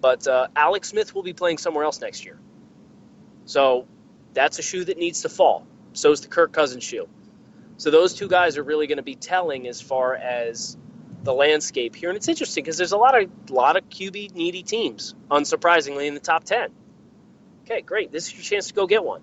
But 0.00 0.26
uh, 0.26 0.48
Alex 0.54 0.88
Smith 0.88 1.14
will 1.14 1.22
be 1.22 1.32
playing 1.32 1.58
somewhere 1.58 1.84
else 1.84 2.00
next 2.00 2.24
year, 2.24 2.38
so 3.46 3.86
that's 4.34 4.58
a 4.58 4.62
shoe 4.62 4.84
that 4.84 4.98
needs 4.98 5.22
to 5.22 5.28
fall. 5.28 5.66
So 5.92 6.12
is 6.12 6.20
the 6.20 6.28
Kirk 6.28 6.52
Cousins 6.52 6.84
shoe. 6.84 7.08
So 7.78 7.90
those 7.90 8.14
two 8.14 8.28
guys 8.28 8.58
are 8.58 8.62
really 8.62 8.86
going 8.86 8.98
to 8.98 9.04
be 9.04 9.14
telling 9.14 9.66
as 9.68 9.80
far 9.80 10.14
as 10.14 10.76
the 11.22 11.34
landscape 11.34 11.96
here, 11.96 12.10
and 12.10 12.16
it's 12.16 12.28
interesting 12.28 12.64
because 12.64 12.76
there's 12.76 12.92
a 12.92 12.96
lot 12.96 13.20
of 13.20 13.30
lot 13.50 13.76
of 13.76 13.88
QB 13.88 14.34
needy 14.34 14.62
teams, 14.62 15.14
unsurprisingly, 15.30 16.06
in 16.06 16.14
the 16.14 16.20
top 16.20 16.44
ten. 16.44 16.70
Okay, 17.64 17.82
great. 17.82 18.12
This 18.12 18.28
is 18.28 18.34
your 18.34 18.42
chance 18.42 18.68
to 18.68 18.74
go 18.74 18.86
get 18.86 19.04
one. 19.04 19.22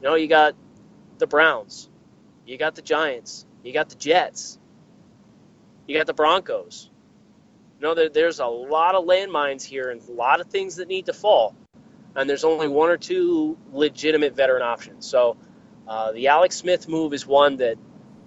You 0.00 0.08
know, 0.08 0.14
you 0.14 0.28
got 0.28 0.54
the 1.18 1.26
Browns, 1.26 1.88
you 2.46 2.56
got 2.56 2.74
the 2.74 2.82
Giants, 2.82 3.44
you 3.62 3.72
got 3.72 3.90
the 3.90 3.96
Jets, 3.96 4.58
you 5.86 5.96
got 5.96 6.06
the 6.06 6.14
Broncos. 6.14 6.90
You 7.78 7.86
know, 7.86 7.94
there, 7.94 8.08
there's 8.08 8.40
a 8.40 8.46
lot 8.46 8.94
of 8.94 9.04
landmines 9.04 9.62
here 9.62 9.90
and 9.90 10.02
a 10.08 10.12
lot 10.12 10.40
of 10.40 10.48
things 10.48 10.76
that 10.76 10.88
need 10.88 11.06
to 11.06 11.12
fall, 11.12 11.54
and 12.16 12.28
there's 12.28 12.44
only 12.44 12.68
one 12.68 12.90
or 12.90 12.96
two 12.96 13.58
legitimate 13.72 14.34
veteran 14.34 14.62
options. 14.62 15.06
So, 15.06 15.36
uh, 15.86 16.12
the 16.12 16.28
Alex 16.28 16.56
Smith 16.56 16.88
move 16.88 17.12
is 17.12 17.26
one 17.26 17.56
that 17.58 17.76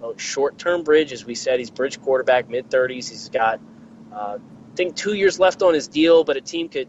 a 0.04 0.20
short-term 0.20 0.84
bridge, 0.84 1.14
as 1.14 1.26
we 1.26 1.36
said. 1.36 1.60
He's 1.60 1.70
bridge 1.70 2.02
quarterback, 2.02 2.50
mid 2.50 2.70
30s. 2.70 3.10
He's 3.10 3.30
got, 3.30 3.60
uh, 4.14 4.38
I 4.38 4.76
think, 4.76 4.96
two 4.96 5.14
years 5.14 5.40
left 5.40 5.62
on 5.62 5.74
his 5.74 5.88
deal, 5.88 6.24
but 6.24 6.38
a 6.38 6.42
team 6.42 6.70
could. 6.70 6.88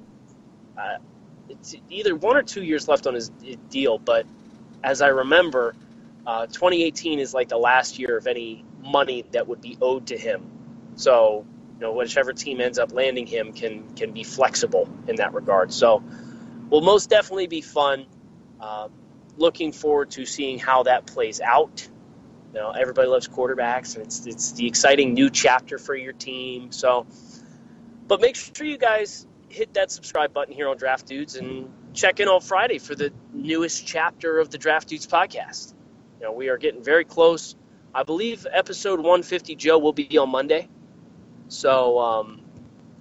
Uh, 0.76 0.98
it's 1.48 1.74
either 1.90 2.16
one 2.16 2.36
or 2.36 2.42
two 2.42 2.62
years 2.62 2.88
left 2.88 3.06
on 3.06 3.14
his 3.14 3.30
deal, 3.70 3.98
but 3.98 4.26
as 4.82 5.02
I 5.02 5.08
remember, 5.08 5.74
uh, 6.26 6.46
2018 6.46 7.18
is 7.18 7.34
like 7.34 7.48
the 7.48 7.58
last 7.58 7.98
year 7.98 8.16
of 8.16 8.26
any 8.26 8.64
money 8.82 9.24
that 9.32 9.46
would 9.46 9.60
be 9.60 9.76
owed 9.80 10.06
to 10.08 10.16
him. 10.16 10.50
So, 10.96 11.44
you 11.74 11.80
know, 11.80 11.92
whichever 11.92 12.32
team 12.32 12.60
ends 12.60 12.78
up 12.78 12.92
landing 12.92 13.26
him 13.26 13.52
can 13.52 13.94
can 13.94 14.12
be 14.12 14.24
flexible 14.24 14.88
in 15.06 15.16
that 15.16 15.34
regard. 15.34 15.72
So, 15.72 16.02
will 16.70 16.82
most 16.82 17.10
definitely 17.10 17.46
be 17.46 17.60
fun. 17.60 18.06
Um, 18.60 18.90
looking 19.36 19.72
forward 19.72 20.10
to 20.12 20.24
seeing 20.24 20.58
how 20.58 20.84
that 20.84 21.06
plays 21.06 21.40
out. 21.40 21.86
You 22.54 22.60
know, 22.60 22.70
everybody 22.70 23.08
loves 23.08 23.26
quarterbacks, 23.26 23.96
and 23.96 24.04
it's 24.04 24.26
it's 24.26 24.52
the 24.52 24.68
exciting 24.68 25.12
new 25.12 25.28
chapter 25.28 25.76
for 25.76 25.92
your 25.92 26.12
team. 26.12 26.70
So, 26.70 27.04
but 28.06 28.20
make 28.20 28.36
sure 28.36 28.64
you 28.64 28.78
guys 28.78 29.26
hit 29.48 29.74
that 29.74 29.90
subscribe 29.90 30.32
button 30.32 30.54
here 30.54 30.68
on 30.68 30.76
Draft 30.76 31.08
Dudes 31.08 31.34
and 31.34 31.68
check 31.94 32.20
in 32.20 32.28
on 32.28 32.40
Friday 32.40 32.78
for 32.78 32.94
the 32.94 33.12
newest 33.32 33.88
chapter 33.88 34.38
of 34.38 34.50
the 34.50 34.58
Draft 34.58 34.88
Dudes 34.88 35.04
podcast. 35.08 35.74
You 36.20 36.26
know, 36.26 36.32
we 36.32 36.48
are 36.48 36.56
getting 36.56 36.80
very 36.84 37.04
close. 37.04 37.56
I 37.92 38.04
believe 38.04 38.46
episode 38.48 39.00
150, 39.00 39.56
Joe, 39.56 39.78
will 39.78 39.92
be 39.92 40.16
on 40.16 40.30
Monday. 40.30 40.68
So 41.48 41.98
um, 41.98 42.40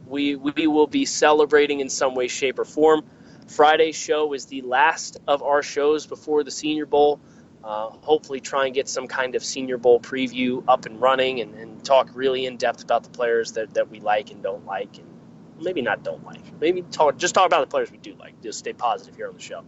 we 0.08 0.36
we 0.36 0.66
will 0.66 0.88
be 0.88 1.06
celebrating 1.06 1.80
in 1.80 1.90
some 1.90 2.16
way, 2.16 2.28
shape, 2.28 2.58
or 2.58 2.66
form. 2.66 3.04
Friday's 3.48 3.96
show 3.96 4.34
is 4.34 4.48
the 4.48 4.62
last 4.62 5.20
of 5.28 5.44
our 5.44 5.62
shows 5.62 6.08
before 6.08 6.44
the 6.44 6.50
Senior 6.50 6.88
Bowl. 6.88 7.20
Uh, 7.64 7.90
hopefully, 8.02 8.40
try 8.40 8.66
and 8.66 8.76
get 8.76 8.90
some 8.90 9.08
kind 9.08 9.36
of 9.36 9.44
Senior 9.44 9.78
Bowl 9.78 10.00
preview 10.00 10.64
up 10.68 10.86
and 10.86 11.00
running 11.00 11.40
and, 11.40 11.56
and 11.56 11.84
talk 11.84 12.10
really 12.14 12.46
in 12.46 12.58
depth 12.58 12.84
about 12.84 13.04
the 13.04 13.10
players 13.10 13.54
that, 13.54 13.74
that 13.74 13.90
we 13.90 14.02
like 14.02 14.32
and 14.32 14.44
don't 14.44 14.66
like 14.66 14.98
and 14.98 15.08
maybe 15.62 15.82
not 15.82 16.04
don't 16.04 16.24
like. 16.26 16.42
Maybe 16.60 16.82
talk 16.82 17.18
just 17.18 17.34
talk 17.34 17.46
about 17.46 17.62
the 17.62 17.72
players 17.72 17.92
we 17.92 17.98
do 17.98 18.16
like. 18.20 18.42
Just 18.42 18.60
stay 18.60 18.74
positive 18.74 19.16
here 19.16 19.28
on 19.28 19.34
the 19.34 19.42
show. 19.42 19.64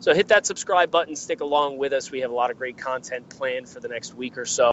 So 0.00 0.14
hit 0.14 0.28
that 0.28 0.46
subscribe 0.46 0.90
button, 0.90 1.14
stick 1.14 1.40
along 1.40 1.78
with 1.78 1.92
us. 1.92 2.10
We 2.10 2.20
have 2.20 2.30
a 2.30 2.34
lot 2.34 2.50
of 2.50 2.56
great 2.56 2.78
content 2.78 3.28
planned 3.28 3.68
for 3.68 3.80
the 3.80 3.88
next 3.88 4.14
week 4.14 4.38
or 4.38 4.46
so. 4.46 4.70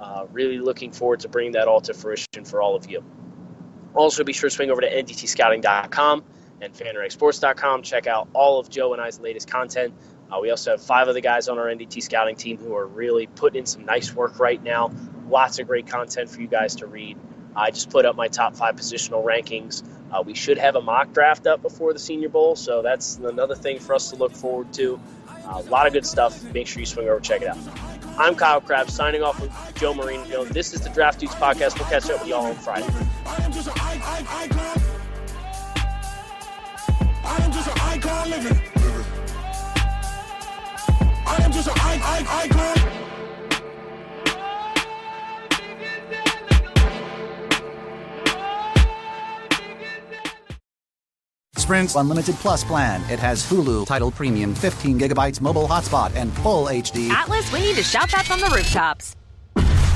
Uh, 0.00 0.26
really 0.32 0.58
looking 0.58 0.92
forward 0.92 1.20
to 1.20 1.28
bringing 1.28 1.52
that 1.52 1.68
all 1.68 1.80
to 1.82 1.94
fruition 1.94 2.44
for 2.44 2.60
all 2.60 2.74
of 2.74 2.90
you. 2.90 3.04
Also, 3.94 4.24
be 4.24 4.32
sure 4.32 4.50
to 4.50 4.54
swing 4.54 4.70
over 4.70 4.80
to 4.80 4.90
ndtscouting.com 4.90 6.24
and 6.60 6.74
fanragsports.com. 6.74 7.82
Check 7.82 8.06
out 8.06 8.28
all 8.32 8.58
of 8.58 8.68
Joe 8.68 8.92
and 8.92 9.02
I's 9.02 9.20
latest 9.20 9.50
content. 9.50 9.94
Uh, 10.30 10.38
we 10.40 10.50
also 10.50 10.72
have 10.72 10.82
five 10.82 11.08
of 11.08 11.14
the 11.14 11.20
guys 11.20 11.48
on 11.48 11.58
our 11.58 11.66
NDT 11.66 12.02
scouting 12.02 12.36
team 12.36 12.58
who 12.58 12.74
are 12.76 12.86
really 12.86 13.26
putting 13.26 13.60
in 13.60 13.66
some 13.66 13.84
nice 13.84 14.14
work 14.14 14.38
right 14.38 14.62
now. 14.62 14.92
Lots 15.28 15.58
of 15.58 15.66
great 15.66 15.86
content 15.86 16.28
for 16.28 16.40
you 16.40 16.48
guys 16.48 16.76
to 16.76 16.86
read. 16.86 17.16
I 17.56 17.70
just 17.70 17.90
put 17.90 18.04
up 18.04 18.14
my 18.14 18.28
top 18.28 18.54
five 18.54 18.76
positional 18.76 19.24
rankings. 19.24 19.82
Uh, 20.12 20.22
we 20.22 20.34
should 20.34 20.58
have 20.58 20.76
a 20.76 20.80
mock 20.80 21.12
draft 21.12 21.46
up 21.46 21.60
before 21.60 21.92
the 21.92 21.98
Senior 21.98 22.28
Bowl, 22.28 22.56
so 22.56 22.82
that's 22.82 23.16
another 23.18 23.54
thing 23.54 23.78
for 23.78 23.94
us 23.94 24.10
to 24.10 24.16
look 24.16 24.32
forward 24.32 24.72
to. 24.74 25.00
Uh, 25.44 25.62
a 25.66 25.70
lot 25.70 25.86
of 25.86 25.92
good 25.92 26.06
stuff. 26.06 26.42
Make 26.52 26.66
sure 26.66 26.80
you 26.80 26.86
swing 26.86 27.08
over, 27.08 27.20
check 27.20 27.42
it 27.42 27.48
out. 27.48 27.58
I'm 28.18 28.34
Kyle 28.34 28.60
Crabbs, 28.60 28.94
signing 28.94 29.22
off 29.22 29.40
with 29.40 29.52
Joe 29.76 29.94
Marino. 29.94 30.44
This 30.44 30.72
is 30.72 30.80
the 30.80 30.90
Draft 30.90 31.20
Dudes 31.20 31.34
podcast. 31.34 31.78
We'll 31.78 31.88
catch 31.88 32.10
up 32.10 32.20
with 32.20 32.28
y'all 32.28 32.46
on 32.46 32.54
Friday. 32.54 32.86
I 41.28 41.42
am 41.42 41.52
just 41.52 41.68
an 41.68 41.74
icon 41.76 41.90
living. 41.90 42.02
I 42.02 42.18
am 42.18 42.26
icon. 42.50 42.78
Sprint's 51.56 51.96
Unlimited 51.96 52.34
Plus 52.36 52.64
plan. 52.64 53.02
It 53.12 53.18
has 53.18 53.44
Hulu, 53.44 53.86
Tidal 53.86 54.10
Premium, 54.10 54.54
15 54.54 54.98
gigabytes 54.98 55.42
mobile 55.42 55.68
hotspot, 55.68 56.16
and 56.16 56.32
full 56.38 56.68
HD. 56.68 57.10
Atlas, 57.10 57.52
we 57.52 57.60
need 57.60 57.76
to 57.76 57.82
shout 57.82 58.10
that 58.10 58.24
from 58.24 58.40
the 58.40 58.46
rooftops. 58.46 59.14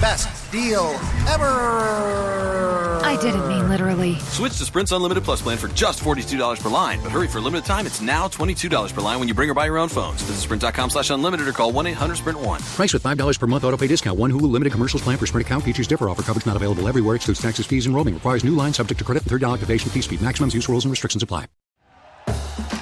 Best 0.02 0.50
deal 0.50 0.90
ever! 1.30 2.98
I 3.06 3.16
didn't 3.20 3.46
mean 3.46 3.68
literally. 3.68 4.16
Switch 4.30 4.58
to 4.58 4.64
Sprint's 4.64 4.90
Unlimited 4.90 5.22
Plus 5.22 5.40
plan 5.40 5.56
for 5.58 5.68
just 5.68 6.02
$42 6.02 6.60
per 6.60 6.70
line. 6.70 6.98
But 7.00 7.12
hurry 7.12 7.28
for 7.28 7.38
a 7.38 7.40
limited 7.40 7.64
time, 7.64 7.86
it's 7.86 8.00
now 8.00 8.26
$22 8.26 8.92
per 8.92 9.00
line 9.00 9.20
when 9.20 9.28
you 9.28 9.34
bring 9.34 9.48
or 9.48 9.54
buy 9.54 9.66
your 9.66 9.78
own 9.78 9.88
phones. 9.88 10.20
Visit 10.22 10.40
sprint.com 10.42 10.90
slash 10.90 11.10
unlimited 11.10 11.46
or 11.46 11.52
call 11.52 11.72
1-800-SPRINT1. 11.72 12.74
Price 12.74 12.92
with 12.92 13.04
$5 13.04 13.38
per 13.38 13.46
month 13.46 13.62
auto 13.62 13.76
pay 13.76 13.86
discount. 13.86 14.18
One 14.18 14.32
Hulu 14.32 14.50
limited 14.50 14.72
commercials 14.72 15.02
plan 15.02 15.18
for 15.18 15.26
Sprint 15.26 15.46
account. 15.46 15.62
Features 15.62 15.86
differ. 15.86 16.08
Offer 16.08 16.22
coverage 16.22 16.46
not 16.46 16.56
available 16.56 16.88
everywhere. 16.88 17.14
Excludes 17.14 17.40
taxes, 17.40 17.66
fees, 17.66 17.86
and 17.86 17.94
roaming. 17.94 18.14
Requires 18.14 18.42
new 18.42 18.56
line 18.56 18.72
subject 18.72 18.98
to 18.98 19.04
credit 19.04 19.22
and 19.22 19.40
$30 19.40 19.54
activation 19.54 19.88
fee 19.88 20.02
speed. 20.02 20.20
Maximums 20.20 20.52
use 20.52 20.68
rules 20.68 20.84
and 20.84 20.90
restrictions 20.90 21.22
apply. 21.22 21.46